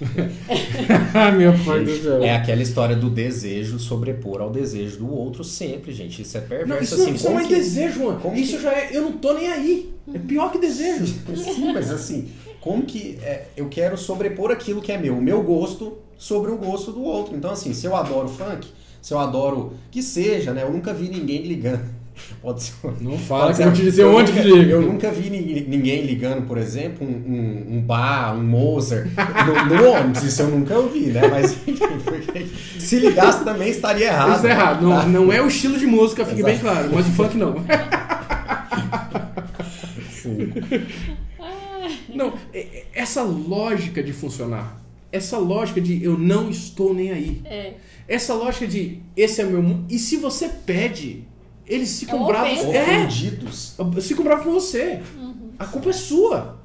ah, 1.14 1.30
meu 1.32 1.52
pai 1.64 1.84
do 1.84 1.96
céu. 2.02 2.22
É 2.22 2.34
aquela 2.36 2.62
história 2.62 2.94
do 2.96 3.08
desejo 3.08 3.78
sobrepor 3.78 4.40
ao 4.42 4.50
desejo 4.50 4.98
do 4.98 5.10
outro 5.14 5.42
sempre, 5.44 5.92
gente. 5.92 6.22
Isso 6.22 6.36
é 6.36 6.40
perverso 6.40 6.68
Não, 6.68 6.82
isso, 6.82 6.94
assim. 6.94 7.04
não, 7.06 7.14
isso 7.14 7.24
não 7.24 7.32
como 7.32 7.44
é 7.44 7.48
que- 7.48 7.54
desejo, 7.54 8.04
mano. 8.04 8.20
como 8.20 8.36
Isso 8.36 8.56
que- 8.56 8.62
já 8.62 8.72
é. 8.72 8.90
Eu 8.92 9.02
não 9.02 9.12
tô 9.12 9.32
nem 9.34 9.50
aí. 9.50 9.94
É 10.12 10.18
pior 10.18 10.50
que 10.52 10.58
desejo. 10.58 11.06
Sim, 11.36 11.72
mas 11.72 11.90
assim, 11.90 12.28
como 12.60 12.82
que 12.84 13.18
é, 13.22 13.46
eu 13.56 13.68
quero 13.68 13.96
sobrepor 13.96 14.50
aquilo 14.50 14.82
que 14.82 14.92
é 14.92 14.98
meu, 14.98 15.16
o 15.16 15.22
meu 15.22 15.42
gosto 15.42 15.98
sobre 16.20 16.50
o 16.50 16.56
gosto 16.58 16.92
do 16.92 17.02
outro. 17.02 17.34
Então, 17.34 17.50
assim, 17.50 17.72
se 17.72 17.86
eu 17.86 17.96
adoro 17.96 18.28
funk, 18.28 18.68
se 19.00 19.14
eu 19.14 19.18
adoro 19.18 19.72
que 19.90 20.02
seja, 20.02 20.52
né? 20.52 20.62
Eu 20.62 20.70
nunca 20.70 20.92
vi 20.92 21.08
ninguém 21.08 21.42
ligando. 21.42 21.80
Pode 22.42 22.62
ser. 22.62 22.74
Não 23.00 23.12
pode 23.12 23.22
fala 23.22 23.50
que 23.50 23.56
ser- 23.56 23.62
eu 23.62 23.66
vou 23.70 23.74
te 23.76 23.82
dizer 23.82 24.02
eu 24.02 24.14
onde 24.14 24.30
que 24.32 24.38
nunca- 24.44 24.54
liga. 24.58 24.72
Eu 24.72 24.82
nunca 24.82 25.10
vi 25.10 25.30
ni- 25.30 25.64
ninguém 25.66 26.02
ligando, 26.04 26.46
por 26.46 26.58
exemplo, 26.58 27.06
um, 27.06 27.10
um, 27.10 27.76
um 27.78 27.80
bar, 27.80 28.36
um 28.36 28.42
Mozart, 28.44 29.06
no, 29.46 29.74
no 29.76 29.90
ônibus. 29.92 30.22
Isso 30.24 30.42
eu 30.42 30.48
nunca 30.50 30.76
ouvi, 30.76 31.06
né? 31.06 31.22
Mas 31.28 31.56
se 32.78 32.98
ligasse 32.98 33.42
também 33.42 33.70
estaria 33.70 34.08
errado. 34.08 34.36
Isso 34.36 34.46
é 34.46 34.50
errado. 34.50 34.82
Não, 34.86 34.90
tá? 35.00 35.06
não 35.06 35.32
é 35.32 35.40
o 35.40 35.46
estilo 35.48 35.78
de 35.78 35.86
música, 35.86 36.26
fique 36.26 36.42
bem 36.42 36.58
claro. 36.58 36.90
Mas 36.92 37.06
o 37.06 37.10
funk 37.12 37.38
não. 37.38 37.54
Sim. 40.10 40.52
Não, 42.14 42.34
essa 42.92 43.22
lógica 43.22 44.02
de 44.02 44.12
funcionar, 44.12 44.78
essa 45.12 45.38
lógica 45.38 45.80
de 45.80 46.02
eu 46.04 46.16
não 46.18 46.48
estou 46.50 46.94
nem 46.94 47.10
aí, 47.10 47.40
É. 47.44 47.74
essa 48.08 48.34
lógica 48.34 48.66
de 48.66 49.00
esse 49.16 49.40
é 49.40 49.44
meu 49.44 49.62
mundo, 49.62 49.84
e 49.88 49.98
se 49.98 50.16
você 50.16 50.48
pede, 50.48 51.24
eles 51.66 52.00
ficam 52.00 52.24
É 52.24 52.26
bravos. 52.26 52.58
É, 52.64 52.82
Ofendidos. 52.82 53.76
ficam 54.02 54.24
bravos 54.24 54.44
com 54.44 54.52
você. 54.52 55.00
Uhum. 55.16 55.50
A 55.58 55.66
culpa 55.66 55.90
é 55.90 55.92
sua. 55.92 56.58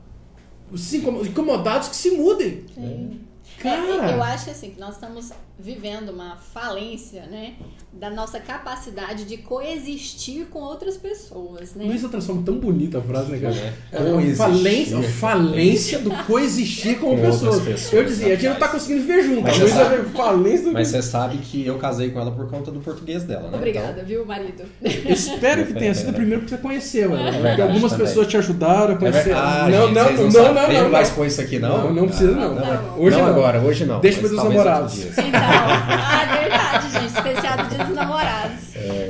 Os 0.71 0.93
incom- 0.93 1.21
incomodados 1.23 1.88
que 1.89 1.95
se 1.95 2.12
mudem. 2.12 2.63
Sim. 2.73 3.19
Cara. 3.62 4.12
É, 4.12 4.13
eu 4.15 4.22
acho 4.24 4.46
que 4.46 4.52
assim, 4.52 4.72
que 4.72 4.80
nós 4.80 4.96
estamos 4.96 5.32
vivendo 5.58 6.10
uma 6.10 6.36
falência, 6.36 7.24
né? 7.28 7.54
Da 7.94 8.10
nossa 8.10 8.39
capacidade 8.41 9.24
de 9.24 9.38
coexistir 9.38 10.48
com 10.48 10.60
outras 10.60 10.98
pessoas, 10.98 11.74
né? 11.76 11.86
Luísa 11.86 12.10
transforma 12.10 12.44
tão 12.46 12.56
bonita 12.60 12.98
a 12.98 13.02
frase, 13.02 13.32
né, 13.32 13.39
cara? 13.39 13.56
É. 13.56 14.32
É 14.32 14.36
falência, 14.36 15.02
falência 15.04 16.00
do 16.00 16.12
coexistir 16.26 17.00
com, 17.00 17.12
Com 17.15 17.22
pessoas. 17.22 17.44
outras 17.56 17.62
pessoas, 17.63 17.94
Eu 17.94 18.04
dizia, 18.04 18.28
a 18.28 18.36
gente 18.36 18.50
não 18.50 18.56
tá 18.58 18.68
conseguindo 18.68 19.02
viver 19.02 19.24
junto. 19.24 19.41
Mas 19.44 19.56
você 19.56 19.62
Luísa 19.63 19.78
sabe- 19.78 19.96
é 19.96 20.04
falência 20.04 20.65
do 20.65 20.74
Mas 20.74 20.88
você 20.89 21.02
sabe 21.02 21.38
que 21.38 21.65
eu 21.65 21.78
casei 21.78 22.10
com 22.12 22.20
ela 22.20 22.32
por 22.32 22.50
conta 22.50 22.70
do 22.70 22.82
português 22.82 23.24
dela, 23.24 23.50
né? 23.50 23.58
Obrigada, 23.58 24.04
viu, 24.04 24.26
marido? 24.26 24.63
Espero 24.84 25.65
que 25.65 25.74
tenha 25.74 25.94
sido 25.96 26.10
o 26.10 26.13
primeiro 26.13 26.44
que 26.44 26.50
você 26.50 26.58
conheceu, 26.58 27.12
ela. 27.15 27.22
É 27.22 27.32
Porque 27.32 27.41
verdade, 27.41 27.62
algumas 27.62 27.91
também. 27.94 28.08
pessoas 28.08 28.28
te 28.28 28.36
ajudaram 28.38 28.89
a 28.89 28.94
Então, 28.96 28.98
conhecer. 29.12 29.30
é. 29.30 29.34
Ah, 29.34 29.68
não, 29.72 29.88
gente, 29.88 29.94
não, 29.94 30.04
não, 30.04 30.54
não, 30.54 30.62
A 30.62 30.65
gente 30.65 30.74
não, 30.76 30.84
não 30.84 30.91
vai 30.91 31.04
não. 31.10 31.26
isso 31.26 31.41
aqui, 31.41 31.60
não? 31.60 31.78
Não, 31.78 31.94
não 31.94 32.08
precisa, 32.08 32.32
não. 32.32 32.56
Tá. 32.56 32.84
Hoje 32.98 33.18
não 33.18 33.26
não. 33.28 33.44
Agora, 33.45 33.62
hoje 33.62 33.86
não. 33.86 33.99
Deixa 33.99 34.21
dos 34.21 34.36
talvez 34.36 34.55
namorados. 34.55 34.97
Então, 35.05 35.23
ah, 35.34 36.25
verdade, 36.39 36.91
gente. 36.91 37.05
Especial 37.05 37.58
do 37.58 37.69
Dia 37.69 37.86
dos 37.86 37.95
Namorados. 37.95 38.65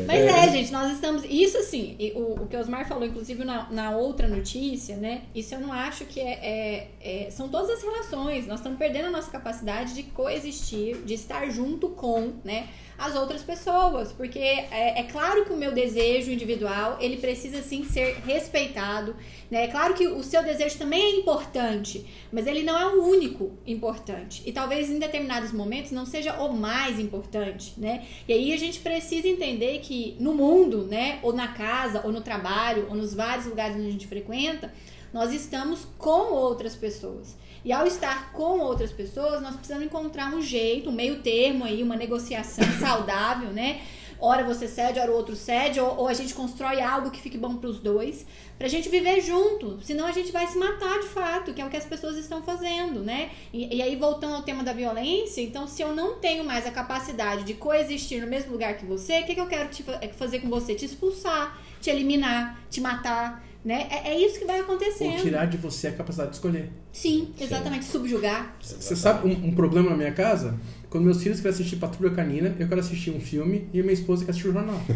Mas 0.06 0.19
é, 0.21 0.52
gente, 0.52 0.71
nós 0.71 0.91
estamos. 0.91 1.24
Isso 1.28 1.58
assim, 1.58 1.98
o, 2.15 2.43
o 2.43 2.48
que 2.48 2.56
o 2.56 2.60
Osmar 2.60 2.88
falou, 2.88 3.06
inclusive 3.06 3.43
na, 3.43 3.67
na 3.71 3.91
outra 3.91 4.28
notícia, 4.28 4.95
né? 4.95 5.21
Isso 5.34 5.56
eu 5.56 5.60
não 5.60 5.74
acho 5.74 6.06
que 6.06 6.19
é, 6.19 6.34
é- 6.41 6.88
é- 7.02 7.32
São 7.32 7.50
todas 7.50 7.69
as 7.69 7.82
relações. 7.84 8.45
Nós 8.48 8.60
estamos 8.60 8.78
perdendo 8.78 9.08
a 9.08 9.12
nossa 9.12 9.32
capacidade 9.32 9.93
de 9.93 10.04
coexistir, 10.04 10.98
de 11.06 11.13
estar 11.13 11.50
junto 11.50 11.89
com, 11.89 12.34
né? 12.43 12.67
As 12.98 13.14
outras 13.16 13.44
pessoas, 13.44 14.14
porque 14.14 14.40
é, 14.40 15.00
é 15.00 15.04
claro 15.04 15.44
que 15.44 15.52
o 15.52 15.58
meu 15.58 15.74
desejo 15.74 16.32
individual 16.32 16.98
ele 17.02 17.18
precisa 17.18 17.62
sim 17.62 17.84
ser 17.84 18.22
respeitado, 18.26 19.16
né? 19.52 19.66
É 19.66 19.68
claro 19.68 19.94
que 19.94 20.08
o 20.08 20.24
seu 20.24 20.42
desejo 20.42 20.78
também 20.78 21.02
é 21.02 21.20
importante, 21.20 22.06
mas 22.32 22.48
ele 22.48 22.64
não 22.64 22.78
é 22.78 22.86
o 22.86 23.04
único 23.04 23.52
importante. 23.68 24.42
E 24.46 24.52
talvez 24.52 24.90
em 24.90 24.98
determinados 24.98 25.52
momentos 25.52 25.92
não 25.92 26.06
seja 26.06 26.42
o 26.42 26.54
mais 26.54 26.98
importante, 26.98 27.74
né? 27.78 28.06
E 28.28 28.34
aí 28.34 28.54
a 28.54 28.58
gente 28.58 28.80
precisa 28.80 29.28
entender 29.28 29.80
que 29.80 30.16
no 30.20 30.34
mundo, 30.34 30.84
né, 30.86 31.20
ou 31.22 31.34
na 31.34 31.50
casa, 31.50 32.02
ou 32.06 32.12
no 32.12 32.22
trabalho, 32.22 32.88
ou 32.90 32.96
nos 32.96 33.14
vários 33.14 33.46
lugares 33.46 33.76
onde 33.76 33.88
a 33.88 33.92
gente 33.92 34.08
frequenta, 34.08 34.74
nós 35.15 35.32
estamos 35.32 35.88
com 35.97 36.34
outras 36.34 36.75
pessoas. 36.75 37.38
E 37.63 37.71
ao 37.71 37.88
estar 37.88 38.34
com 38.34 38.60
outras 38.60 38.91
pessoas, 38.91 39.41
nós 39.41 39.56
precisamos 39.56 39.86
encontrar 39.86 40.36
um 40.36 40.41
jeito, 40.41 40.89
um 40.89 40.91
meio 40.91 41.21
termo 41.21 41.63
aí, 41.63 41.82
uma 41.82 41.95
negociação 41.95 42.65
saudável, 42.78 43.49
né? 43.54 43.82
Ora 44.19 44.43
você 44.43 44.67
cede, 44.67 44.99
ora 44.99 45.10
o 45.10 45.15
outro 45.15 45.34
cede, 45.34 45.80
ou, 45.80 45.99
ou 45.99 46.08
a 46.10 46.13
gente 46.13 46.34
constrói 46.34 46.82
algo 46.82 47.12
que 47.12 47.21
fique 47.21 47.38
bom 47.38 47.56
para 47.56 47.69
os 47.69 47.80
dois, 47.80 48.25
pra 48.58 48.67
gente 48.67 48.89
viver 48.89 49.21
junto. 49.21 49.82
Senão 49.82 50.06
a 50.06 50.12
gente 50.12 50.34
vai 50.34 50.47
se 50.47 50.58
matar 50.58 50.99
de 50.99 51.08
fato, 51.08 51.54
que 51.54 51.62
é 51.62 51.65
o 51.65 51.69
que 51.69 51.78
as 51.78 51.86
pessoas 51.86 52.17
estão 52.17 52.43
fazendo, 52.43 52.99
né? 52.99 53.30
E, 53.54 53.78
e 53.78 53.82
aí, 53.82 53.95
voltando 53.95 54.36
ao 54.36 54.43
tema 54.43 54.65
da 54.65 54.73
violência, 54.73 55.39
então, 55.39 55.65
se 55.65 55.82
eu 55.82 55.95
não 55.95 56.15
tenho 56.15 56.43
mais 56.43 56.67
a 56.67 56.71
capacidade 56.71 57.45
de 57.45 57.54
coexistir 57.54 58.19
no 58.19 58.28
mesmo 58.28 58.51
lugar 58.51 58.75
que 58.75 58.86
você, 58.86 59.21
o 59.21 59.25
que, 59.25 59.34
que 59.34 59.39
eu 59.39 59.47
quero 59.47 59.69
te 59.69 59.82
é 60.01 60.10
fazer 60.10 60.39
com 60.39 60.49
você? 60.49 60.75
Te 60.75 60.84
expulsar, 60.84 61.58
te 61.80 61.89
eliminar, 61.89 62.60
te 62.69 62.82
matar, 62.82 63.45
né? 63.65 63.88
É, 63.89 64.12
é 64.12 64.19
isso 64.19 64.38
que 64.38 64.45
vai 64.45 64.58
Ou 64.60 64.63
acontecendo. 64.63 65.19
tirar 65.21 65.45
de 65.47 65.58
você 65.58 65.88
a 65.88 65.91
capacidade 65.91 66.30
de 66.30 66.36
escolher. 66.36 66.71
Sim, 66.93 67.34
exatamente. 67.39 67.86
Subjugar. 67.86 68.56
Você 68.62 68.95
sabe 68.95 69.28
um, 69.28 69.47
um 69.47 69.56
problema 69.56 69.89
na 69.89 69.97
minha 69.97 70.12
casa? 70.12 70.56
Quando 70.89 71.06
meus 71.06 71.21
filhos 71.21 71.39
querem 71.39 71.54
assistir 71.54 71.76
Patrulha 71.78 72.13
Canina, 72.13 72.56
eu 72.60 72.67
quero 72.67 72.80
assistir 72.80 73.12
um 73.12 73.19
filme 73.19 73.67
e 73.74 73.80
a 73.80 73.84
minha 73.84 73.93
esposa 73.93 74.24
quer 74.24 74.32
assistir 74.32 74.50
o 74.50 74.54
jornal. 74.54 74.80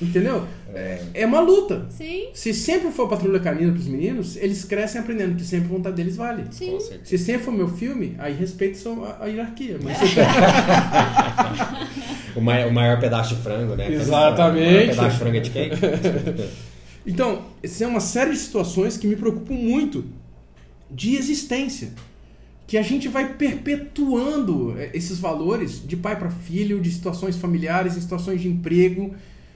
Entendeu? 0.00 0.44
É, 0.74 1.02
é 1.14 1.26
uma 1.26 1.40
luta. 1.40 1.86
Sim, 1.90 2.28
Se 2.34 2.52
sempre 2.54 2.90
for 2.90 3.08
Patrulha 3.08 3.40
Canina 3.40 3.72
pros 3.72 3.86
meninos, 3.86 4.36
eles 4.36 4.64
crescem 4.64 5.00
aprendendo 5.00 5.36
que 5.36 5.44
sempre 5.44 5.66
a 5.66 5.70
vontade 5.70 5.96
deles 5.96 6.16
vale. 6.16 6.44
sim. 6.50 6.78
Se 7.04 7.18
sempre 7.18 7.42
for 7.44 7.52
meu 7.52 7.68
filme, 7.68 8.14
aí 8.18 8.34
respeito 8.34 8.78
só 8.78 9.16
a, 9.20 9.24
a 9.24 9.26
hierarquia. 9.26 9.78
Mas 9.82 9.98
O 12.36 12.40
maior, 12.40 12.68
o 12.68 12.72
maior 12.72 13.00
pedaço 13.00 13.34
de 13.34 13.42
frango, 13.42 13.74
né? 13.74 13.92
Exatamente. 13.92 14.62
O 14.62 14.72
maior 14.72 14.88
pedaço 14.90 15.10
de 15.10 15.18
frango 15.18 15.36
é 15.36 15.40
de 15.40 15.50
quem? 15.50 15.70
Então, 17.06 17.46
essa 17.62 17.84
é 17.84 17.86
uma 17.86 17.98
série 17.98 18.32
de 18.32 18.36
situações 18.36 18.98
que 18.98 19.06
me 19.06 19.16
preocupam 19.16 19.54
muito 19.54 20.04
de 20.90 21.16
existência. 21.16 21.88
Que 22.70 22.78
a 22.78 22.82
gente 22.82 23.08
vai 23.08 23.34
perpetuando 23.34 24.78
eh, 24.78 24.92
esses 24.94 25.18
valores 25.18 25.84
de 25.84 25.96
pai 25.96 26.16
para 26.16 26.30
filho, 26.30 26.80
de 26.80 26.88
situações 26.88 27.36
familiares, 27.36 27.96
em 27.96 28.00
situações 28.00 28.40
de 28.40 28.48
emprego. 28.48 29.12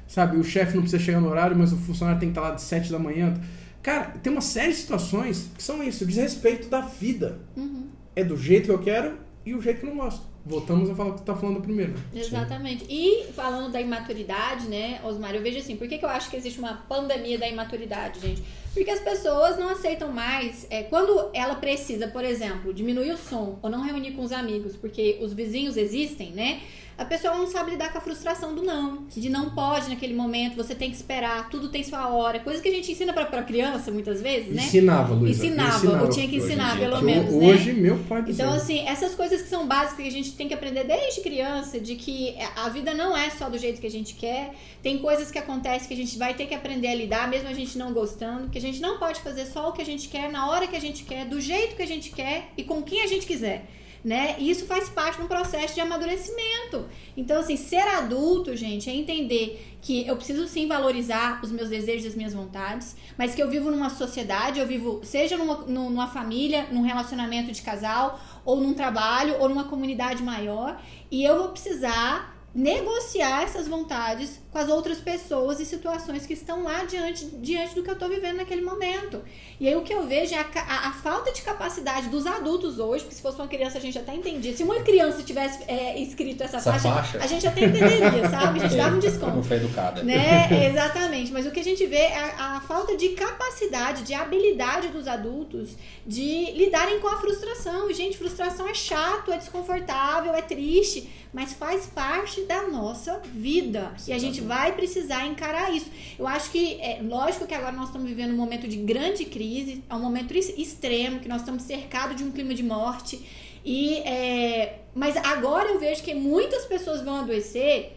sabe? 0.08 0.36
O 0.36 0.42
chefe 0.42 0.74
não 0.74 0.82
precisa 0.82 1.00
chegar 1.00 1.20
no 1.20 1.28
horário, 1.28 1.56
mas 1.56 1.72
o 1.72 1.76
funcionário 1.76 2.18
tem 2.18 2.30
que 2.30 2.36
estar 2.36 2.48
lá 2.48 2.56
de 2.56 2.62
7 2.62 2.90
da 2.90 2.98
manhã. 2.98 3.40
Cara, 3.80 4.06
tem 4.20 4.32
uma 4.32 4.40
série 4.40 4.72
de 4.72 4.78
situações 4.78 5.48
que 5.56 5.62
são 5.62 5.80
isso, 5.80 6.04
desrespeito 6.04 6.68
da 6.68 6.80
vida. 6.80 7.38
Uhum. 7.56 7.86
É 8.16 8.24
do 8.24 8.36
jeito 8.36 8.64
que 8.64 8.72
eu 8.72 8.80
quero 8.80 9.16
e 9.46 9.54
o 9.54 9.62
jeito 9.62 9.78
que 9.78 9.86
eu 9.86 9.90
não 9.90 9.98
gosto. 9.98 10.33
Voltamos 10.46 10.90
a 10.90 10.94
falar 10.94 11.10
o 11.10 11.12
que 11.14 11.20
tu 11.20 11.24
tá 11.24 11.34
falando 11.34 11.62
primeiro. 11.62 11.94
Exatamente. 12.14 12.84
E 12.88 13.24
falando 13.32 13.72
da 13.72 13.80
imaturidade, 13.80 14.68
né, 14.68 15.00
Osmar, 15.02 15.34
eu 15.34 15.40
vejo 15.40 15.58
assim, 15.58 15.74
por 15.74 15.88
que, 15.88 15.96
que 15.96 16.04
eu 16.04 16.08
acho 16.08 16.28
que 16.28 16.36
existe 16.36 16.58
uma 16.58 16.74
pandemia 16.86 17.38
da 17.38 17.48
imaturidade, 17.48 18.20
gente? 18.20 18.42
Porque 18.74 18.90
as 18.90 19.00
pessoas 19.00 19.56
não 19.56 19.70
aceitam 19.70 20.12
mais. 20.12 20.66
É, 20.68 20.82
quando 20.82 21.30
ela 21.32 21.54
precisa, 21.54 22.08
por 22.08 22.24
exemplo, 22.24 22.74
diminuir 22.74 23.12
o 23.12 23.16
som 23.16 23.58
ou 23.62 23.70
não 23.70 23.80
reunir 23.80 24.12
com 24.12 24.22
os 24.22 24.32
amigos, 24.32 24.76
porque 24.76 25.18
os 25.22 25.32
vizinhos 25.32 25.78
existem, 25.78 26.32
né? 26.32 26.60
A 26.96 27.04
pessoa 27.04 27.34
não 27.34 27.46
sabe 27.46 27.72
lidar 27.72 27.90
com 27.90 27.98
a 27.98 28.00
frustração 28.00 28.54
do 28.54 28.62
não, 28.62 29.04
de 29.08 29.28
não 29.28 29.50
pode 29.50 29.88
naquele 29.88 30.14
momento, 30.14 30.56
você 30.56 30.74
tem 30.74 30.90
que 30.90 30.96
esperar, 30.96 31.48
tudo 31.48 31.68
tem 31.68 31.82
sua 31.82 32.08
hora, 32.08 32.38
coisa 32.38 32.62
que 32.62 32.68
a 32.68 32.70
gente 32.70 32.90
ensina 32.92 33.12
pra, 33.12 33.26
pra 33.26 33.42
criança 33.42 33.90
muitas 33.90 34.20
vezes, 34.22 34.54
né? 34.54 34.62
Ensinava, 34.62 35.14
Luísa. 35.14 35.44
Ensinava, 35.44 35.76
ensinava. 35.76 36.04
ou 36.04 36.10
tinha 36.10 36.28
que 36.28 36.36
ensinar, 36.36 36.78
pelo 36.78 37.02
menos, 37.02 37.34
Hoje, 37.34 37.72
né? 37.72 37.80
meu 37.80 37.98
pai 38.08 38.22
do 38.22 38.30
Então, 38.30 38.52
assim, 38.52 38.86
essas 38.86 39.14
coisas 39.14 39.42
que 39.42 39.48
são 39.48 39.66
básicas 39.66 39.96
que 39.96 40.08
a 40.08 40.12
gente 40.12 40.32
tem 40.32 40.46
que 40.46 40.54
aprender 40.54 40.84
desde 40.84 41.20
criança, 41.20 41.80
de 41.80 41.96
que 41.96 42.36
a 42.56 42.68
vida 42.68 42.94
não 42.94 43.16
é 43.16 43.30
só 43.30 43.48
do 43.50 43.58
jeito 43.58 43.80
que 43.80 43.86
a 43.86 43.90
gente 43.90 44.14
quer, 44.14 44.54
tem 44.82 44.98
coisas 44.98 45.30
que 45.30 45.38
acontecem 45.38 45.88
que 45.88 45.94
a 45.94 45.96
gente 45.96 46.16
vai 46.16 46.34
ter 46.34 46.46
que 46.46 46.54
aprender 46.54 46.88
a 46.88 46.94
lidar, 46.94 47.28
mesmo 47.28 47.48
a 47.48 47.52
gente 47.52 47.76
não 47.76 47.92
gostando, 47.92 48.48
que 48.50 48.58
a 48.58 48.60
gente 48.60 48.80
não 48.80 48.98
pode 48.98 49.20
fazer 49.20 49.46
só 49.46 49.70
o 49.70 49.72
que 49.72 49.82
a 49.82 49.86
gente 49.86 50.08
quer, 50.08 50.30
na 50.30 50.48
hora 50.48 50.66
que 50.66 50.76
a 50.76 50.80
gente 50.80 51.04
quer, 51.04 51.24
do 51.26 51.40
jeito 51.40 51.74
que 51.74 51.82
a 51.82 51.86
gente 51.86 52.10
quer 52.10 52.52
e 52.56 52.62
com 52.62 52.82
quem 52.82 53.02
a 53.02 53.06
gente 53.06 53.26
quiser. 53.26 53.64
Né? 54.04 54.36
E 54.38 54.50
isso 54.50 54.66
faz 54.66 54.90
parte 54.90 55.16
de 55.16 55.22
um 55.22 55.26
processo 55.26 55.74
de 55.74 55.80
amadurecimento. 55.80 56.84
Então, 57.16 57.40
assim, 57.40 57.56
ser 57.56 57.80
adulto, 57.80 58.54
gente, 58.54 58.90
é 58.90 58.94
entender 58.94 59.78
que 59.80 60.06
eu 60.06 60.14
preciso 60.14 60.46
sim 60.46 60.68
valorizar 60.68 61.40
os 61.42 61.50
meus 61.50 61.70
desejos 61.70 62.04
e 62.04 62.08
as 62.08 62.14
minhas 62.14 62.34
vontades, 62.34 62.96
mas 63.16 63.34
que 63.34 63.42
eu 63.42 63.48
vivo 63.48 63.70
numa 63.70 63.88
sociedade, 63.88 64.60
eu 64.60 64.66
vivo, 64.66 65.00
seja 65.02 65.38
numa, 65.38 65.56
numa 65.62 66.06
família, 66.06 66.68
num 66.70 66.82
relacionamento 66.82 67.50
de 67.50 67.62
casal, 67.62 68.20
ou 68.44 68.60
num 68.60 68.74
trabalho, 68.74 69.36
ou 69.40 69.48
numa 69.48 69.64
comunidade 69.64 70.22
maior, 70.22 70.78
e 71.10 71.24
eu 71.24 71.38
vou 71.38 71.48
precisar 71.48 72.33
negociar 72.54 73.42
essas 73.42 73.66
vontades 73.66 74.40
com 74.52 74.58
as 74.58 74.68
outras 74.68 74.98
pessoas 74.98 75.58
e 75.58 75.66
situações 75.66 76.24
que 76.24 76.34
estão 76.34 76.62
lá 76.62 76.84
diante, 76.84 77.24
diante 77.24 77.74
do 77.74 77.82
que 77.82 77.90
eu 77.90 77.94
estou 77.94 78.08
vivendo 78.08 78.36
naquele 78.36 78.62
momento. 78.62 79.20
E 79.58 79.66
aí 79.66 79.74
o 79.74 79.82
que 79.82 79.92
eu 79.92 80.06
vejo 80.06 80.32
é 80.32 80.38
a, 80.38 80.46
a, 80.54 80.88
a, 80.90 80.92
falta 80.92 81.32
de 81.32 81.42
capacidade 81.42 82.08
dos 82.08 82.24
adultos 82.24 82.78
hoje, 82.78 83.02
porque 83.02 83.16
se 83.16 83.22
fosse 83.22 83.36
uma 83.38 83.48
criança 83.48 83.78
a 83.78 83.80
gente 83.80 83.98
até 83.98 84.14
entendia. 84.14 84.56
Se 84.56 84.62
uma 84.62 84.80
criança 84.80 85.24
tivesse 85.24 85.64
é, 85.66 86.00
escrito 86.00 86.44
essa, 86.44 86.58
Essa 86.58 86.70
faixa, 86.72 86.88
faixa? 86.88 87.18
a 87.18 87.26
gente 87.26 87.44
até 87.44 87.64
entenderia, 87.64 88.28
sabe? 88.30 88.60
A 88.60 88.68
gente 88.68 88.76
dava 88.76 88.94
um 88.94 89.00
desconto. 89.00 89.34
Não 89.34 89.42
foi 89.42 89.56
educada. 89.56 90.04
Né? 90.04 90.48
Exatamente. 90.70 91.32
Mas 91.32 91.46
o 91.46 91.50
que 91.50 91.58
a 91.58 91.64
gente 91.64 91.84
vê 91.86 91.96
é 91.96 92.34
a, 92.38 92.58
a, 92.58 92.60
falta 92.60 92.96
de 92.96 93.08
capacidade, 93.10 94.04
de 94.04 94.14
habilidade 94.14 94.88
dos 94.88 95.08
adultos 95.08 95.70
de 96.06 96.52
lidarem 96.52 97.00
com 97.00 97.08
a 97.08 97.16
frustração. 97.16 97.90
E, 97.90 97.94
gente, 97.94 98.16
frustração 98.16 98.68
é 98.68 98.74
chato, 98.74 99.32
é 99.32 99.38
desconfortável, 99.38 100.32
é 100.32 100.42
triste, 100.42 101.10
mas 101.32 101.52
faz 101.52 101.86
parte 101.86 102.43
da 102.46 102.68
nossa 102.68 103.20
vida. 103.32 103.92
E 104.06 104.12
a 104.12 104.18
gente 104.18 104.40
vai 104.40 104.72
precisar 104.72 105.26
encarar 105.26 105.74
isso. 105.74 105.90
Eu 106.18 106.26
acho 106.26 106.50
que, 106.50 106.80
é 106.80 107.00
lógico 107.02 107.46
que 107.46 107.54
agora 107.54 107.72
nós 107.72 107.86
estamos 107.86 108.08
vivendo 108.08 108.32
um 108.32 108.36
momento 108.36 108.68
de 108.68 108.76
grande 108.76 109.24
crise, 109.24 109.82
é 109.88 109.94
um 109.94 110.00
momento 110.00 110.34
extremo, 110.34 111.20
que 111.20 111.28
nós 111.28 111.40
estamos 111.40 111.62
cercados 111.62 112.16
de 112.16 112.24
um 112.24 112.30
clima 112.30 112.54
de 112.54 112.62
morte. 112.62 113.24
E, 113.64 113.96
é, 113.98 114.80
mas 114.94 115.16
agora 115.16 115.70
eu 115.70 115.78
vejo 115.78 116.02
que 116.02 116.14
muitas 116.14 116.64
pessoas 116.66 117.00
vão 117.02 117.16
adoecer 117.16 117.96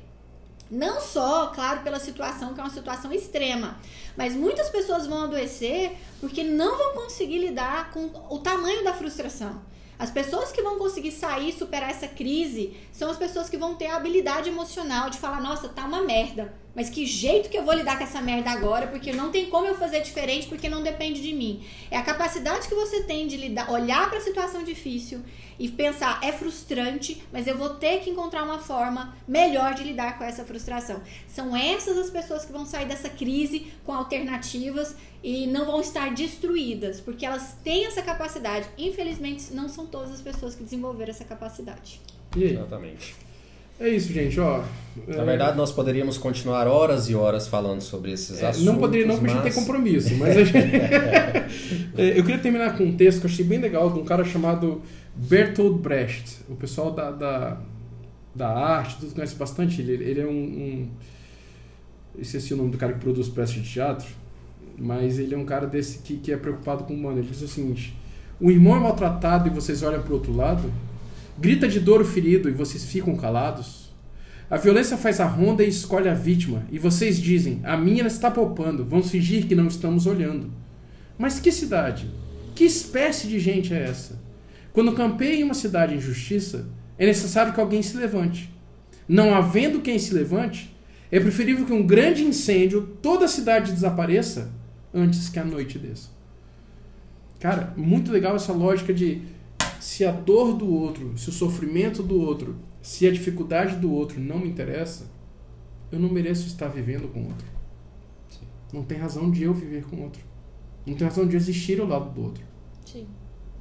não 0.69 0.99
só, 0.99 1.47
claro, 1.47 1.81
pela 1.81 1.99
situação, 1.99 2.53
que 2.53 2.59
é 2.59 2.63
uma 2.63 2.73
situação 2.73 3.11
extrema, 3.11 3.77
mas 4.17 4.33
muitas 4.33 4.69
pessoas 4.69 5.07
vão 5.07 5.23
adoecer 5.23 5.95
porque 6.19 6.43
não 6.43 6.77
vão 6.77 7.03
conseguir 7.03 7.39
lidar 7.39 7.91
com 7.91 8.09
o 8.29 8.39
tamanho 8.39 8.83
da 8.83 8.93
frustração. 8.93 9.61
As 9.99 10.11
pessoas 10.11 10.51
que 10.51 10.61
vão 10.61 10.77
conseguir 10.77 11.11
sair, 11.11 11.51
superar 11.51 11.89
essa 11.89 12.07
crise, 12.07 12.77
são 12.91 13.09
as 13.09 13.17
pessoas 13.17 13.49
que 13.49 13.57
vão 13.57 13.75
ter 13.75 13.87
a 13.87 13.95
habilidade 13.95 14.49
emocional 14.49 15.09
de 15.09 15.17
falar: 15.17 15.41
nossa, 15.41 15.69
tá 15.69 15.85
uma 15.85 16.01
merda, 16.01 16.53
mas 16.77 16.91
que 16.91 17.07
jeito 17.07 17.49
que 17.49 17.57
eu 17.57 17.63
vou 17.63 17.73
lidar 17.73 17.97
com 17.97 18.03
essa 18.03 18.21
merda 18.21 18.51
agora, 18.51 18.85
porque 18.85 19.11
não 19.11 19.31
tem 19.31 19.47
como 19.47 19.65
eu 19.65 19.73
fazer 19.73 20.01
diferente, 20.01 20.45
porque 20.45 20.69
não 20.69 20.83
depende 20.83 21.23
de 21.23 21.33
mim. 21.33 21.65
É 21.89 21.97
a 21.97 22.03
capacidade 22.03 22.67
que 22.67 22.75
você 22.75 23.01
tem 23.01 23.27
de 23.27 23.35
lidar, 23.35 23.71
olhar 23.71 24.07
para 24.07 24.19
a 24.19 24.21
situação 24.21 24.63
difícil 24.63 25.21
e 25.57 25.69
pensar: 25.69 26.19
é 26.23 26.31
frustrante, 26.31 27.23
mas 27.33 27.47
eu 27.47 27.57
vou 27.57 27.71
ter 27.71 28.01
que 28.01 28.11
encontrar 28.11 28.43
uma 28.43 28.59
forma 28.59 29.17
melhor 29.27 29.73
de 29.73 29.83
lidar 29.83 30.19
com 30.19 30.23
essa 30.23 30.45
frustração. 30.45 31.01
São 31.27 31.57
essas 31.57 31.97
as 31.97 32.11
pessoas 32.11 32.45
que 32.45 32.51
vão 32.51 32.63
sair 32.63 32.85
dessa 32.85 33.09
crise 33.09 33.71
com 33.83 33.91
alternativas 33.91 34.95
e 35.23 35.47
não 35.47 35.65
vão 35.65 35.81
estar 35.81 36.13
destruídas, 36.13 37.01
porque 37.01 37.25
elas 37.25 37.57
têm 37.63 37.87
essa 37.87 38.03
capacidade. 38.03 38.67
Infelizmente, 38.77 39.51
não 39.51 39.67
são 39.67 39.87
todas 39.87 40.11
as 40.11 40.21
pessoas 40.21 40.53
que 40.53 40.63
desenvolveram 40.63 41.09
essa 41.09 41.25
capacidade. 41.25 41.99
E 42.35 42.43
aí? 42.43 42.53
Exatamente. 42.53 43.26
É 43.79 43.89
isso, 43.89 44.11
gente, 44.11 44.39
ó. 44.39 44.63
Na 45.07 45.23
verdade, 45.23 45.55
nós 45.55 45.71
poderíamos 45.71 46.17
continuar 46.17 46.67
horas 46.67 47.07
e 47.09 47.13
horas 47.15 47.47
falando 47.47 47.81
sobre 47.81 48.11
esses 48.11 48.41
É, 48.41 48.47
assuntos. 48.47 48.65
não 48.65 48.77
poderia 48.77 49.05
não, 49.05 49.15
porque 49.15 49.29
a 49.29 49.33
gente 49.35 49.43
tem 49.43 49.53
compromisso, 49.53 50.15
mas 50.15 50.35
a 50.37 50.43
gente... 50.43 50.57
É, 51.97 52.17
eu 52.17 52.23
queria 52.23 52.37
terminar 52.37 52.77
com 52.77 52.83
um 52.83 52.95
texto 52.95 53.21
que 53.21 53.25
eu 53.25 53.31
achei 53.31 53.43
bem 53.43 53.59
legal 53.59 53.91
de 53.91 53.97
um 53.99 54.05
cara 54.05 54.23
chamado 54.23 54.81
Bertolt 55.15 55.81
Brecht. 55.81 56.37
O 56.47 56.55
pessoal 56.55 56.91
da, 56.91 57.09
da, 57.09 57.57
da 58.35 58.49
arte, 58.49 58.97
tudo 58.99 59.15
conhece 59.15 59.35
bastante 59.35 59.81
ele. 59.81 60.03
Ele 60.03 60.21
é 60.21 60.25
um, 60.25 60.29
um... 60.29 60.87
Esqueci 62.19 62.53
o 62.53 62.57
nome 62.57 62.69
do 62.69 62.77
cara 62.77 62.93
que 62.93 62.99
produz 62.99 63.27
peças 63.29 63.55
de 63.55 63.63
teatro, 63.63 64.07
mas 64.77 65.17
ele 65.17 65.33
é 65.33 65.37
um 65.37 65.45
cara 65.45 65.65
desse 65.65 65.99
que, 65.99 66.17
que 66.17 66.31
é 66.31 66.37
preocupado 66.37 66.83
com 66.83 66.93
o 66.93 66.95
humano. 66.95 67.17
Ele 67.19 67.27
diz 67.27 67.41
o 67.41 67.47
seguinte: 67.47 67.95
o 68.39 68.51
irmão 68.51 68.75
é 68.75 68.79
maltratado 68.79 69.47
e 69.47 69.51
vocês 69.51 69.81
olham 69.81 70.01
para 70.01 70.11
o 70.11 70.15
outro 70.15 70.35
lado, 70.35 70.71
grita 71.39 71.67
de 71.67 71.79
dor 71.79 72.01
o 72.01 72.05
ferido 72.05 72.49
e 72.49 72.53
vocês 72.53 72.83
ficam 72.83 73.15
calados. 73.15 73.87
A 74.49 74.57
violência 74.57 74.97
faz 74.97 75.19
a 75.19 75.25
ronda 75.25 75.63
e 75.63 75.67
escolhe 75.67 76.07
a 76.07 76.13
vítima, 76.13 76.65
e 76.71 76.79
vocês 76.79 77.19
dizem: 77.19 77.59
a 77.63 77.75
minha 77.75 78.05
está 78.07 78.31
poupando, 78.31 78.85
vamos 78.85 79.11
fingir 79.11 79.45
que 79.45 79.55
não 79.55 79.67
estamos 79.67 80.05
olhando. 80.05 80.51
Mas 81.17 81.39
que 81.39 81.51
cidade? 81.51 82.09
Que 82.55 82.63
espécie 82.63 83.27
de 83.27 83.39
gente 83.39 83.73
é 83.73 83.83
essa? 83.83 84.19
Quando 84.71 84.93
campeia 84.93 85.35
em 85.35 85.43
uma 85.43 85.53
cidade 85.53 85.95
em 85.95 85.99
justiça, 85.99 86.69
é 86.97 87.05
necessário 87.05 87.53
que 87.53 87.59
alguém 87.59 87.81
se 87.81 87.97
levante. 87.97 88.49
Não 89.07 89.33
havendo 89.33 89.81
quem 89.81 89.99
se 89.99 90.13
levante, 90.13 90.75
é 91.11 91.19
preferível 91.19 91.65
que 91.65 91.73
um 91.73 91.85
grande 91.85 92.23
incêndio, 92.23 92.97
toda 93.01 93.25
a 93.25 93.29
cidade 93.29 93.71
desapareça, 93.71 94.51
antes 94.93 95.29
que 95.29 95.39
a 95.39 95.45
noite 95.45 95.77
desça. 95.77 96.09
Cara, 97.39 97.73
muito 97.77 98.11
legal 98.11 98.35
essa 98.35 98.51
lógica 98.51 98.93
de 98.93 99.21
se 99.87 100.03
a 100.03 100.11
dor 100.11 100.53
do 100.53 100.69
outro, 100.69 101.17
se 101.17 101.29
o 101.29 101.31
sofrimento 101.31 102.03
do 102.03 102.19
outro, 102.19 102.57
se 102.81 103.07
a 103.07 103.11
dificuldade 103.11 103.77
do 103.77 103.89
outro 103.89 104.19
não 104.19 104.37
me 104.37 104.49
interessa, 104.49 105.09
eu 105.89 105.97
não 105.97 106.09
mereço 106.09 106.45
estar 106.45 106.67
vivendo 106.67 107.07
com 107.07 107.23
outro. 107.23 107.47
Não 108.73 108.83
tem 108.83 108.97
razão 108.97 109.31
de 109.31 109.43
eu 109.43 109.53
viver 109.53 109.85
com 109.85 110.03
outro. 110.03 110.21
Não 110.85 110.93
tem 110.93 111.07
razão 111.07 111.25
de 111.25 111.35
eu 111.35 111.37
existir 111.37 111.79
ao 111.79 111.87
lado 111.87 112.13
do 112.13 112.21
outro. 112.21 112.43
Sim. 112.85 113.07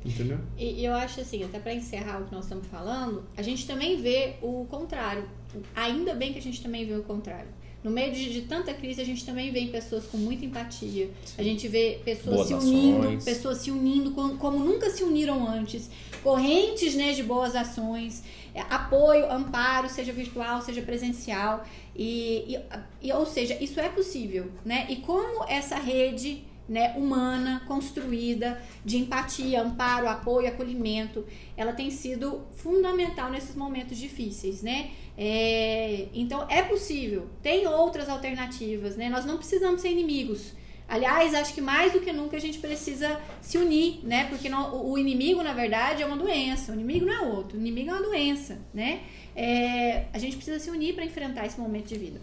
Entendeu? 0.05 0.41
E, 0.59 0.81
e 0.81 0.85
eu 0.85 0.95
acho 0.95 1.20
assim, 1.20 1.45
até 1.45 1.61
para 1.61 1.72
encerrar 1.72 2.20
o 2.20 2.24
que 2.24 2.35
nós 2.35 2.45
estamos 2.45 2.66
falando, 2.66 3.22
a 3.37 3.43
gente 3.43 3.64
também 3.64 4.03
vê 4.03 4.35
o 4.43 4.66
contrário. 4.68 5.29
Ainda 5.77 6.12
bem 6.12 6.33
que 6.33 6.41
a 6.41 6.43
gente 6.43 6.61
também 6.61 6.85
vê 6.85 6.95
o 6.97 7.05
contrário. 7.05 7.51
No 7.87 7.93
meio 7.93 8.12
de, 8.12 8.32
de 8.32 8.43
tanta 8.43 8.74
crise, 8.74 9.01
a 9.01 9.05
gente 9.05 9.24
também 9.24 9.53
vê 9.53 9.64
pessoas 9.66 10.07
com 10.07 10.16
muita 10.16 10.45
empatia. 10.45 11.09
A 11.39 11.43
gente 11.45 11.68
vê 11.68 12.01
pessoas 12.05 12.49
Boas 12.49 12.49
se 12.49 12.55
unindo, 12.55 12.99
ações. 13.03 13.24
pessoas 13.24 13.59
se 13.59 13.70
unindo 13.70 14.11
como, 14.11 14.37
como 14.39 14.59
nunca 14.59 14.91
se 14.91 15.05
uniram 15.05 15.49
antes. 15.49 15.89
Correntes 16.20 16.97
né, 16.97 17.12
de 17.12 17.22
boas 17.22 17.55
ações, 17.55 18.24
é, 18.53 18.61
apoio, 18.62 19.30
amparo, 19.30 19.89
seja 19.89 20.12
virtual, 20.12 20.61
seja 20.62 20.82
presencial. 20.82 21.64
E, 21.95 22.57
e, 22.57 23.07
e, 23.09 23.12
ou 23.12 23.24
seja, 23.24 23.57
isso 23.62 23.78
é 23.78 23.89
possível. 23.89 24.51
Né? 24.64 24.89
E 24.91 24.97
como 24.97 25.45
essa 25.49 25.76
rede 25.76 26.43
né, 26.68 26.93
humana, 26.97 27.62
construída, 27.68 28.61
de 28.84 28.97
empatia, 28.97 29.62
amparo, 29.62 30.09
apoio, 30.09 30.49
acolhimento, 30.49 31.24
ela 31.57 31.72
tem 31.72 31.91
sido 31.91 32.43
fundamental 32.57 33.30
nesses 33.30 33.55
momentos 33.55 33.97
difíceis, 33.97 34.61
né? 34.61 34.91
É, 35.19 36.09
então 36.12 36.47
é 36.49 36.62
possível, 36.62 37.27
tem 37.43 37.67
outras 37.67 38.09
alternativas, 38.09 38.97
né? 38.97 39.09
Nós 39.09 39.25
não 39.25 39.39
precisamos 39.39 39.81
ser 39.81 39.91
inimigos. 39.91 40.53
Aliás, 40.89 41.35
acho 41.35 41.53
que 41.53 41.61
mais 41.61 41.93
do 41.93 42.01
que 42.01 42.12
nunca 42.12 42.37
a 42.37 42.41
gente 42.41 42.59
precisa 42.59 43.19
se 43.41 43.59
unir, 43.59 44.01
né? 44.05 44.27
Porque 44.29 44.49
no, 44.49 44.89
o 44.89 44.97
inimigo, 44.97 45.43
na 45.43 45.53
verdade, 45.53 46.03
é 46.03 46.07
uma 46.07 46.17
doença. 46.17 46.71
O 46.71 46.75
inimigo 46.75 47.07
não 47.07 47.12
é 47.12 47.21
outro. 47.21 47.59
O 47.59 47.61
inimigo 47.61 47.91
é 47.91 47.93
uma 47.93 48.03
doença, 48.03 48.59
né? 48.73 49.01
É, 49.35 50.05
a 50.12 50.19
gente 50.19 50.37
precisa 50.37 50.61
se 50.61 50.71
unir 50.71 50.95
para 50.95 51.05
enfrentar 51.05 51.45
esse 51.45 51.59
momento 51.59 51.87
de 51.87 51.99
vida. 51.99 52.21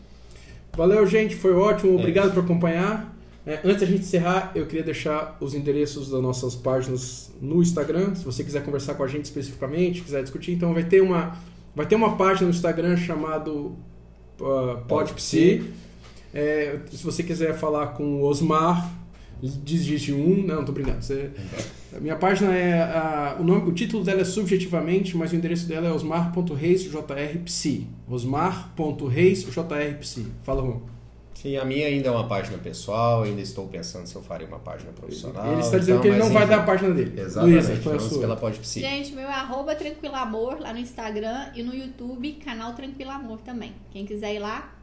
Valeu, 0.78 1.06
gente. 1.06 1.36
Foi 1.36 1.54
ótimo. 1.54 1.98
Obrigado 1.98 2.34
por 2.34 2.44
acompanhar. 2.44 3.14
É, 3.46 3.60
antes 3.66 3.82
da 3.82 3.86
gente 3.86 4.04
encerrar, 4.04 4.54
eu 4.56 4.66
queria 4.66 4.84
deixar 4.84 5.38
os 5.42 5.54
endereços 5.54 6.10
das 6.10 6.22
nossas 6.22 6.56
páginas 6.56 7.34
no 7.42 7.62
Instagram. 7.62 8.16
Se 8.16 8.24
você 8.24 8.44
quiser 8.44 8.64
conversar 8.64 8.94
com 8.96 9.04
a 9.04 9.08
gente 9.08 9.26
especificamente, 9.26 10.02
quiser 10.02 10.24
discutir, 10.24 10.54
então 10.54 10.74
vai 10.74 10.86
ter 10.86 11.02
uma, 11.02 11.38
vai 11.76 11.86
ter 11.86 11.96
uma 11.96 12.16
página 12.16 12.48
no 12.48 12.54
Instagram 12.54 12.96
chamado 12.98 13.76
uh, 14.40 14.78
PodPsi. 14.88 15.64
É, 16.34 16.80
se 16.92 17.04
você 17.04 17.22
quiser 17.24 17.54
falar 17.54 17.88
com 17.88 18.22
o 18.22 18.24
Osmar, 18.24 18.90
digite 19.42 20.14
um. 20.14 20.46
Não, 20.46 20.64
tô 20.66 20.72
brincando. 20.72 21.04
Você, 21.04 21.32
a 21.96 22.00
minha 22.00 22.16
página 22.16 22.56
é. 22.56 22.82
A, 22.82 23.38
o, 23.40 23.44
nome, 23.44 23.70
o 23.70 23.74
título 23.74 24.04
dela 24.04 24.22
é 24.22 24.26
subjetivamente, 24.26 25.16
mas 25.18 25.32
o 25.32 25.36
endereço 25.36 25.68
dela 25.68 25.88
é 25.88 25.92
osmar.reisjrpsi. 25.92 27.88
Osmar.reisjrpsi. 28.10 30.28
Fala, 30.44 30.64
Juan. 30.64 30.82
Sim, 31.34 31.58
a 31.58 31.66
minha 31.66 31.88
ainda 31.88 32.08
é 32.08 32.12
uma 32.12 32.28
página 32.28 32.58
pessoal, 32.58 33.24
ainda 33.24 33.42
estou 33.42 33.68
pensando 33.68 34.08
se 34.08 34.16
eu 34.16 34.22
faria 34.22 34.48
uma 34.48 34.60
página 34.60 34.92
profissional. 34.94 35.52
Ele 35.52 35.62
está 35.62 35.78
dizendo 35.78 36.00
então, 36.00 36.02
que 36.02 36.08
ele 36.10 36.18
não 36.18 36.30
vai 36.30 36.44
enfim. 36.44 36.52
dar 36.56 36.60
a 36.62 36.64
página 36.64 36.94
dele. 36.94 37.20
Exatamente, 37.20 37.56
Luísa, 37.68 37.82
qual 37.84 37.96
é 37.96 37.98
a 37.98 38.02
sua? 38.02 38.20
pela 38.20 38.36
Podpsi. 38.38 38.80
Gente, 38.80 39.12
meu 39.14 39.28
é 39.28 39.34
arroba 39.34 39.76
Tranquilo 39.76 40.16
Amor 40.16 40.60
lá 40.60 40.72
no 40.72 40.80
Instagram 40.80 41.48
e 41.56 41.64
no 41.64 41.76
YouTube, 41.76 42.32
canal 42.34 42.74
Tranquilo 42.74 43.12
Amor 43.12 43.40
também. 43.42 43.74
Quem 43.92 44.06
quiser 44.06 44.36
ir 44.36 44.40
lá, 44.40 44.74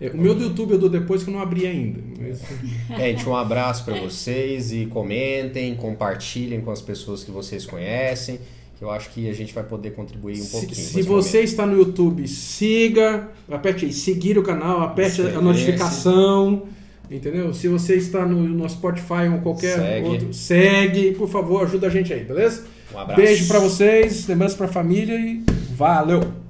É, 0.00 0.08
o 0.10 0.16
meu 0.16 0.34
do 0.34 0.42
YouTube 0.42 0.72
eu 0.72 0.78
dou 0.78 0.88
depois 0.90 1.22
que 1.22 1.30
eu 1.30 1.34
não 1.34 1.40
abri 1.40 1.66
ainda. 1.66 2.00
Mas- 2.20 2.42
Gente, 2.98 3.28
um 3.28 3.34
abraço 3.36 3.84
para 3.84 3.98
vocês 4.00 4.72
e 4.72 4.86
comentem, 4.86 5.74
compartilhem 5.76 6.60
com 6.60 6.70
as 6.70 6.82
pessoas 6.82 7.24
que 7.24 7.30
vocês 7.30 7.64
conhecem, 7.64 8.38
eu 8.82 8.90
acho 8.90 9.10
que 9.10 9.30
a 9.30 9.32
gente 9.32 9.54
vai 9.54 9.62
poder 9.62 9.92
contribuir 9.92 10.32
um 10.40 10.42
Se, 10.44 10.50
pouquinho. 10.50 10.74
se 10.74 10.82
esse 10.98 11.02
você 11.02 11.36
momento. 11.38 11.48
está 11.50 11.64
no 11.66 11.78
YouTube, 11.78 12.26
siga, 12.26 13.28
aperte 13.48 13.84
aí, 13.84 13.92
seguir 13.92 14.36
o 14.36 14.42
canal, 14.42 14.80
aperte 14.82 15.22
a 15.22 15.40
notificação, 15.40 16.64
entendeu? 17.08 17.54
Se 17.54 17.68
você 17.68 17.94
está 17.94 18.26
no, 18.26 18.42
no 18.42 18.68
Spotify 18.68 19.28
ou 19.32 19.38
qualquer 19.38 19.78
Segue. 19.78 20.08
outro, 20.08 20.32
segue, 20.34 21.12
por 21.12 21.28
favor, 21.28 21.62
ajuda 21.64 21.86
a 21.86 21.90
gente 21.90 22.12
aí, 22.12 22.24
beleza? 22.24 22.64
Um 22.92 22.98
abraço. 22.98 23.20
Beijo 23.22 23.46
pra 23.46 23.60
vocês, 23.60 24.26
lembrança 24.26 24.56
pra 24.56 24.66
família 24.66 25.14
e 25.16 25.44
valeu! 25.76 26.41